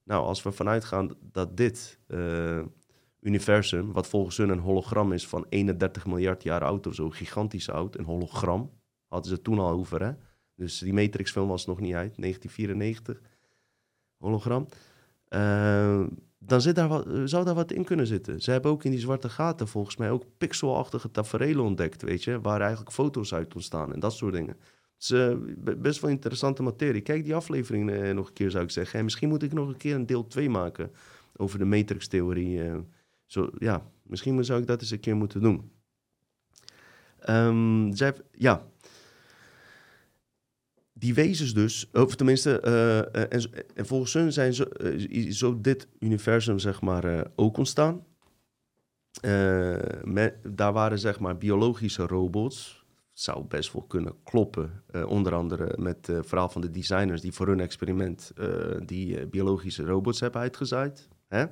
[0.04, 2.62] Nou, als we vanuit gaan dat dit uh,
[3.20, 7.70] universum, wat volgens hun een hologram is van 31 miljard jaar oud of zo, gigantisch
[7.70, 8.70] oud, een hologram,
[9.08, 10.12] hadden ze toen al over, hè?
[10.54, 13.20] Dus die Matrix-film was nog niet uit, 1994,
[14.16, 14.66] hologram.
[15.28, 16.06] Uh,
[16.38, 18.40] dan zit daar wat, zou daar wat in kunnen zitten.
[18.40, 22.40] Ze hebben ook in die zwarte gaten volgens mij ook pixelachtige tafereelen ontdekt, weet je,
[22.40, 24.56] waar eigenlijk foto's uit ontstaan en dat soort dingen.
[24.94, 25.34] Het is uh,
[25.76, 27.00] best wel interessante materie.
[27.00, 28.98] Kijk die aflevering uh, nog een keer, zou ik zeggen.
[28.98, 30.90] En misschien moet ik nog een keer een deel 2 maken
[31.36, 32.60] over de matrix-theorie.
[33.26, 35.70] Zo, ja, misschien zou ik dat eens een keer moeten doen.
[37.28, 37.92] Um,
[38.32, 38.66] ja,
[40.98, 45.88] die wezens dus, of tenminste, uh, en, en, volgens hun zijn zo, uh, zo dit
[45.98, 48.06] universum zeg maar ook ontstaan.
[50.42, 52.86] Daar waren zeg maar biologische robots.
[53.12, 54.82] Zou best wel kunnen kloppen.
[55.06, 58.32] onder andere met het verhaal van de designers die voor hun experiment
[58.86, 61.08] die biologische robots hebben uitgezaaid.
[61.28, 61.44] Hè?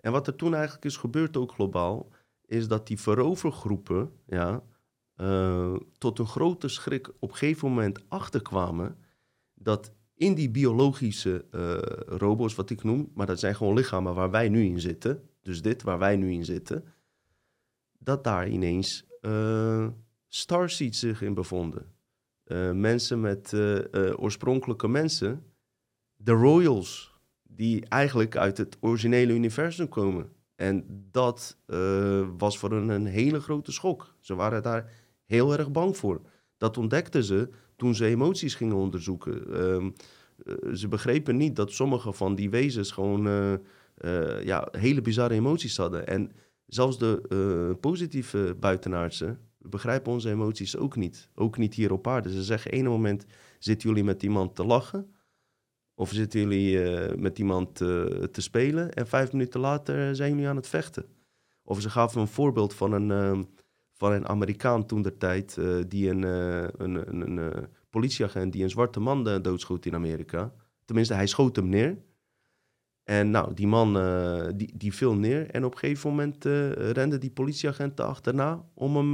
[0.00, 2.08] En wat er toen eigenlijk is gebeurd ook globaal,
[2.46, 4.62] is dat die verovergroepen, ja,
[5.16, 8.96] uh, tot een grote schrik op een gegeven moment achterkwamen
[9.54, 11.76] dat in die biologische uh,
[12.18, 15.62] robots, wat ik noem, maar dat zijn gewoon lichamen waar wij nu in zitten, dus
[15.62, 16.84] dit waar wij nu in zitten,
[17.98, 19.88] dat daar ineens uh,
[20.28, 21.94] starseeds zich in bevonden.
[22.74, 23.52] mensen met
[24.16, 25.44] oorspronkelijke mensen,
[26.16, 30.32] de royals, die eigenlijk uit het originele universum komen.
[30.54, 31.56] En dat
[32.36, 34.14] was voor hen een hele grote schok.
[34.20, 34.90] Ze waren daar
[35.26, 36.20] heel erg bang voor.
[36.56, 39.62] Dat ontdekten ze toen ze emoties gingen onderzoeken.
[39.62, 39.94] Um,
[40.74, 43.52] ze begrepen niet dat sommige van die wezens gewoon uh,
[44.04, 46.06] uh, ja, hele bizarre emoties hadden.
[46.06, 46.32] En
[46.66, 51.28] zelfs de positieve buitenaardsen begrijpen onze emoties ook niet.
[51.34, 52.30] Ook niet hier op aarde.
[52.30, 53.24] Ze zeggen, ene moment
[53.58, 55.14] zitten jullie met iemand te lachen.
[55.94, 56.78] Of zitten jullie
[57.16, 58.92] met iemand te spelen.
[58.92, 61.06] En vijf minuten later zijn jullie aan het vechten.
[61.62, 63.42] Of ze gaven een voorbeeld van een ehm,
[63.96, 68.52] van een Amerikaan toen der tijd, uh, die een, uh, een, een, een uh, politieagent
[68.52, 70.52] die een zwarte man doodschoot in Amerika.
[70.84, 71.98] Tenminste, hij schoot hem neer.
[73.04, 73.92] En nou, die man
[74.56, 76.44] die, die viel neer en op een gegeven moment
[76.92, 79.10] rende die politieagent achterna om hem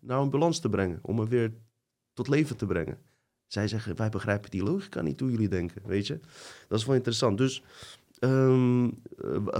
[0.00, 1.52] naar een balans te brengen, om hem weer
[2.12, 2.98] tot leven te brengen.
[3.46, 6.20] Zij zeggen, wij begrijpen die logica niet hoe jullie denken, weet je.
[6.68, 7.38] Dat is wel interessant.
[7.38, 7.62] Dus
[8.24, 9.02] Um,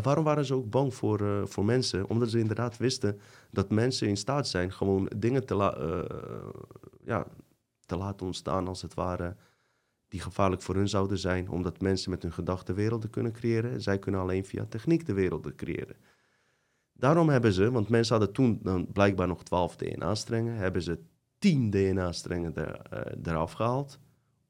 [0.03, 2.09] waarom waren ze ook bang voor, uh, voor mensen?
[2.09, 3.21] Omdat ze inderdaad wisten
[3.51, 6.21] dat mensen in staat zijn gewoon dingen te, uh,
[7.05, 7.27] ja,
[7.87, 9.37] te laten ontstaan, als het ware,
[10.09, 11.49] die gevaarlijk voor hun zouden zijn.
[11.49, 13.81] Omdat mensen met hun gedachten werelden kunnen creëren.
[13.81, 15.97] Zij kunnen alleen via techniek de werelden creëren.
[16.93, 20.99] Daarom hebben ze, want mensen hadden toen dan blijkbaar nog 12 DNA-strengen, hebben ze
[21.39, 22.81] 10 DNA-strengen er,
[23.23, 23.99] eraf gehaald.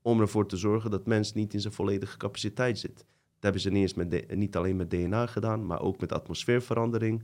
[0.02, 3.04] Om ervoor te zorgen dat mens niet in zijn volledige capaciteit zit.
[3.42, 7.22] Hebben ze niet, eens met niet alleen met DNA gedaan, maar ook met atmosfeerverandering.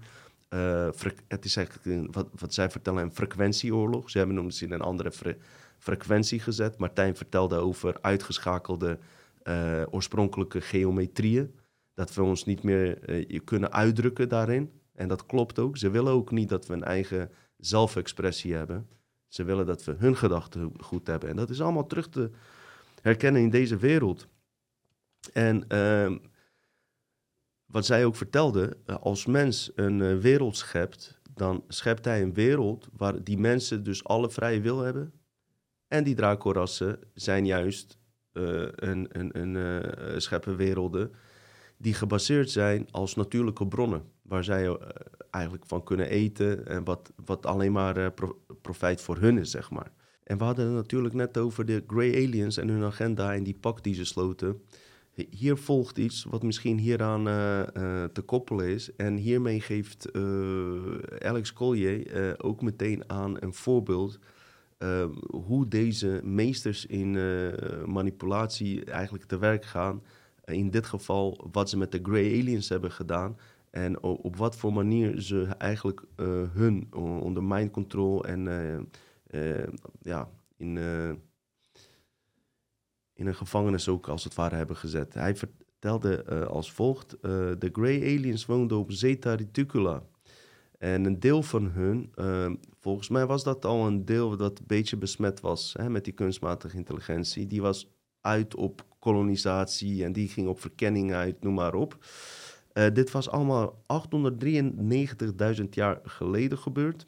[0.49, 0.89] Eh,
[1.29, 4.11] het is eigenlijk, wat, wat zij vertellen, een frequentieoorlog.
[4.11, 5.37] Ze hebben hem dus in een andere fre-
[5.79, 6.79] frequentie gezet.
[6.79, 8.99] Martijn vertelde over uitgeschakelde
[9.43, 11.55] eh, oorspronkelijke geometrieën.
[11.95, 14.71] Dat we ons niet meer eh, kunnen uitdrukken daarin.
[14.95, 15.77] En dat klopt ook.
[15.77, 18.89] Ze willen ook niet dat we een eigen zelfexpressie hebben.
[19.29, 21.29] Ze willen dat we hun gedachten goed hebben.
[21.29, 22.31] En dat is allemaal terug te
[23.03, 24.29] herkennen in deze wereld.
[25.33, 26.17] En ehm,
[27.67, 32.35] wat zij ook vertelde, eh, als mens een eh, wereld schept, dan schept hij een
[32.35, 35.13] wereld waar die mensen dus alle vrije wil hebben.
[35.89, 37.99] En die dracorassen zijn juist
[38.33, 38.43] eh,
[38.75, 41.13] een, een, een, scheppen werelden
[41.77, 44.03] die gebaseerd zijn als natuurlijke bronnen.
[44.23, 44.79] Waar zij
[45.31, 49.71] eigenlijk van kunnen eten en wat, wat alleen maar pro- profijt voor hun is, zeg
[49.71, 49.93] maar.
[50.29, 53.59] En we hadden het natuurlijk net over de Grey Aliens en hun agenda en die
[53.61, 54.63] pact die ze sloten.
[55.31, 58.97] Hier volgt iets wat misschien hieraan eh, eh, te koppelen is.
[58.97, 60.23] En hiermee geeft eh,
[61.19, 64.19] Alex Collier ook meteen aan een voorbeeld
[64.79, 67.11] eh, hoe deze meesters in
[67.87, 70.03] manipulatie eigenlijk te werk gaan.
[70.45, 73.37] in dit geval wat ze met de Grey Aliens hebben gedaan.
[73.71, 76.03] En o- op wat voor manier ze eigenlijk
[76.53, 76.87] hun
[77.23, 78.49] onder mind control en
[80.03, 80.79] ja, in,
[83.19, 85.15] in een gevangenis ook als het ware hebben gezet.
[85.15, 90.03] Hij vertelde eh, als volgt: eh, De Grey Aliens woonden op Zeta Reticula.
[90.79, 92.51] En een deel van hun, eh,
[92.81, 96.13] volgens mij was dat al een deel dat een beetje besmet was hè, met die
[96.13, 97.47] kunstmatige intelligentie.
[97.47, 97.91] Die was
[98.21, 101.99] uit op kolonisatie en die ging op verkenning uit, noem maar op.
[102.73, 107.07] Eh, dit was allemaal 893.000 jaar geleden gebeurd.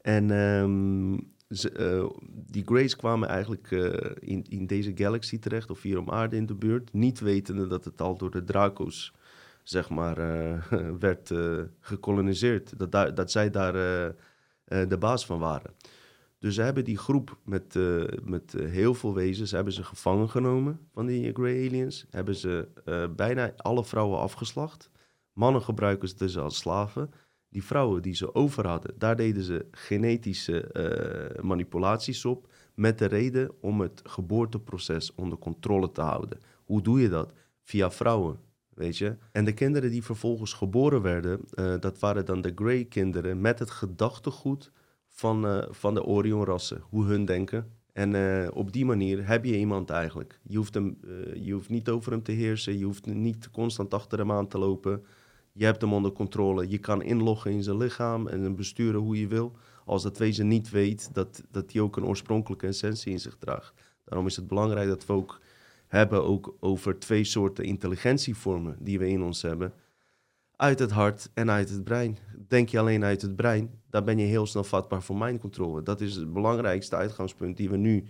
[0.00, 1.18] En ehm,
[1.52, 6.36] eh, die Greys kwamen eigenlijk eh, in, in deze galaxy terecht, of hier om aarde
[6.36, 9.12] in de buurt, niet wetende dat het al door de Draco's,
[9.62, 10.62] zeg maar, eh,
[11.06, 11.30] werd
[11.80, 12.78] gekoloniseerd.
[12.78, 13.72] Dat, dat zij daar
[14.64, 15.74] de baas van waren.
[16.38, 17.78] Dus ze hebben die groep met,
[18.24, 22.06] met heel veel wezens, hebben ze gevangen genomen van die Grey Aliens.
[22.10, 22.68] Hebben ze
[23.16, 24.90] bijna alle vrouwen afgeslacht.
[25.32, 27.10] Mannen gebruiken ze dus als slaven.
[27.52, 32.48] Die vrouwen die ze over hadden, daar deden ze genetische eh, manipulaties op.
[32.74, 36.38] Met de reden om het geboorteproces onder controle te houden.
[36.64, 37.32] Hoe doe je dat?
[37.62, 38.38] Via vrouwen,
[38.74, 39.16] weet je.
[39.32, 43.58] En de kinderen die vervolgens geboren werden, eh, dat waren dan de Grey kinderen met
[43.58, 44.70] het gedachtegoed
[45.08, 46.82] van, eh, van de Orion-rassen.
[46.88, 47.70] Hoe hun denken.
[47.92, 50.40] En op die manier heb je iemand eigenlijk.
[50.42, 50.98] Je hoeft, hem,
[51.34, 52.78] je hoeft niet over hem te heersen.
[52.78, 55.04] Je hoeft niet constant achter hem aan te lopen.
[55.52, 56.68] Je hebt hem onder controle.
[56.68, 59.52] Je kan inloggen in zijn lichaam en hem besturen hoe je wil.
[59.84, 63.72] Als dat wezen niet weet dat, dat hij ook een oorspronkelijke essentie in zich draagt.
[64.04, 65.40] Daarom is het belangrijk dat we ook
[65.86, 69.72] hebben ook over twee soorten intelligentievormen die we in ons hebben.
[70.56, 72.18] Uit het hart en uit het brein.
[72.48, 75.82] Denk je alleen uit het brein, dan ben je heel snel vatbaar voor mindcontrole.
[75.82, 78.06] Dat is het belangrijkste uitgangspunt die we nu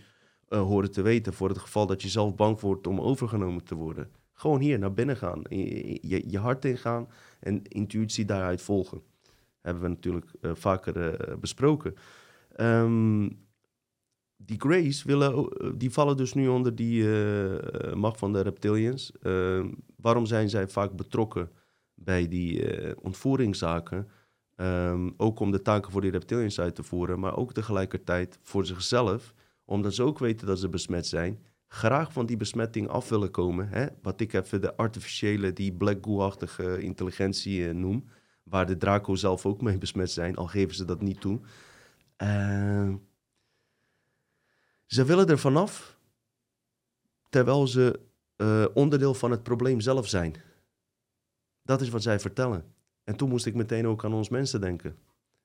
[0.49, 1.33] eh, horen te weten.
[1.33, 4.11] Voor het geval dat je zelf bang wordt om overgenomen te worden.
[4.43, 7.09] Gewoon hier naar binnen gaan, je, je, je hart ingaan
[7.41, 9.03] en intuïtie daaruit volgen.
[9.61, 11.95] Hebben we natuurlijk eh, vaker eh, besproken.
[12.57, 13.29] Ehm,
[14.37, 17.07] die Greys willen, eh, die vallen dus nu onder die
[17.95, 19.13] macht van de reptilians.
[19.23, 21.51] Ehm, waarom zijn zij vaak betrokken
[21.95, 22.65] bij die
[23.01, 24.09] ontvoeringszaken?
[24.57, 28.67] Ehm, ook om de taken voor die reptilians uit te voeren, maar ook tegelijkertijd voor
[28.67, 31.39] zichzelf, omdat ze ook weten dat ze besmet zijn,
[31.73, 33.69] graag van die besmetting af willen komen.
[33.69, 33.87] Hè?
[34.03, 38.05] Wat ik even de artificiële, die black goo-achtige intelligentie eh, noem,
[38.43, 41.41] waar de Draco zelf ook mee besmet zijn, al geven ze dat niet toe.
[42.17, 42.97] Ehm,
[44.87, 45.99] ze willen er vanaf,
[47.29, 48.01] terwijl ze
[48.37, 50.35] eh, onderdeel van het probleem zelf zijn.
[51.63, 52.65] Dat is wat zij vertellen.
[53.05, 54.97] En toen moest ik meteen ook aan ons mensen denken.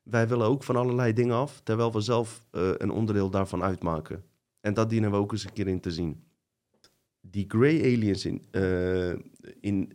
[0.04, 4.24] Wij willen ook van allerlei dingen af, terwijl we zelf een onderdeel daarvan uitmaken.
[4.68, 6.24] En dat dienen we ook eens een keer in te zien.
[7.22, 9.10] Die Grey Aliens in, eh,
[9.62, 9.92] in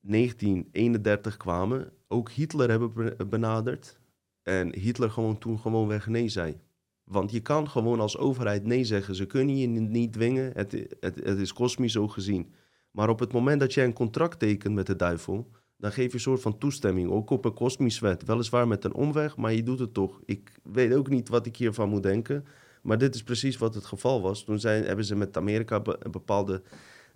[0.00, 3.98] 1931 kwamen, ook Hitler hebben be- benaderd.
[4.42, 6.56] En Hitler gewoon toen gewoon weg nee zei.
[7.04, 9.14] Want je kan gewoon als overheid nee zeggen.
[9.14, 10.52] Ze kunnen je niet dwingen.
[10.54, 12.52] Het, het, het is kosmisch zo gezien.
[12.90, 16.14] Maar op het moment dat jij een contract tekent met de duivel, dan geef je
[16.14, 17.10] een soort van toestemming.
[17.10, 18.24] Ook op een kosmisch wet.
[18.24, 20.20] Weliswaar met een omweg, maar je doet het toch.
[20.24, 22.44] Ik weet ook niet wat ik hiervan moet denken.
[22.84, 24.44] Maar dit is precies wat het geval was.
[24.44, 26.62] Toen zijn, hebben ze met Amerika be- bepaalde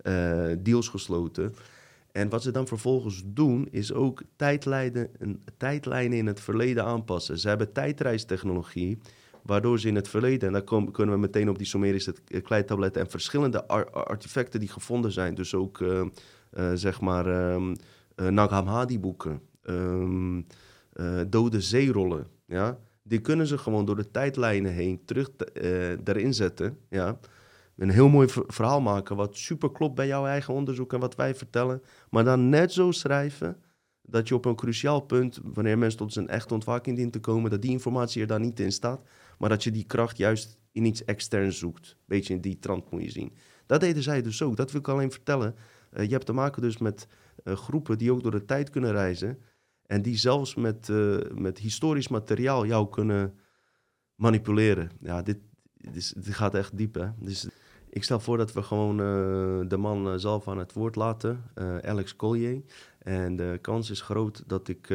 [0.02, 1.54] eh, deals gesloten.
[2.12, 7.38] En wat ze dan vervolgens doen, is ook tijdlijnen, een, tijdlijnen in het verleden aanpassen.
[7.38, 8.98] Ze hebben tijdreistechnologie,
[9.42, 13.02] Waardoor ze in het verleden, en dan kunnen we meteen op die Sumerische eh, kleitabletten
[13.02, 17.74] en verschillende ar- artefacten die gevonden zijn, dus ook eh, zeg maar ehm
[18.18, 20.38] eh, Nag Hammadi boeken, ehm,
[20.92, 22.78] eh, dode zeerollen, ja,
[23.08, 27.18] die kunnen ze gewoon door de tijdlijnen heen terug eh, erin zetten, ja.
[27.76, 31.14] Een heel mooi ver- verhaal maken wat super klopt bij jouw eigen onderzoek en wat
[31.14, 33.56] wij vertellen, maar dan net zo schrijven
[34.02, 37.50] dat je op een cruciaal punt, wanneer mensen tot zijn echte ontwaking dient te komen,
[37.50, 39.00] dat die informatie er dan niet in staat,
[39.38, 41.96] maar dat je die kracht juist in iets externs zoekt.
[42.04, 43.32] Beetje in die trant moet je zien.
[43.66, 44.56] Dat deden zij dus ook.
[44.56, 45.54] Dat wil ik alleen vertellen.
[45.90, 47.06] Eh, je hebt te maken dus met
[47.44, 49.38] eh, groepen die ook door de tijd kunnen reizen
[49.88, 53.34] en die zelfs met, eh, met historisch materiaal jou kunnen
[54.14, 54.90] manipuleren.
[55.00, 55.38] Ja, dit,
[55.74, 57.08] dit, is, dit gaat echt diep, hè.
[57.20, 57.48] Dus
[57.90, 61.44] ik stel voor dat we gewoon eh, de man eh, zelf aan het woord laten,
[61.82, 62.62] Alex Collier.
[62.98, 64.88] En de kans is groot dat ik...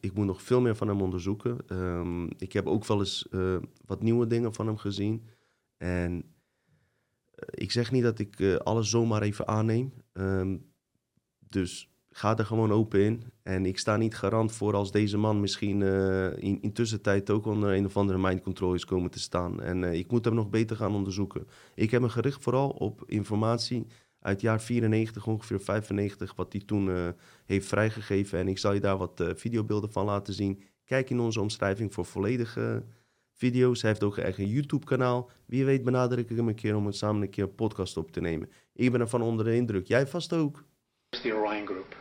[0.00, 1.58] ik moet nog veel meer van hem onderzoeken.
[1.66, 3.28] Ehm, ik heb ook wel eens
[3.86, 5.26] wat nieuwe dingen van hem gezien.
[5.76, 6.24] En
[7.50, 9.92] ik zeg niet dat ik alles zomaar even aanneem.
[10.12, 10.56] Ehm,
[11.38, 13.22] dus ga er gewoon open in.
[13.42, 17.72] En ik sta niet garant voor als deze man misschien eh, in, tussentijd ook onder
[17.72, 19.60] een of andere mind control is komen te staan.
[19.60, 21.46] En eh, ik moet hem nog beter gaan onderzoeken.
[21.74, 23.86] Ik heb me gericht vooral op informatie
[24.20, 27.08] uit jaar 94, ongeveer 95, wat hij toen eh,
[27.46, 28.38] heeft vrijgegeven.
[28.38, 30.62] En ik zal je daar wat videobeelden van laten zien.
[30.84, 32.84] Kijk in onze omschrijving voor volledige
[33.32, 33.80] video's.
[33.80, 35.30] Hij heeft ook een eigen YouTube-kanaal.
[35.46, 38.12] Wie weet benadruk ik hem een keer om het samen een keer een podcast op
[38.12, 38.48] te nemen.
[38.72, 39.86] Ik ben ervan onder de indruk.
[39.86, 40.64] Jij vast ook.
[41.12, 41.92] There's the Orion group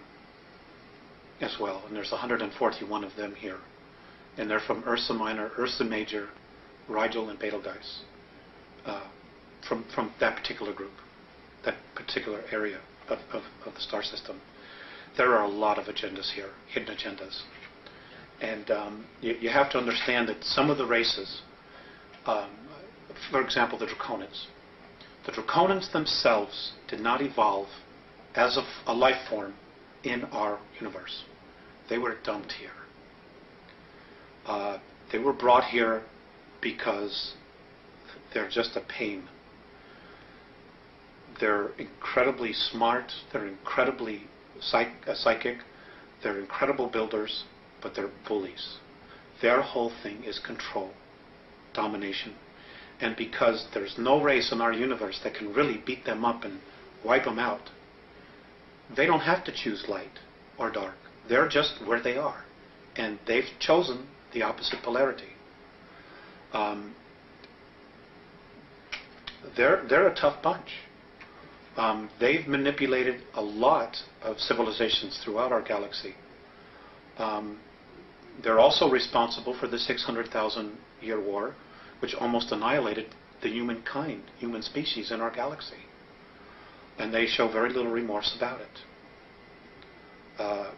[1.41, 3.57] as well, and there's 141 of them here.
[4.37, 6.29] And they're from Ursa Minor, Ursa Major,
[6.87, 8.01] Rigel, and Betelgeuse.
[8.85, 9.07] Uh,
[9.67, 10.91] from, from that particular group,
[11.65, 12.79] that particular area
[13.09, 14.39] of, of, of the star system.
[15.17, 17.41] There are a lot of agendas here, hidden agendas.
[18.41, 21.41] And um, you, you have to understand that some of the races,
[22.27, 22.51] um,
[23.31, 24.45] for example, the Draconids,
[25.25, 27.67] the Draconids themselves did not evolve
[28.35, 29.53] as a, a life form
[30.03, 31.23] in our universe.
[31.89, 32.71] They were dumped here.
[34.45, 34.79] Uh,
[35.11, 36.03] they were brought here
[36.61, 37.33] because
[38.33, 39.23] they're just a pain.
[41.39, 43.11] They're incredibly smart.
[43.31, 44.23] They're incredibly
[44.59, 45.57] psych- uh, psychic.
[46.21, 47.43] They're incredible builders,
[47.81, 48.77] but they're bullies.
[49.41, 50.91] Their whole thing is control,
[51.73, 52.35] domination.
[52.99, 56.59] And because there's no race in our universe that can really beat them up and
[57.05, 57.69] wipe them out,
[58.95, 60.19] they don't have to choose light
[60.57, 60.95] or dark.
[61.27, 62.43] They're just where they are.
[62.95, 65.29] And they've chosen the opposite polarity.
[66.53, 66.95] Um,
[69.55, 70.69] they're, they're a tough bunch.
[71.77, 76.15] Um, they've manipulated a lot of civilizations throughout our galaxy.
[77.17, 77.59] Um,
[78.43, 81.55] they're also responsible for the 600,000 year war,
[81.99, 83.07] which almost annihilated
[83.41, 85.75] the humankind, human species in our galaxy
[86.99, 88.67] and they show very little remorse about it.
[90.37, 90.71] Uh,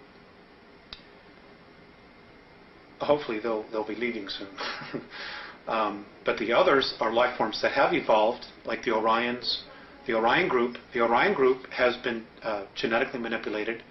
[3.00, 4.48] hopefully, they'll they'll be leaving soon.
[5.68, 9.64] um, but the others are life forms that have evolved, like the Orions.
[10.08, 13.84] The Orion group, the Orion group has been uh, genetically manipulated,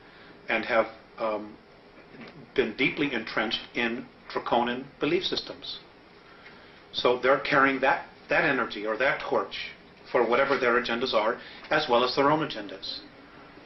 [0.49, 0.87] and have
[1.19, 1.57] um,
[2.55, 5.79] been deeply entrenched in draconian belief systems.
[6.93, 9.73] So they're carrying that that energy or that torch
[10.11, 11.39] for whatever their agendas are,
[11.71, 13.01] as well as their own agendas.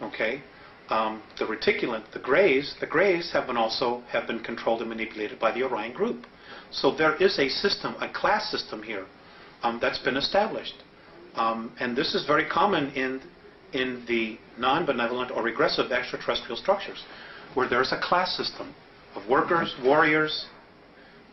[0.03, 0.43] Okay,
[0.89, 5.39] um, the reticulant, the Greys, the Greys have been also have been controlled and manipulated
[5.39, 6.27] by the Orion group.
[6.71, 9.07] So there is a system, a class system here,
[9.63, 10.83] um, that's been established,
[11.37, 13.21] um, and this is very common in
[13.73, 17.03] in the non-benevolent or regressive extraterrestrial structures,
[17.55, 18.73] where there's a class system
[19.17, 20.47] of workers, warriors,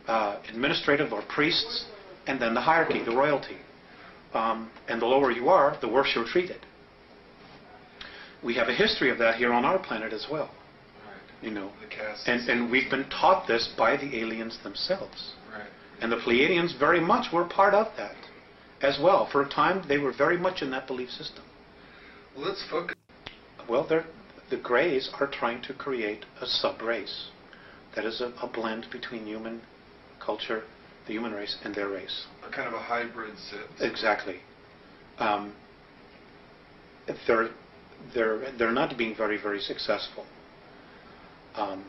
[0.08, 1.84] uh, administrative or priests,
[2.26, 3.58] and then the hierarchy, the royalty
[4.34, 6.64] um, and the lower you are, the worse you're treated.
[8.42, 10.50] We have a history of that here on our planet as well,
[11.06, 11.16] Right.
[11.42, 11.70] you know,
[12.26, 15.32] and, and we've been taught this by the aliens themselves.
[15.52, 15.68] Right.
[16.00, 18.16] And the Pleiadians very much were part of that
[18.82, 19.28] as well.
[19.30, 21.44] For a time, they were very much in that belief system.
[22.34, 22.96] Well, let's focus.
[23.68, 24.06] Well, they're,
[24.50, 27.28] the Greys are trying to create a sub-race
[27.94, 29.60] that is a, a blend between human
[30.18, 30.64] culture,
[31.06, 32.26] the human race, and their race.
[32.46, 33.80] A kind of a hybrid Sith.
[33.80, 34.40] Exactly.
[35.18, 35.54] Um,
[37.26, 37.50] they're
[38.14, 40.24] they're they're not being very very successful.
[41.54, 41.84] Um,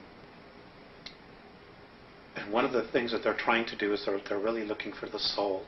[2.35, 4.93] and one of the things that they're trying to do is they're they're really looking
[4.93, 5.63] for the soul.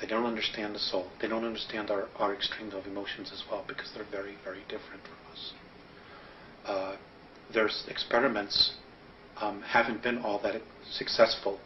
[0.00, 1.10] They don't understand the soul.
[1.20, 5.02] They don't understand our, our extremes of emotions as well because they're very very different
[5.02, 5.52] from us.
[6.64, 6.96] Uh,
[7.52, 8.74] their experiments
[9.40, 11.58] um, haven't been all that successful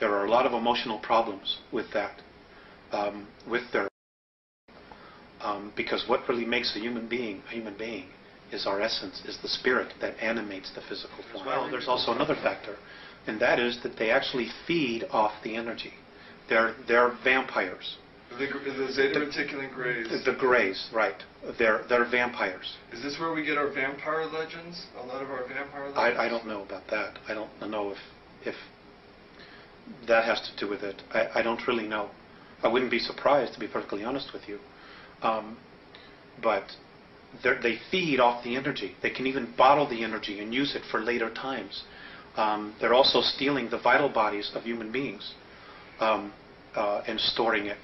[0.00, 2.20] there are a lot of emotional problems with that,
[2.92, 3.88] um, with their,
[5.40, 8.06] um, because what really makes a human being a human being
[8.52, 11.46] is our essence, is the spirit that animates the physical form.
[11.46, 12.76] Well, there's also another factor,
[13.26, 15.92] and that is that they actually feed off the energy.
[16.48, 17.98] They're they're vampires.
[18.30, 20.24] The, the Zeta Reticulan Greys.
[20.24, 21.16] The Greys, right?
[21.58, 22.76] They're they're vampires.
[22.92, 24.86] Is this where we get our vampire legends?
[25.02, 26.18] A lot of our vampire legends.
[26.18, 27.18] I, I don't know about that.
[27.28, 27.98] I don't know if
[28.44, 28.54] if
[30.06, 31.02] that has to do with it.
[31.12, 32.10] I, I don't really know.
[32.62, 34.58] I wouldn't be surprised, to be perfectly honest with you.
[35.22, 35.56] Um,
[36.42, 36.64] but
[37.42, 38.96] they feed off the energy.
[39.02, 41.84] They can even bottle the energy and use it for later times.
[42.36, 45.34] Um, they're also stealing the vital bodies of human beings
[46.00, 46.32] um,
[46.74, 47.78] uh, and storing it.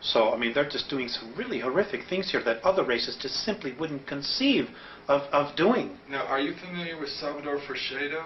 [0.00, 3.36] So, I mean, they're just doing some really horrific things here that other races just
[3.44, 4.68] simply wouldn't conceive
[5.06, 5.96] of, of doing.
[6.10, 8.24] Now, are you familiar with Salvador Freixedo?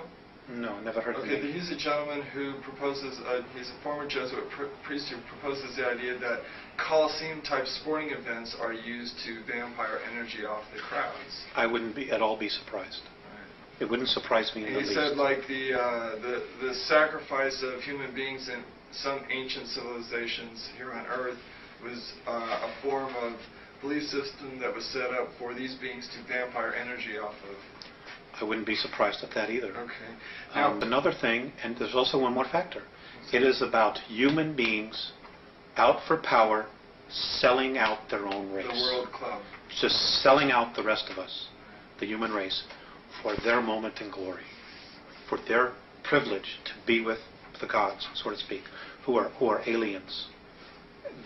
[0.48, 1.50] No, never heard okay, of him.
[1.50, 5.76] Okay, he's a gentleman who proposes, uh, he's a former Jesuit pr- priest who proposes
[5.76, 6.40] the idea that
[6.78, 11.44] Coliseum-type sporting events are used to vampire energy off the crowds.
[11.56, 13.02] I wouldn't be at all be surprised.
[13.02, 13.82] Right.
[13.82, 14.90] It wouldn't surprise me in he the least.
[14.90, 18.62] He said, like the, uh, the the sacrifice of human beings in
[18.92, 21.38] some ancient civilizations here on Earth
[21.82, 23.32] was uh, a form of
[23.80, 27.56] belief system that was set up for these beings to vampire energy off of.
[28.40, 29.70] I wouldn't be surprised at that either.
[29.70, 29.92] Okay.
[30.54, 32.82] Now, um, another thing, and there's also one more factor.
[33.32, 35.12] It is about human beings
[35.76, 36.66] out for power,
[37.08, 38.66] selling out their own race.
[38.66, 39.42] The World Club.
[39.80, 41.48] Just selling out the rest of us,
[41.98, 42.64] the human race,
[43.22, 44.44] for their moment in glory,
[45.28, 45.72] for their
[46.04, 47.18] privilege to be with
[47.60, 48.62] the gods, so to speak,
[49.04, 50.26] who are who are aliens.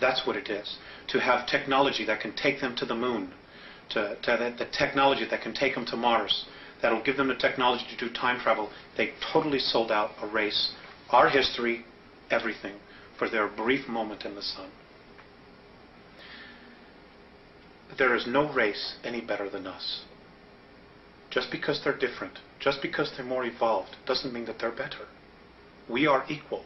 [0.00, 0.78] That's what it is.
[1.08, 3.32] To have technology that can take them to the moon,
[3.90, 6.46] to, to the, the technology that can take them to Mars,
[6.82, 8.70] that'll give them the technology to do time travel.
[8.96, 10.72] They totally sold out a race,
[11.10, 11.84] our history,
[12.30, 12.76] everything,
[13.18, 14.70] for their brief moment in the sun.
[17.98, 20.04] There is no race any better than us.
[21.30, 25.06] Just because they're different, just because they're more evolved, doesn't mean that they're better.
[25.88, 26.64] We are equal.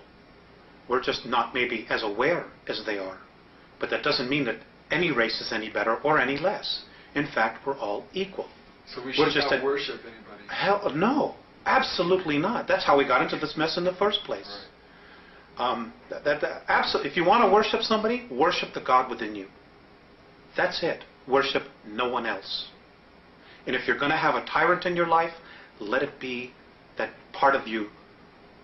[0.89, 3.19] We're just not maybe as aware as they are.
[3.81, 4.61] But that doesn't mean that
[4.91, 6.85] any race is any better or any less.
[7.15, 8.49] In fact, we're all equal.
[8.87, 10.45] So we should not a, worship anybody.
[10.49, 11.37] Hell, no,
[11.67, 12.69] absolutely not.
[12.69, 14.47] That's how we got into this mess in the first place.
[15.59, 15.71] Right.
[15.71, 17.11] Um, that, that, that, absolutely.
[17.11, 19.47] If you want to worship somebody, worship the God within you.
[20.57, 21.05] That's it.
[21.29, 22.69] Worship no one else.
[23.67, 25.33] And if you're going to have a tyrant in your life,
[25.81, 26.53] let it be
[26.99, 27.89] that part of you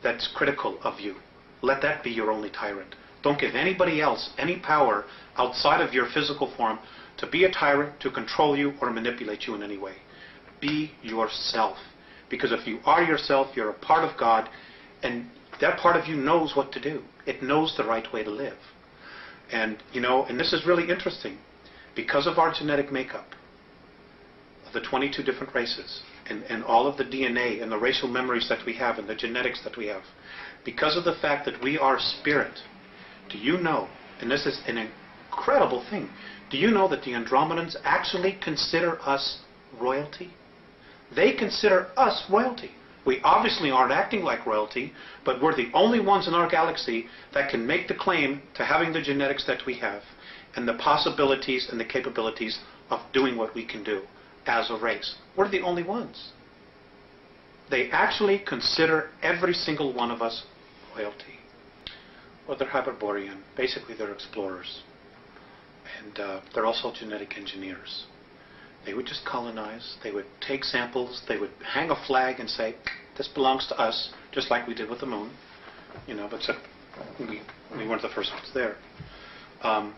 [0.02, 1.16] that's critical of you.
[1.62, 2.94] Let that be your only tyrant.
[3.22, 5.04] Don't give anybody else any power
[5.36, 6.78] outside of your physical form
[7.18, 9.96] to be a tyrant, to control you, or manipulate you in any way.
[10.60, 11.78] Be yourself.
[12.28, 14.48] Because if you are yourself, you're a part of God,
[15.02, 15.26] and
[15.60, 17.02] that part of you knows what to do.
[17.26, 18.58] It knows the right way to live.
[19.52, 21.38] And, you know, and this is really interesting.
[21.96, 23.26] Because of our genetic makeup,
[24.66, 28.48] of the 22 different races, and, and all of the DNA and the racial memories
[28.48, 30.02] that we have and the genetics that we have,
[30.64, 32.60] because of the fact that we are spirit,
[33.28, 33.88] do you know,
[34.20, 34.78] and this is an
[35.30, 36.08] incredible thing,
[36.50, 39.38] do you know that the Andromedans actually consider us
[39.80, 40.30] royalty?
[41.14, 42.70] They consider us royalty.
[43.04, 44.92] We obviously aren't acting like royalty,
[45.24, 48.92] but we're the only ones in our galaxy that can make the claim to having
[48.92, 50.02] the genetics that we have
[50.54, 52.58] and the possibilities and the capabilities
[52.90, 54.02] of doing what we can do
[54.46, 55.14] as a race.
[55.36, 56.30] We're the only ones.
[57.70, 60.44] They actually consider every single one of us
[60.96, 61.38] royalty.
[62.46, 63.38] Well, they're Hyperborean.
[63.56, 64.82] Basically, they're explorers.
[66.00, 68.06] And uh, they're also genetic engineers.
[68.86, 69.96] They would just colonize.
[70.02, 71.22] They would take samples.
[71.28, 72.74] They would hang a flag and say,
[73.16, 75.30] this belongs to us, just like we did with the moon.
[76.06, 76.40] You know, but
[77.18, 77.40] we,
[77.76, 78.76] we weren't the first ones there.
[79.62, 79.94] Um,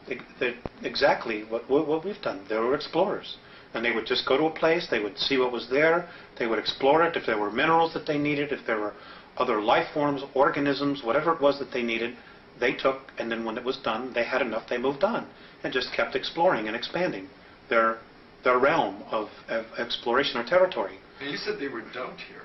[0.82, 2.44] exactly what, what, what we've done.
[2.48, 3.36] They were explorers.
[3.74, 6.46] And they would just go to a place, they would see what was there, they
[6.46, 8.92] would explore it, if there were minerals that they needed, if there were
[9.38, 12.14] other life forms, organisms, whatever it was that they needed,
[12.60, 15.26] they took, and then when it was done, they had enough, they moved on,
[15.64, 17.28] and just kept exploring and expanding
[17.70, 17.98] their
[18.44, 20.98] their realm of, of exploration or territory.
[21.20, 22.42] And you said they were dumped here.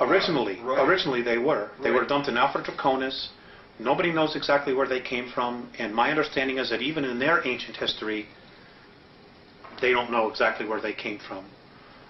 [0.00, 0.86] Originally, right.
[0.88, 1.70] originally they were.
[1.82, 2.00] They right.
[2.00, 3.28] were dumped in Alpha Draconis.
[3.78, 7.46] Nobody knows exactly where they came from, and my understanding is that even in their
[7.46, 8.26] ancient history,
[9.80, 11.44] they don't know exactly where they came from.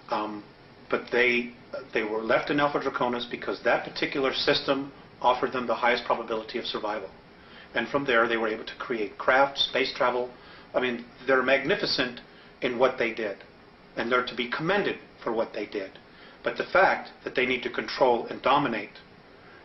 [0.09, 0.43] Um,
[0.89, 1.53] but they
[1.93, 6.59] they were left in Alpha Draconis because that particular system offered them the highest probability
[6.59, 7.09] of survival.
[7.73, 10.29] And from there, they were able to create craft, space travel,
[10.75, 12.19] I mean, they're magnificent
[12.61, 13.37] in what they did,
[13.95, 15.97] and they're to be commended for what they did.
[16.43, 18.99] But the fact that they need to control and dominate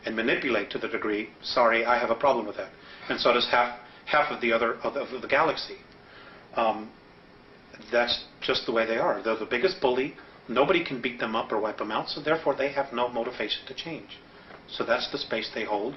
[0.06, 2.70] and manipulate to the degree, sorry, I have a problem with that.
[3.08, 5.76] And so does half, half of the other of the, of the galaxy.
[6.54, 6.90] Um,
[7.92, 9.22] that's just the way they are.
[9.22, 10.14] They're the biggest bully.
[10.48, 13.66] Nobody can beat them up or wipe them out, so therefore they have no motivation
[13.66, 14.18] to change.
[14.68, 15.96] So that's the space they hold.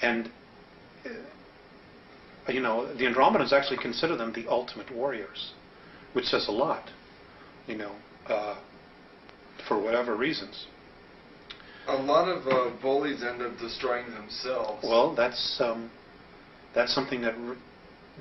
[0.00, 0.30] And,
[2.48, 5.52] you know, the Andromedans actually consider them the ultimate warriors,
[6.12, 6.90] which says a lot,
[7.66, 7.94] you know,
[8.26, 8.56] uh,
[9.68, 10.66] for whatever reasons.
[11.88, 14.84] A lot of uh, bullies end up destroying themselves.
[14.84, 15.90] Well, that's um,
[16.74, 17.56] that's something that r-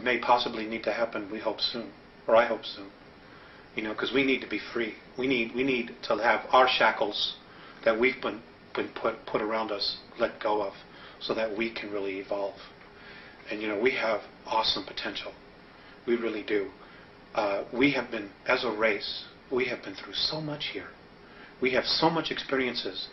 [0.01, 1.29] may possibly need to happen.
[1.31, 1.91] We hope soon,
[2.27, 2.89] or I hope soon.
[3.75, 4.95] You know, because we need to be free.
[5.17, 7.35] We need we need to have our shackles
[7.85, 8.41] that we've been
[8.75, 10.73] been put put around us let go of,
[11.19, 12.55] so that we can really evolve.
[13.49, 15.33] And you know, we have awesome potential.
[16.05, 16.69] We really do.
[17.35, 20.89] Uh, we have been, as a race, we have been through so much here.
[21.61, 23.09] We have so much experiences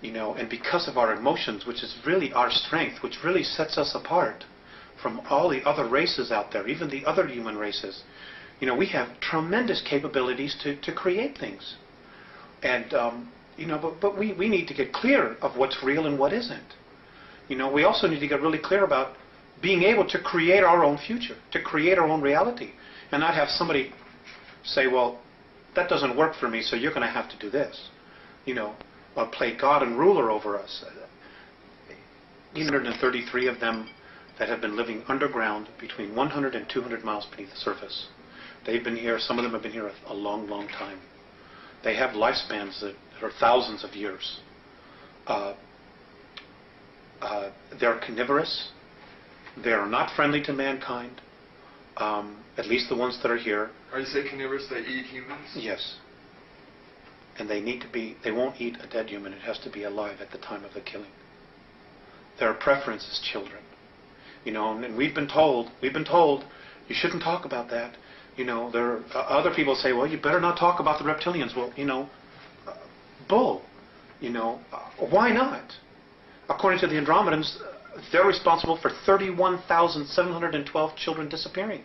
[0.00, 3.76] you know, and because of our emotions, which is really our strength, which really sets
[3.76, 4.44] us apart
[5.02, 8.02] from all the other races out there, even the other human races,
[8.60, 11.76] you know, we have tremendous capabilities to, to create things.
[12.62, 16.06] And, um, you know, but, but we, we need to get clear of what's real
[16.06, 16.74] and what isn't.
[17.48, 19.14] You know, we also need to get really clear about
[19.60, 22.70] being able to create our own future, to create our own reality,
[23.12, 23.92] and not have somebody
[24.64, 25.20] say, well,
[25.74, 27.88] that doesn't work for me, so you're going to have to do this.
[28.44, 28.74] You know,
[29.16, 30.84] uh, play God and ruler over us.
[32.52, 33.88] 133 of them
[34.38, 38.08] that have been living underground between 100 and 200 miles beneath the surface.
[38.64, 40.98] They've been here, some of them have been here a, a long, long time.
[41.84, 44.40] They have lifespans that are thousands of years.
[45.26, 45.54] Uh,
[47.20, 48.70] uh, they're carnivorous.
[49.62, 51.20] They are not friendly to mankind,
[51.96, 53.70] um, at least the ones that are here.
[53.92, 55.48] Are you saying carnivorous they eat humans?
[55.54, 55.96] Yes.
[57.38, 59.32] And they need to be, they won't eat a dead human.
[59.32, 61.10] It has to be alive at the time of the killing.
[62.38, 63.62] Their preference is children.
[64.44, 66.44] You know, and, and we've been told, we've been told,
[66.88, 67.96] you shouldn't talk about that.
[68.36, 71.04] You know, there are, uh, other people say, well, you better not talk about the
[71.04, 71.56] reptilians.
[71.56, 72.08] Well, you know,
[72.66, 72.74] uh,
[73.28, 73.62] bull.
[74.20, 75.72] You know, uh, why not?
[76.48, 77.77] According to the Andromedans, uh,
[78.12, 81.82] they're responsible for 31,712 children disappearing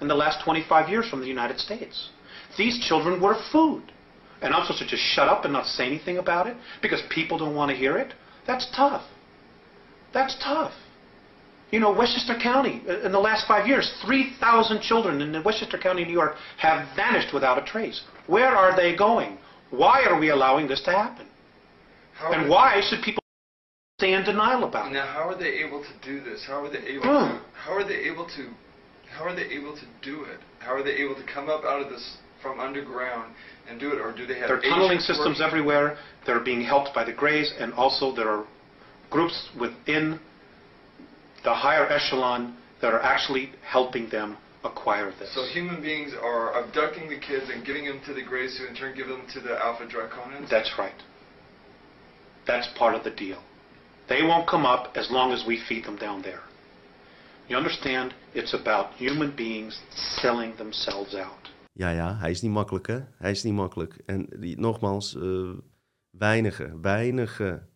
[0.00, 2.10] in the last 25 years from the United States.
[2.56, 3.92] These children were food.
[4.42, 7.38] And I'm supposed to just shut up and not say anything about it because people
[7.38, 8.12] don't want to hear it?
[8.46, 9.02] That's tough.
[10.12, 10.72] That's tough.
[11.70, 16.04] You know, Westchester County, uh, in the last five years, 3,000 children in Westchester County,
[16.04, 18.02] New York, have vanished without a trace.
[18.26, 19.38] Where are they going?
[19.70, 21.26] Why are we allowing this to happen?
[22.14, 23.22] How And why should people
[23.98, 24.92] stay in denial about?
[24.92, 26.44] Now, how are they able to do this?
[26.46, 27.36] How are they able Hmm.
[27.36, 27.40] to?
[27.54, 28.50] How are they able to?
[29.10, 30.38] How are they able to do it?
[30.58, 33.34] How are they able to come up out of this from underground
[33.66, 34.48] and do it, or do they have?
[34.48, 35.46] There are tunneling systems working?
[35.46, 35.96] everywhere.
[36.26, 38.44] They're being helped by the Greys, and also there are
[39.08, 40.20] groups within
[41.42, 45.32] the higher echelon that are actually helping them acquire this.
[45.32, 48.74] So human beings are abducting the kids and giving them to the Greys, who in
[48.74, 50.50] turn give them to the Alpha Draconans.
[50.50, 51.00] That's right.
[52.46, 53.42] That's part of the deal.
[54.06, 56.40] They won't come up as long as we feed them down there.
[57.46, 58.12] You understand?
[58.32, 59.82] It's about human beings
[60.20, 61.52] selling themselves out.
[61.72, 63.00] Ja, ja, hij is niet makkelijk, hè?
[63.18, 63.98] Hij is niet makkelijk.
[64.06, 65.50] En die, nogmaals, eh
[66.10, 67.68] weinigen, weinigen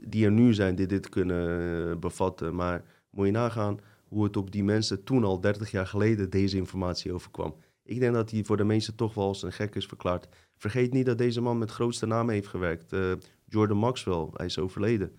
[0.00, 2.54] die er nu zijn die dit kunnen eh, bevatten.
[2.54, 6.56] Maar moet je nagaan hoe het op die mensen toen al 30 jaar geleden deze
[6.56, 7.54] informatie overkwam.
[7.84, 10.28] Ik denk dat hij voor de meesten toch wel als een gek is verklaard.
[10.56, 12.92] Vergeet niet dat deze man met grootste namen heeft gewerkt.
[12.92, 13.12] Eh,
[13.44, 15.18] Jordan Maxwell, hij is overleden.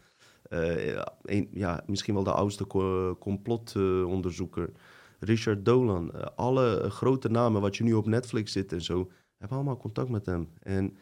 [0.53, 4.71] Eh, ja, misschien wel de oudste co- complotonderzoeker.
[5.19, 6.13] Richard Dolan.
[6.13, 10.09] eh, alle grote namen wat je nu op Netflix zit en zo, hebben allemaal contact
[10.09, 10.47] met hem.
[10.59, 10.97] En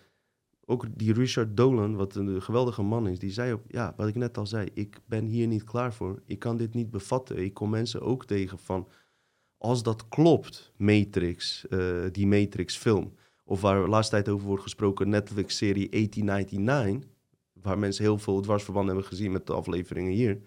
[0.65, 4.15] ook die Richard Dolan, wat een geweldige man is, die zei ook, ja, wat ik
[4.15, 6.22] net al zei, ik ben hier niet klaar voor.
[6.26, 7.38] Ik kan dit niet bevatten.
[7.44, 8.88] Ik kom mensen ook tegen van,
[9.57, 13.14] als dat klopt, Matrix, eh, die Matrix-film,
[13.44, 17.10] of waar laatst tijd over wordt gesproken, Netflix-serie 1899,
[17.61, 20.41] waar mensen heel veel dwarsverband hebben gezien met de afleveringen hier.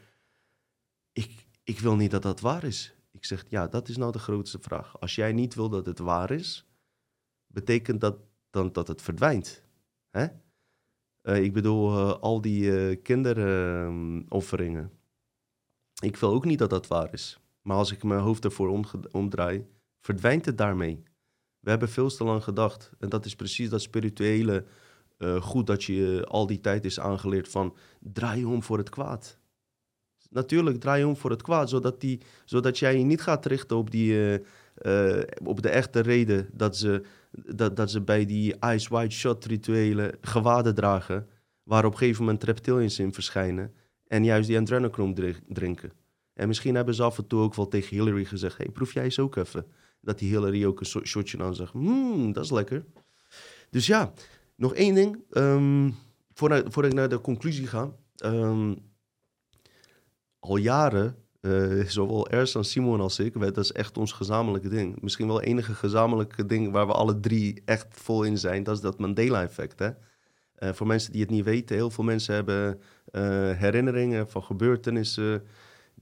[1.12, 2.94] Ik, ik wil niet dat dat waar is.
[3.10, 5.00] Ik zeg, ja, dat is nou de grootste vraag.
[5.00, 6.66] Als jij niet wil dat het waar is,
[7.46, 8.16] betekent dat
[8.50, 9.62] dan dat het verdwijnt.
[10.10, 10.26] Hè?
[11.20, 14.92] Eh, ik bedoel, eh, al die eh, kinderofferingen.
[16.02, 17.40] ik wil ook niet dat dat waar is.
[17.62, 19.66] Maar als ik mijn hoofd ervoor omdraai,
[20.00, 21.02] verdwijnt het daarmee.
[21.60, 22.90] We hebben veel te lang gedacht.
[22.98, 24.66] En dat is precies dat spirituele
[25.16, 29.38] eh, goed dat je al die tijd is aangeleerd van draai om voor het kwaad.
[30.30, 33.90] Natuurlijk, draai om voor het kwaad, zodat, die, zodat jij je niet gaat richten op,
[33.90, 38.88] die, eh, eh, op de echte reden dat ze, dat, dat ze bij die Ice
[38.88, 41.28] White Shot rituelen gewaden dragen,
[41.62, 43.72] waar op een gegeven moment reptilians in verschijnen
[44.06, 45.92] En juist die adrenochrome dri- drinken.
[46.32, 48.56] En misschien hebben ze af en toe ook wel tegen Hillary gezegd...
[48.56, 49.66] hey, proef jij eens ook even.
[50.00, 51.72] Dat die Hillary ook een shotje dan zegt...
[51.72, 52.84] Hmm, dat is lekker.
[53.70, 54.12] Dus ja,
[54.56, 55.24] nog één ding.
[55.30, 55.90] ehm,
[56.34, 57.92] voordat, ik naar de conclusie ga.
[58.16, 58.74] Ehm,
[60.38, 63.40] al jaren, eh, zowel Ersan, Simon als ik...
[63.40, 65.00] dat is echt ons gezamenlijke ding.
[65.00, 66.72] Misschien wel het enige gezamenlijke ding...
[66.72, 68.62] waar we alle drie echt vol in zijn.
[68.62, 69.94] Dat is dat Mandela-effect.
[70.54, 75.42] Eh, voor mensen die het niet weten, heel veel mensen hebben eh, herinneringen van gebeurtenissen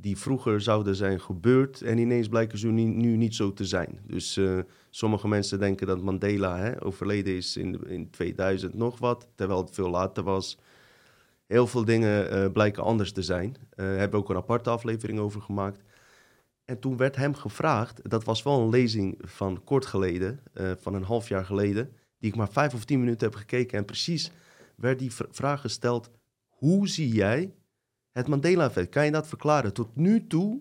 [0.03, 4.01] die vroeger zouden zijn gebeurd en ineens blijken ze nu, nu niet zo te zijn.
[4.07, 4.59] Dus eh,
[4.91, 9.75] sommige mensen denken dat Mandela hè, overleden is in, in 2000 nog wat, terwijl het
[9.75, 10.59] veel later was.
[11.47, 13.57] Heel veel dingen eh, blijken anders te zijn.
[13.71, 15.83] Eh hebben we ook een aparte aflevering over gemaakt.
[16.65, 20.41] En toen werd hem gevraagd, dat was wel een lezing van kort geleden,
[20.79, 23.79] van een half jaar geleden, die ik maar vijf of tien minuten heb gekeken.
[23.79, 24.31] En precies
[24.77, 26.11] werd die vraag gesteld,
[26.49, 27.53] hoe zie jij
[28.13, 28.89] het Mandela-effect?
[28.89, 29.73] Kan je dat verklaren?
[29.73, 30.61] Tot nu toe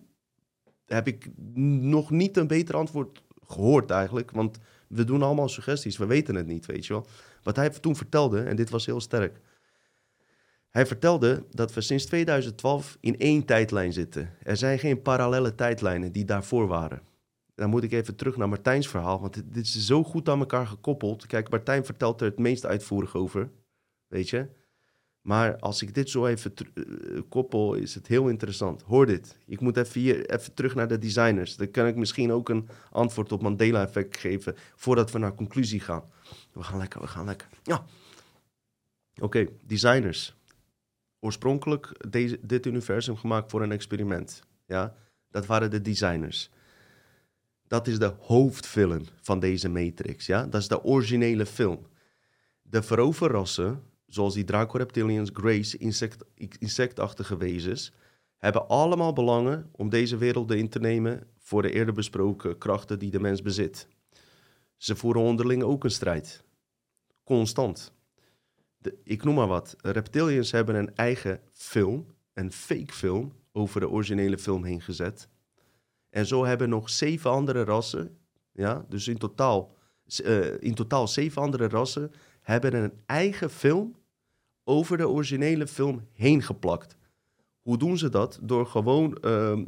[0.86, 1.30] heb ik
[1.76, 6.48] nog niet een beter antwoord gehoord eigenlijk, want we doen allemaal suggesties, we weten het
[6.48, 7.06] niet, weet je wel.
[7.44, 9.40] Wat hij toen vertelde, en dit was heel sterk.
[10.69, 14.30] Hij vertelde dat we sinds 2012 in één tijdlijn zitten.
[14.44, 17.02] Er zijn geen parallele tijdlijnen die daarvoor waren.
[17.56, 20.68] Dan moet ik even terug naar Martijn's verhaal, want dit is zo goed aan elkaar
[20.68, 21.26] gekoppeld.
[21.26, 23.49] Kijk, Martijn vertelt er het meest uitvoerig over,
[24.07, 24.48] weet je.
[25.22, 26.84] Maar als ik dit zo even eh,
[27.30, 28.81] koppel, is het heel interessant.
[28.81, 29.38] Hoor dit.
[29.45, 31.56] Ik moet even hier even terug naar de designers.
[31.56, 36.03] Dan kan ik misschien ook een antwoord op Mandela-effect geven voordat we naar conclusie gaan.
[36.53, 37.48] We gaan lekker, we gaan lekker.
[37.64, 37.85] Ja.
[39.19, 40.35] Oké, designers.
[41.19, 44.43] Oorspronkelijk deze, dit universum gemaakt voor een experiment.
[44.65, 44.95] Ja,
[45.30, 46.49] dat waren de designers.
[47.68, 50.26] Dat is de hoofdfilm van deze Matrix.
[50.26, 51.88] Ja, dat is de originele film.
[52.61, 53.84] De veroverrassen,
[54.14, 56.24] zoals die Draco Reptilians, Grace, insect,
[56.60, 57.94] insectachtige wezens,
[58.38, 63.12] hebben allemaal belangen om deze werelden in te nemen voor de eerder besproken krachten die
[63.12, 63.88] de mens bezit.
[64.78, 66.44] Ze voeren onderling ook een strijd.
[67.24, 67.94] Constant.
[68.78, 69.76] De, ik noem maar wat.
[69.82, 75.28] Reptilians hebben een eigen film, een fake film, over de originele film heen gezet.
[76.10, 78.18] En zo hebben nog zeven andere rassen,
[78.52, 79.76] ja, dus in totaal,
[80.06, 82.12] eh, in totaal zeven andere rassen,
[82.42, 83.96] hebben een eigen film
[84.64, 86.98] over de originele film heen geplakt.
[87.62, 88.40] Hoe doen ze dat?
[88.42, 89.60] Door gewoon uh,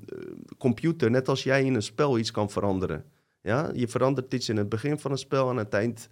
[0.57, 3.05] computer, net als jij in een spel iets kan veranderen.
[3.41, 6.09] Ja, je verandert iets in het begin van een spel en aan het eind.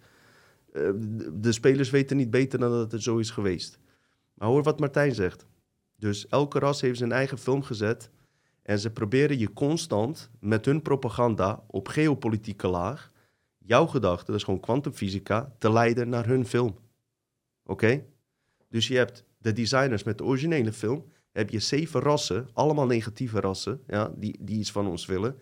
[0.72, 0.90] Uh,
[1.32, 3.78] de spelers weten niet beter dan dat het zo is geweest.
[4.34, 5.46] Maar hoor wat Martijn zegt.
[5.96, 8.10] Dus elke ras heeft zijn eigen film gezet.
[8.62, 13.10] En ze proberen je constant met hun propaganda op geopolitieke laag.
[13.58, 16.76] jouw gedachten, dat is gewoon kwantumfysica, te leiden naar hun film.
[17.64, 18.04] Oké?
[18.72, 23.40] Dus je hebt de designers met de originele film heb je zeven rassen, allemaal negatieve
[23.40, 25.36] rassen, ja, die, die iets van ons willen,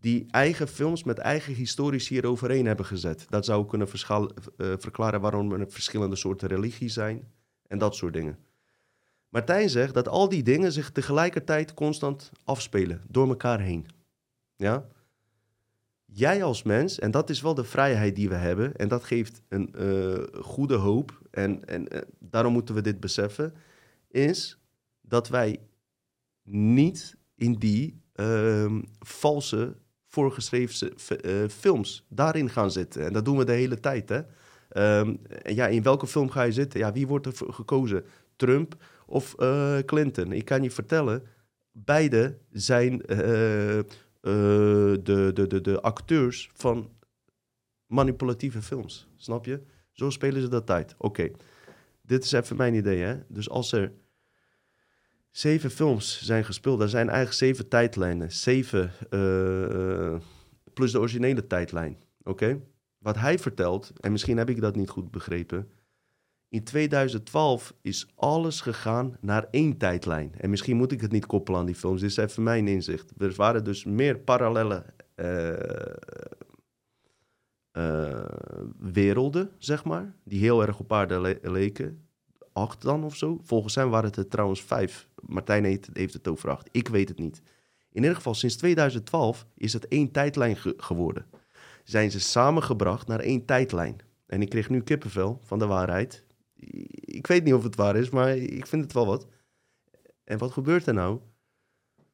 [0.00, 3.26] die eigen films met eigen histories hier overheen hebben gezet.
[3.28, 7.32] Dat zou kunnen uh, verklaren waarom er verschillende soorten religie zijn
[7.66, 8.38] en dat soort dingen.
[9.28, 13.86] Martijn zegt dat al die dingen zich tegelijkertijd constant afspelen, door elkaar heen.
[14.56, 14.88] Ja?
[16.14, 19.42] Jij als mens, en dat is wel de vrijheid die we hebben, en dat geeft
[19.48, 23.54] een uh, goede hoop, en, en uh, daarom moeten we dit beseffen,
[24.08, 24.58] is
[25.00, 25.60] dat wij
[26.42, 29.76] niet in die uh, valse
[30.06, 30.92] voorgeschreven
[31.24, 33.04] uh, films daarin gaan zitten.
[33.04, 34.08] En dat doen we de hele tijd.
[34.08, 34.18] Hè?
[34.98, 36.80] Um, en ja, in welke film ga je zitten?
[36.80, 38.04] Ja, wie wordt er gekozen?
[38.36, 38.76] Trump
[39.06, 39.34] of
[39.84, 40.32] Clinton?
[40.32, 41.22] Ik kan je vertellen,
[41.72, 43.02] beide zijn
[44.22, 44.32] uh,
[45.02, 46.90] de, de, de, de acteurs van
[47.86, 49.08] manipulatieve films.
[49.16, 49.62] Snap je?
[49.92, 50.94] Zo spelen ze dat tijd.
[50.98, 51.30] Oké,
[52.02, 53.00] dit is even mijn idee.
[53.00, 53.16] Hè?
[53.28, 53.92] Dus als er
[55.30, 56.80] zeven films zijn gespeeld.
[56.80, 58.32] Er zijn eigenlijk zeven tijdlijnen.
[58.32, 60.20] Zeven uh,
[60.72, 61.96] plus de originele tijdlijn.
[62.22, 62.60] Oké?
[62.98, 65.70] Wat hij vertelt, en misschien heb ik dat niet goed begrepen.
[66.52, 70.32] In 2012 is alles gegaan naar één tijdlijn.
[70.36, 72.00] En misschien moet ik het niet koppelen aan die films.
[72.00, 73.12] Dit is even mijn inzicht.
[73.18, 74.84] Er waren dus meer parallele
[75.16, 75.52] uh,
[77.72, 78.24] uh,
[78.78, 80.14] werelden, zeg maar.
[80.24, 82.06] Die heel erg op aarde le leken
[82.52, 83.38] acht dan of zo.
[83.42, 85.08] Volgens hem waren het er trouwens vijf.
[85.26, 86.68] Martijn heeft, het over acht.
[86.70, 87.42] Ik weet het niet.
[87.92, 91.26] In ieder geval, sinds 2012 is het één tijdlijn ge geworden.
[91.84, 93.96] Zijn ze samengebracht naar één tijdlijn.
[94.26, 96.24] En ik kreeg nu kippenvel van de waarheid.
[97.00, 99.26] Ik weet niet of het waar is, maar ik vind het wel wat.
[100.24, 101.20] En wat gebeurt er nou?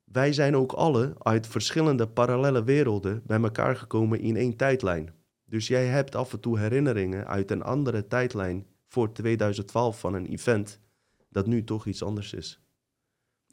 [0.04, 5.14] Wij zijn ook alle uit verschillende parallele werelden bij elkaar gekomen in één tijdlijn.
[5.44, 10.26] Dus jij hebt af en toe herinneringen uit een andere tijdlijn voor 2012 van een
[10.26, 10.80] event
[11.28, 12.60] dat nu toch iets anders is.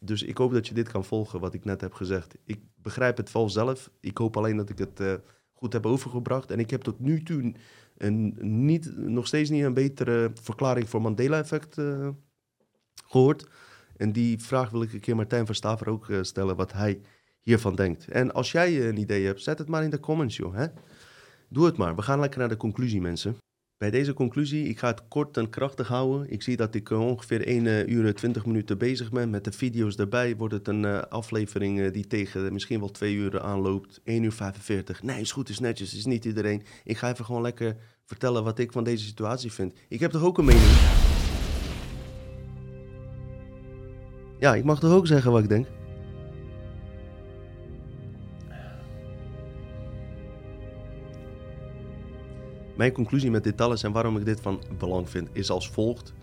[0.01, 2.35] Dus ik hoop dat je dit kan volgen, wat ik net heb gezegd.
[2.43, 3.91] Ik begrijp het wel zelf.
[3.99, 5.13] Ik hoop alleen dat ik het eh,
[5.53, 6.51] goed heb overgebracht.
[6.51, 7.53] En ik heb tot nu toe
[7.97, 12.09] een, niet, nog steeds niet een betere verklaring voor Mandela-effect uh,
[13.05, 13.47] gehoord.
[13.97, 17.01] En die vraag wil ik een keer Martijn van Staver ook uh, stellen, wat hij
[17.41, 18.07] hiervan denkt.
[18.07, 20.55] En als jij een idee hebt, zet het maar in de comments, joh.
[20.55, 20.67] Hè?
[21.49, 21.95] Doe het maar.
[21.95, 23.37] We gaan lekker naar de conclusie, mensen.
[23.77, 26.31] Bij deze conclusie, ik ga het kort en krachtig houden.
[26.31, 29.29] Ik zie dat ik uh, ongeveer 1 uh, uur en 20 minuten bezig ben.
[29.29, 33.41] Met de video's erbij wordt het een uh, aflevering die tegen misschien wel 2 uur
[33.41, 34.01] aanloopt.
[34.03, 35.03] 1 uur 45.
[35.03, 36.63] Nee, is goed, is netjes, is niet iedereen.
[36.83, 37.75] Ik ga even gewoon lekker
[38.05, 39.73] vertellen wat ik van deze situatie vind.
[39.89, 40.71] Ik heb toch ook een mening?
[44.39, 45.67] Ja, ik mag toch ook zeggen wat ik denk?
[52.75, 56.13] Mijn conclusie met dit alles en waarom ik dit van belang vind, is als volgt.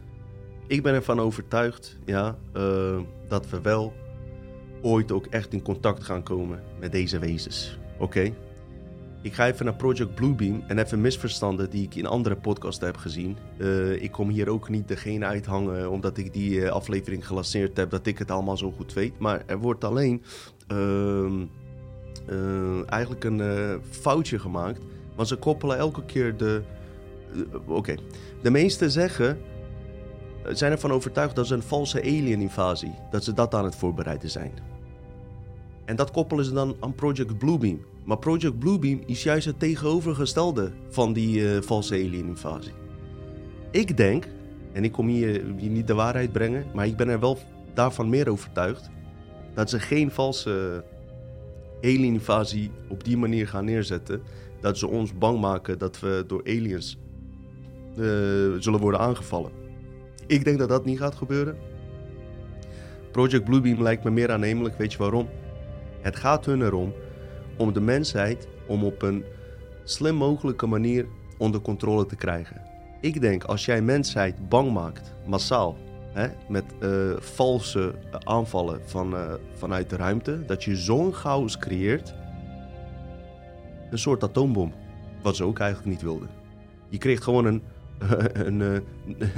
[0.66, 2.98] Ik ben ervan overtuigd ja, uh,
[3.28, 3.92] dat we wel
[4.82, 7.78] ooit ook echt in contact gaan komen met deze wezens.
[7.98, 8.32] Oké?
[9.22, 12.96] Ik ga even naar Project Bluebeam en even misverstanden die ik in andere podcasts heb
[12.96, 13.36] gezien.
[13.58, 17.90] Uh, ik kom hier ook niet degene uithangen omdat ik die uh, aflevering gelanceerd heb,
[17.90, 19.18] dat ik het allemaal zo goed weet.
[19.18, 20.22] Maar er wordt alleen
[20.72, 21.32] uh,
[22.90, 23.42] eigenlijk een
[23.90, 24.80] foutje gemaakt
[25.14, 26.62] want ze koppelen elke keer de.
[27.52, 27.72] Oké.
[27.72, 27.98] Okay.
[28.42, 29.38] De meesten zeggen.
[30.48, 32.94] zijn ervan overtuigd dat ze een valse alien-invasie.
[33.10, 34.52] dat ze dat aan het voorbereiden zijn.
[35.84, 37.80] En dat koppelen ze dan aan Project Bluebeam.
[38.04, 42.72] Maar Project Bluebeam is juist het tegenovergestelde van die uh, valse alien-invasie.
[43.70, 44.26] Ik denk,
[44.72, 47.38] en ik kom hier, hier niet de waarheid brengen, maar ik ben er wel
[47.74, 48.90] daarvan meer overtuigd.
[49.54, 50.84] dat ze geen valse
[51.82, 54.22] alien-invasie op die manier gaan neerzetten
[54.62, 56.98] dat ze ons bang maken dat we door aliens
[57.90, 57.96] uh,
[58.58, 59.50] zullen worden aangevallen.
[60.26, 61.56] Ik denk dat dat niet gaat gebeuren.
[63.10, 65.28] Project Bluebeam lijkt me meer aannemelijk, weet je waarom?
[66.00, 66.92] Het gaat hun erom
[67.56, 69.24] om de mensheid om op een
[69.84, 71.06] slim mogelijke manier
[71.38, 72.62] onder controle te krijgen.
[73.00, 75.76] Ik denk als jij mensheid bang maakt, massaal,
[76.12, 77.94] hè, met uh, valse
[78.24, 79.14] aanvallen van,
[79.54, 82.14] vanuit de ruimte, dat je zo'n chaos creëert
[83.92, 84.72] een soort atoombom.
[85.22, 86.28] Wat ze ook eigenlijk niet wilden.
[86.88, 87.62] Je kreeg gewoon een,
[88.46, 88.84] een, een,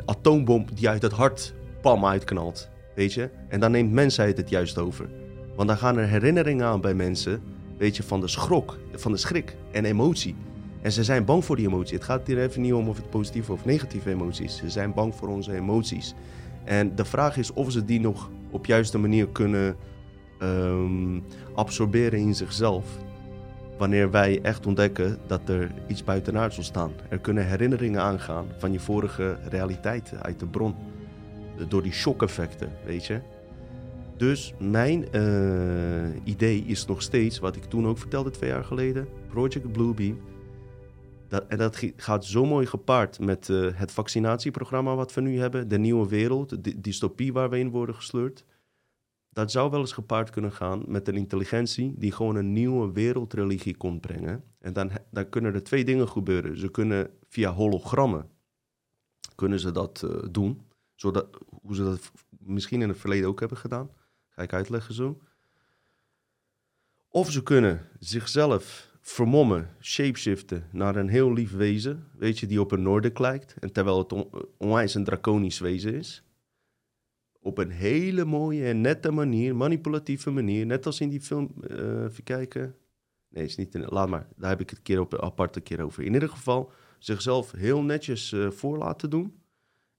[0.04, 2.68] atoombom die uit het hart pam uitknalt.
[2.94, 3.30] Weet je?
[3.48, 5.08] En dan neemt mensheid het juist over.
[5.56, 7.42] Want dan gaan er herinneringen aan bij mensen.
[7.78, 10.34] Weet je, van de schrok, van de schrik en emotie.
[10.82, 11.94] En ze zijn bang voor die emotie.
[11.94, 14.56] Het gaat hier even niet om of het positieve of negatieve emoties.
[14.56, 16.14] Ze zijn bang voor onze emoties.
[16.64, 19.76] En de vraag is of ze die nog op juiste manier kunnen
[20.42, 21.22] um,
[21.54, 22.84] absorberen in zichzelf
[23.78, 26.92] wanneer wij echt ontdekken dat er iets buitenaards ontstaan.
[27.08, 30.74] Er kunnen herinneringen aangaan van je vorige realiteit uit de bron.
[31.68, 33.20] Door die shock-effecten, weet je.
[34.16, 39.08] Dus mijn uh, idee is nog steeds, wat ik toen ook vertelde twee jaar geleden,
[39.28, 40.20] Project Bluebeam.
[41.28, 45.68] Dat, en dat gaat zo mooi gepaard met uh, het vaccinatieprogramma wat we nu hebben,
[45.68, 48.44] de nieuwe wereld, de dystopie waar we in worden gesleurd
[49.34, 53.76] dat zou wel eens gepaard kunnen gaan met een intelligentie die gewoon een nieuwe wereldreligie
[53.76, 54.44] komt brengen.
[54.58, 56.58] En dan, dan kunnen er twee dingen gebeuren.
[56.58, 58.32] Ze kunnen via hologrammen
[59.34, 60.62] kunnen ze dat uh, doen,
[60.94, 63.90] zodat, hoe ze dat misschien in het verleden ook hebben gedaan.
[64.28, 65.20] Ga ik uitleggen zo.
[67.08, 72.72] Of ze kunnen zichzelf vermommen, shapeshiften naar een heel lief wezen, weet je, die op
[72.72, 73.54] een Noordik lijkt.
[73.60, 76.23] En terwijl het on, onwijs een draconisch wezen is
[77.44, 82.02] op een hele mooie en nette manier, manipulatieve manier, net als in die film, uh,
[82.02, 82.74] even kijken.
[83.28, 86.02] Nee, is niet laat maar, daar heb ik het keer op een aparte keer over.
[86.02, 89.42] In ieder geval zichzelf heel netjes uh, voor laten doen.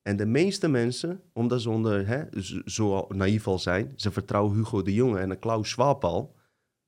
[0.01, 2.23] En de meeste mensen, omdat ze onder, hè,
[2.65, 6.35] zo naïef al zijn, ze vertrouwen Hugo de Jonge en Klaus Schwab al.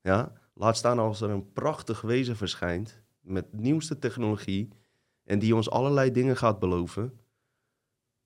[0.01, 4.69] Ja, laat staan als er een prachtig wezen verschijnt met nieuwste technologie
[5.23, 7.19] en die ons allerlei dingen gaat beloven,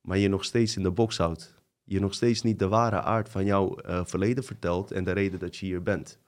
[0.02, 1.61] maar je nog steeds in de box houdt
[1.92, 5.40] je nog steeds niet de ware aard van jouw uh, verleden vertelt en de reden
[5.40, 6.20] dat je hier bent.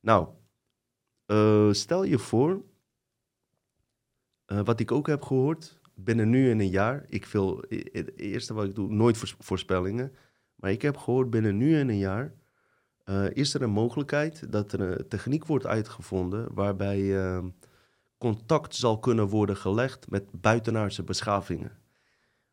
[0.00, 0.28] Nou,
[1.26, 2.62] uh, stel je voor,
[4.46, 8.54] uh, wat ik ook heb gehoord, binnen nu en een jaar, ik wil, het eerste
[8.54, 10.12] wat ik doe, nooit voorspellingen,
[10.54, 12.34] maar ik heb gehoord binnen nu en een jaar,
[13.32, 17.42] is er een mogelijkheid dat er een techniek wordt uitgevonden waarbij
[18.18, 21.78] contact zal kunnen worden gelegd met buitenaardse beschavingen.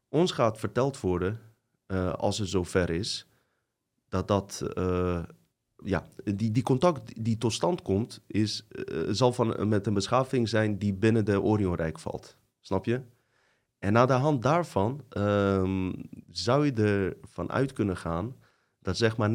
[0.09, 1.39] Ons gaat verteld worden
[1.87, 3.27] uh, als het zover is,
[4.09, 5.23] dat dat, uh,
[5.83, 10.49] ja, die, die contact die tot stand komt, is, uh, zal van, met een beschaving
[10.49, 12.37] zijn die binnen de Orionrijk valt.
[12.59, 13.01] Snap je?
[13.79, 15.93] En na de hand daarvan um,
[16.29, 18.35] zou je ervan uit kunnen gaan
[18.85, 19.33] dat zeg maar 99%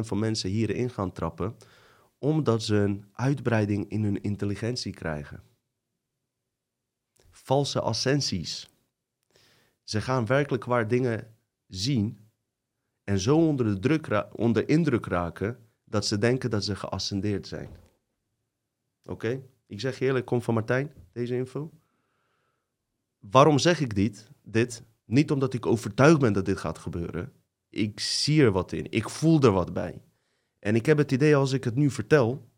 [0.00, 1.56] van mensen hierin gaan trappen,
[2.18, 5.42] omdat ze een uitbreiding in hun intelligentie krijgen.
[7.30, 8.70] Valse ascensies.
[9.82, 11.35] Ze gaan werkelijk waar dingen
[11.66, 12.28] zien
[13.04, 17.70] en zo onder, de druk onder indruk raken dat ze denken dat ze geascendeerd zijn.
[19.04, 19.42] Oké?
[19.66, 21.70] Ik zeg eerlijk, kom van Martijn, deze info.
[23.18, 24.30] Waarom zeg ik dit?
[24.42, 24.82] dit?
[25.04, 27.32] Niet omdat ik overtuigd ben dat dit gaat gebeuren.
[27.68, 28.90] Ik zie er wat in.
[28.90, 30.02] Ik voel er wat bij.
[30.58, 32.48] En ik heb het idee als ik het nu vertel.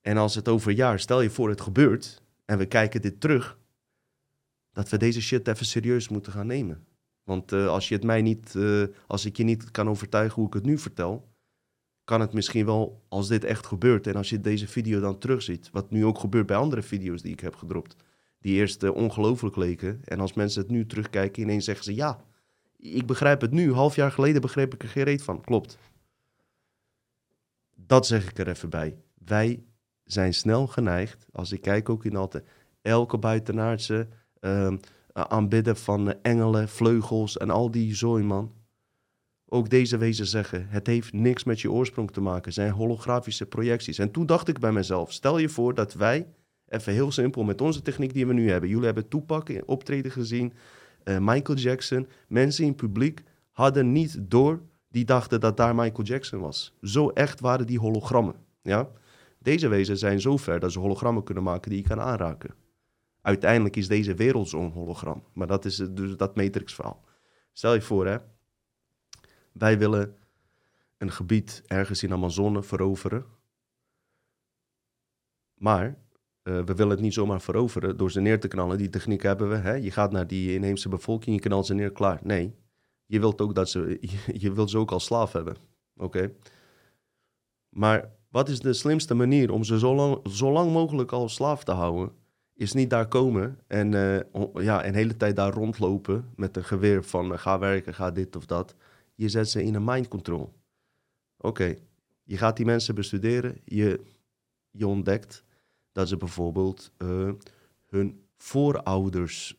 [0.00, 2.22] En als het over een jaar, stel je voor het gebeurt.
[2.44, 3.58] En we kijken dit terug.
[4.72, 6.86] Dat we deze shit even serieus moeten gaan nemen.
[7.26, 10.46] Want uh, als, je het mij niet, uh, als ik je niet kan overtuigen hoe
[10.46, 11.28] ik het nu vertel.
[12.04, 14.06] Kan het misschien wel, als dit echt gebeurt.
[14.06, 15.68] En als je deze video dan terugziet.
[15.72, 17.96] Wat nu ook gebeurt bij andere video's die ik heb gedropt
[18.46, 20.00] die eerst uh, ongelooflijk leken.
[20.04, 22.20] En als mensen het nu terugkijken, ineens zeggen ze ja,
[22.76, 23.72] ik begrijp het nu.
[23.72, 25.40] Half jaar geleden begreep ik er geen reet van.
[25.40, 25.78] Klopt.
[27.74, 28.96] Dat zeg ik er even bij.
[29.24, 29.64] Wij
[30.04, 32.48] zijn snel geneigd, als ik kijk ook in altijd,
[32.82, 34.08] elke buitenaardse
[34.40, 34.74] uh,
[35.16, 38.52] aanbidden van engelen, vleugels en al die zooi, man.
[39.48, 42.44] Ook deze wezen zeggen, het heeft niks met je oorsprong te maken.
[42.44, 43.98] Het zijn holografische projecties.
[43.98, 46.26] En toen dacht ik bij mezelf, stel je voor dat wij
[46.68, 48.68] Even heel simpel, met onze techniek die we nu hebben.
[48.68, 49.06] Jullie hebben
[49.44, 50.52] in optreden gezien,
[51.04, 52.06] uh, Michael Jackson.
[52.28, 56.74] Mensen in het publiek hadden niet door, die dachten dat daar Michael Jackson was.
[56.82, 58.34] Zo echt waren die hologrammen.
[58.62, 58.88] Ja?
[59.38, 62.54] Deze wezen zijn zo ver dat ze hologrammen kunnen maken die je kan aanraken.
[63.26, 65.24] Uiteindelijk is deze wereld zo'n hologram.
[65.32, 67.04] Maar dat is dus dat Matrix-verhaal.
[67.52, 68.16] Stel je voor, hè.
[69.52, 70.16] Wij willen
[70.98, 73.24] een gebied ergens in Amazone veroveren.
[75.54, 75.94] Maar uh,
[76.42, 78.78] we willen het niet zomaar veroveren door ze neer te knallen.
[78.78, 79.56] Die techniek hebben we.
[79.56, 79.74] Hè?
[79.74, 82.20] Je gaat naar die inheemse bevolking, je knalt ze neer, klaar.
[82.22, 82.54] Nee,
[83.06, 83.98] je wilt ook dat ze,
[84.42, 85.56] je, wilt ze ook als slaaf hebben.
[85.96, 86.32] Oké.
[87.68, 91.64] Maar wat is de slimste manier om ze zo lang, zo lang mogelijk als slaaf
[91.64, 92.24] te houden?
[92.56, 94.18] Is niet daar komen en uh,
[94.54, 98.36] ja, een hele tijd daar rondlopen met een geweer van uh, ga werken, ga dit
[98.36, 98.74] of dat.
[99.14, 100.52] Je zet ze in een mind control.
[101.36, 101.74] Oké,
[102.22, 104.00] je gaat die mensen bestuderen, je,
[104.86, 105.44] ontdekt
[105.92, 107.30] dat ze bijvoorbeeld uh,
[107.86, 109.56] hun voorouders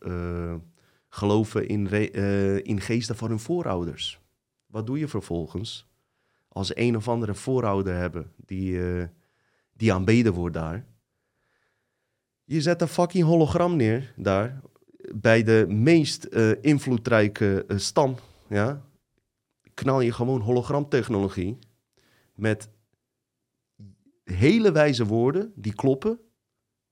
[1.10, 1.90] geloven in,
[2.64, 4.20] in geesten van hun voorouders.
[4.66, 5.88] Wat doe je vervolgens
[6.48, 8.80] als een of andere voorouder hebben die,
[9.74, 10.86] die aanbeden wordt daar?
[12.50, 14.62] Je zet een fucking hologram neer daar
[15.16, 16.26] bij de meest
[16.62, 18.16] invloedrijke stam.
[18.50, 18.86] Ja?
[19.74, 21.58] Knal je gewoon hologramtechnologie
[22.36, 22.70] met
[24.24, 26.20] hele wijze woorden die kloppen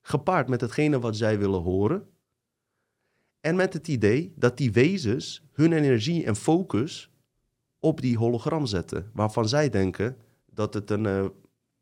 [0.02, 2.08] gepaard met hetgene wat zij willen horen.
[3.40, 7.12] En met het idee dat die wezens hun energie en focus
[7.80, 11.26] op die hologram zetten, waarvan zij denken dat het een uh,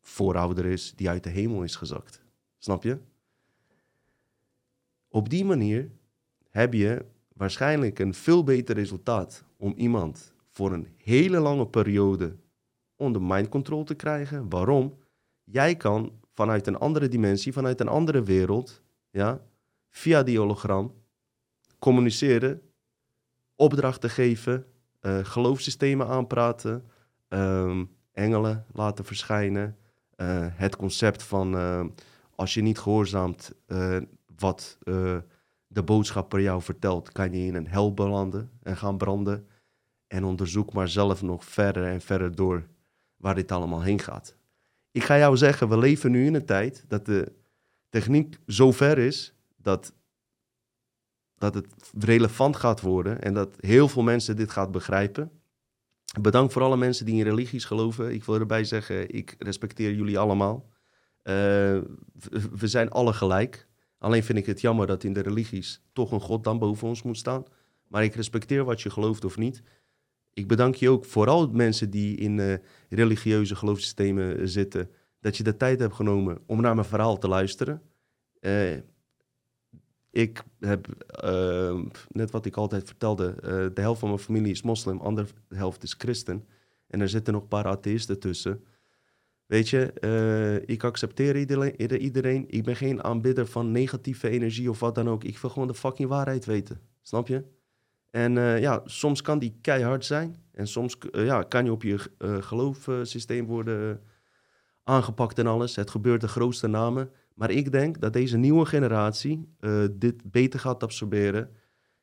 [0.02, 2.24] voorouder is die uit de hemel is gezakt.
[2.58, 2.98] Snap je?
[5.16, 5.92] Op die manier
[6.50, 12.36] heb je waarschijnlijk een veel beter resultaat om iemand voor een hele lange periode
[12.96, 14.50] onder mind control te krijgen.
[14.50, 14.98] Waarom?
[15.44, 19.42] Jij kan vanuit een andere dimensie, vanuit een andere wereld, ja,
[19.90, 20.94] via die hologram,
[21.80, 22.62] communiceren,
[23.56, 24.66] opdrachten geven,
[25.02, 26.86] uh, geloofssystemen aanpraten,
[27.30, 29.78] um, engelen laten verschijnen,
[30.18, 31.86] uh, het concept van uh,
[32.36, 33.52] als je niet gehoorzaamt
[34.38, 34.78] wat
[35.68, 39.48] de boodschapper jou vertelt, kan je in een hel belanden en gaan branden.
[40.08, 42.68] En onderzoek maar zelf nog verder en verder door
[43.16, 44.36] waar dit allemaal heen gaat
[44.94, 47.32] ik ga jou zeggen, we leven nu in een tijd dat de
[47.90, 49.94] techniek zo ver is dat,
[51.38, 51.68] dat het
[52.00, 55.32] relevant gaat worden en dat heel veel mensen dit gaat begrijpen.
[56.22, 58.14] Bedankt voor alle mensen die in religies geloven.
[58.14, 60.70] Ik wil erbij zeggen, ik respecteer jullie allemaal.
[61.24, 61.34] Uh,
[62.52, 63.68] we zijn alle gelijk.
[64.04, 67.04] Alleen vind ik het jammer dat in de religies toch een God dan boven ons
[67.04, 67.44] moet staan.
[67.88, 69.64] Maar ik respecteer wat je gelooft of niet.
[70.34, 72.54] Ik bedank je ook, vooral mensen die in uh,
[72.90, 74.90] religieuze geloofssystemen eh, zitten,
[75.20, 77.82] dat je de tijd hebt genomen om naar mijn verhaal te luisteren.
[78.40, 78.78] Uh,
[80.10, 80.88] ik heb,
[82.08, 83.36] net wat ik altijd vertelde,
[83.74, 86.48] de helft van mijn familie is moslim, de andere helft is christen.
[86.88, 88.64] En er zitten nog een paar atheïsten tussen.
[89.46, 92.46] Weet je, ik accepteer iedereen, iedereen.
[92.48, 95.24] Ik ben geen aanbidder van negatieve energie of wat dan ook.
[95.24, 96.80] Ik wil gewoon de fucking waarheid weten.
[97.02, 97.44] Snap je?
[98.10, 100.36] En uh, ja, soms kan die keihard zijn.
[100.52, 102.00] En soms uh, ja, kan je op je
[102.40, 104.02] geloofsysteem worden
[104.84, 105.76] aangepakt en alles.
[105.76, 107.10] Het gebeurt de grootste namen.
[107.36, 109.50] Maar ik denk dat deze nieuwe generatie
[109.92, 111.50] dit beter gaat absorberen.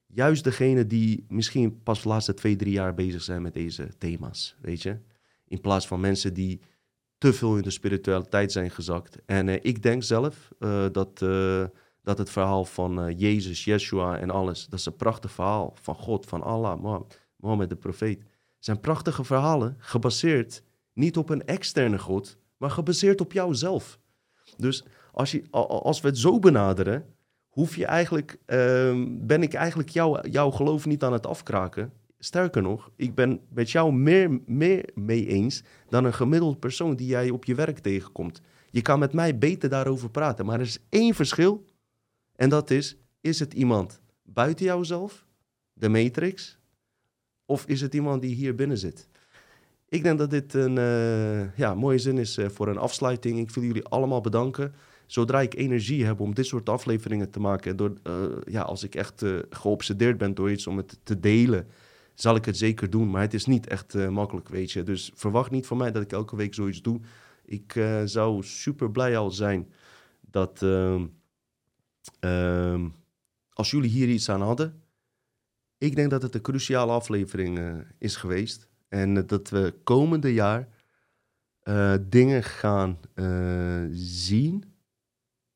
[0.07, 4.57] juist degene die misschien pas de laatste twee, drie jaar bezig zijn met deze thema's,
[4.61, 4.99] weet je.
[5.47, 6.61] In plaats van mensen die
[7.21, 9.19] te veel in de spiritualiteit zijn gezakt.
[9.27, 11.65] En eh, ik denk zelf eh, dat, eh,
[12.03, 16.27] dat het verhaal van Jezus, Yeshua en alles, dat is een prachtig verhaal van God,
[16.27, 17.05] van Allah,
[17.37, 18.23] Mohammed, de profeet.
[18.59, 23.99] zijn prachtige verhalen, gebaseerd niet op een externe God, maar gebaseerd op jouzelf.
[24.57, 27.15] Dus als, je, als we het zo benaderen,
[27.49, 31.93] hoef je eigenlijk, ehm, ben ik eigenlijk jou, jouw geloof niet aan het afkraken.
[32.23, 37.07] Sterker nog, ik ben met jou meer, meer mee eens dan een gemiddeld persoon die
[37.07, 38.41] jij op je werk tegenkomt.
[38.71, 41.65] Je kan met mij beter daarover praten, maar er is één verschil.
[42.37, 45.27] En dat is, is het iemand buiten jouzelf,
[45.73, 46.59] de matrix,
[47.45, 49.09] of is het iemand die hier binnen zit?
[49.89, 53.39] Ik denk dat dit een eh, ja, mooie zin is eh, voor een afsluiting.
[53.39, 54.75] Ik wil jullie allemaal bedanken.
[55.07, 58.13] Zodra ik energie heb om dit soort afleveringen te maken, door, eh,
[58.45, 61.67] ja, als ik echt geobsedeerd ben door iets om het te delen,
[62.15, 63.11] zal ik het zeker doen.
[63.11, 64.83] Maar het is niet echt eh, makkelijk, weet je.
[64.83, 67.01] Dus verwacht niet van mij dat ik elke week zoiets doe.
[67.45, 69.73] Ik eh, zou super blij al zijn
[70.21, 71.07] dat ehm,
[72.21, 72.89] ehm,
[73.53, 74.83] als jullie hier iets aan hadden.
[75.79, 78.69] Ik denk dat het een cruciale aflevering eh, is geweest.
[78.89, 80.69] En dat we komende jaar
[82.01, 82.99] dingen gaan
[83.93, 84.65] zien.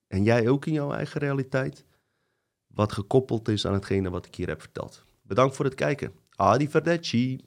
[0.06, 1.84] En jij ook in jouw eigen realiteit.
[2.66, 5.04] Wat gekoppeld is aan hetgene wat ik hier heb verteld.
[5.22, 6.12] Bedankt voor het kijken.
[6.36, 7.38] a diferenci.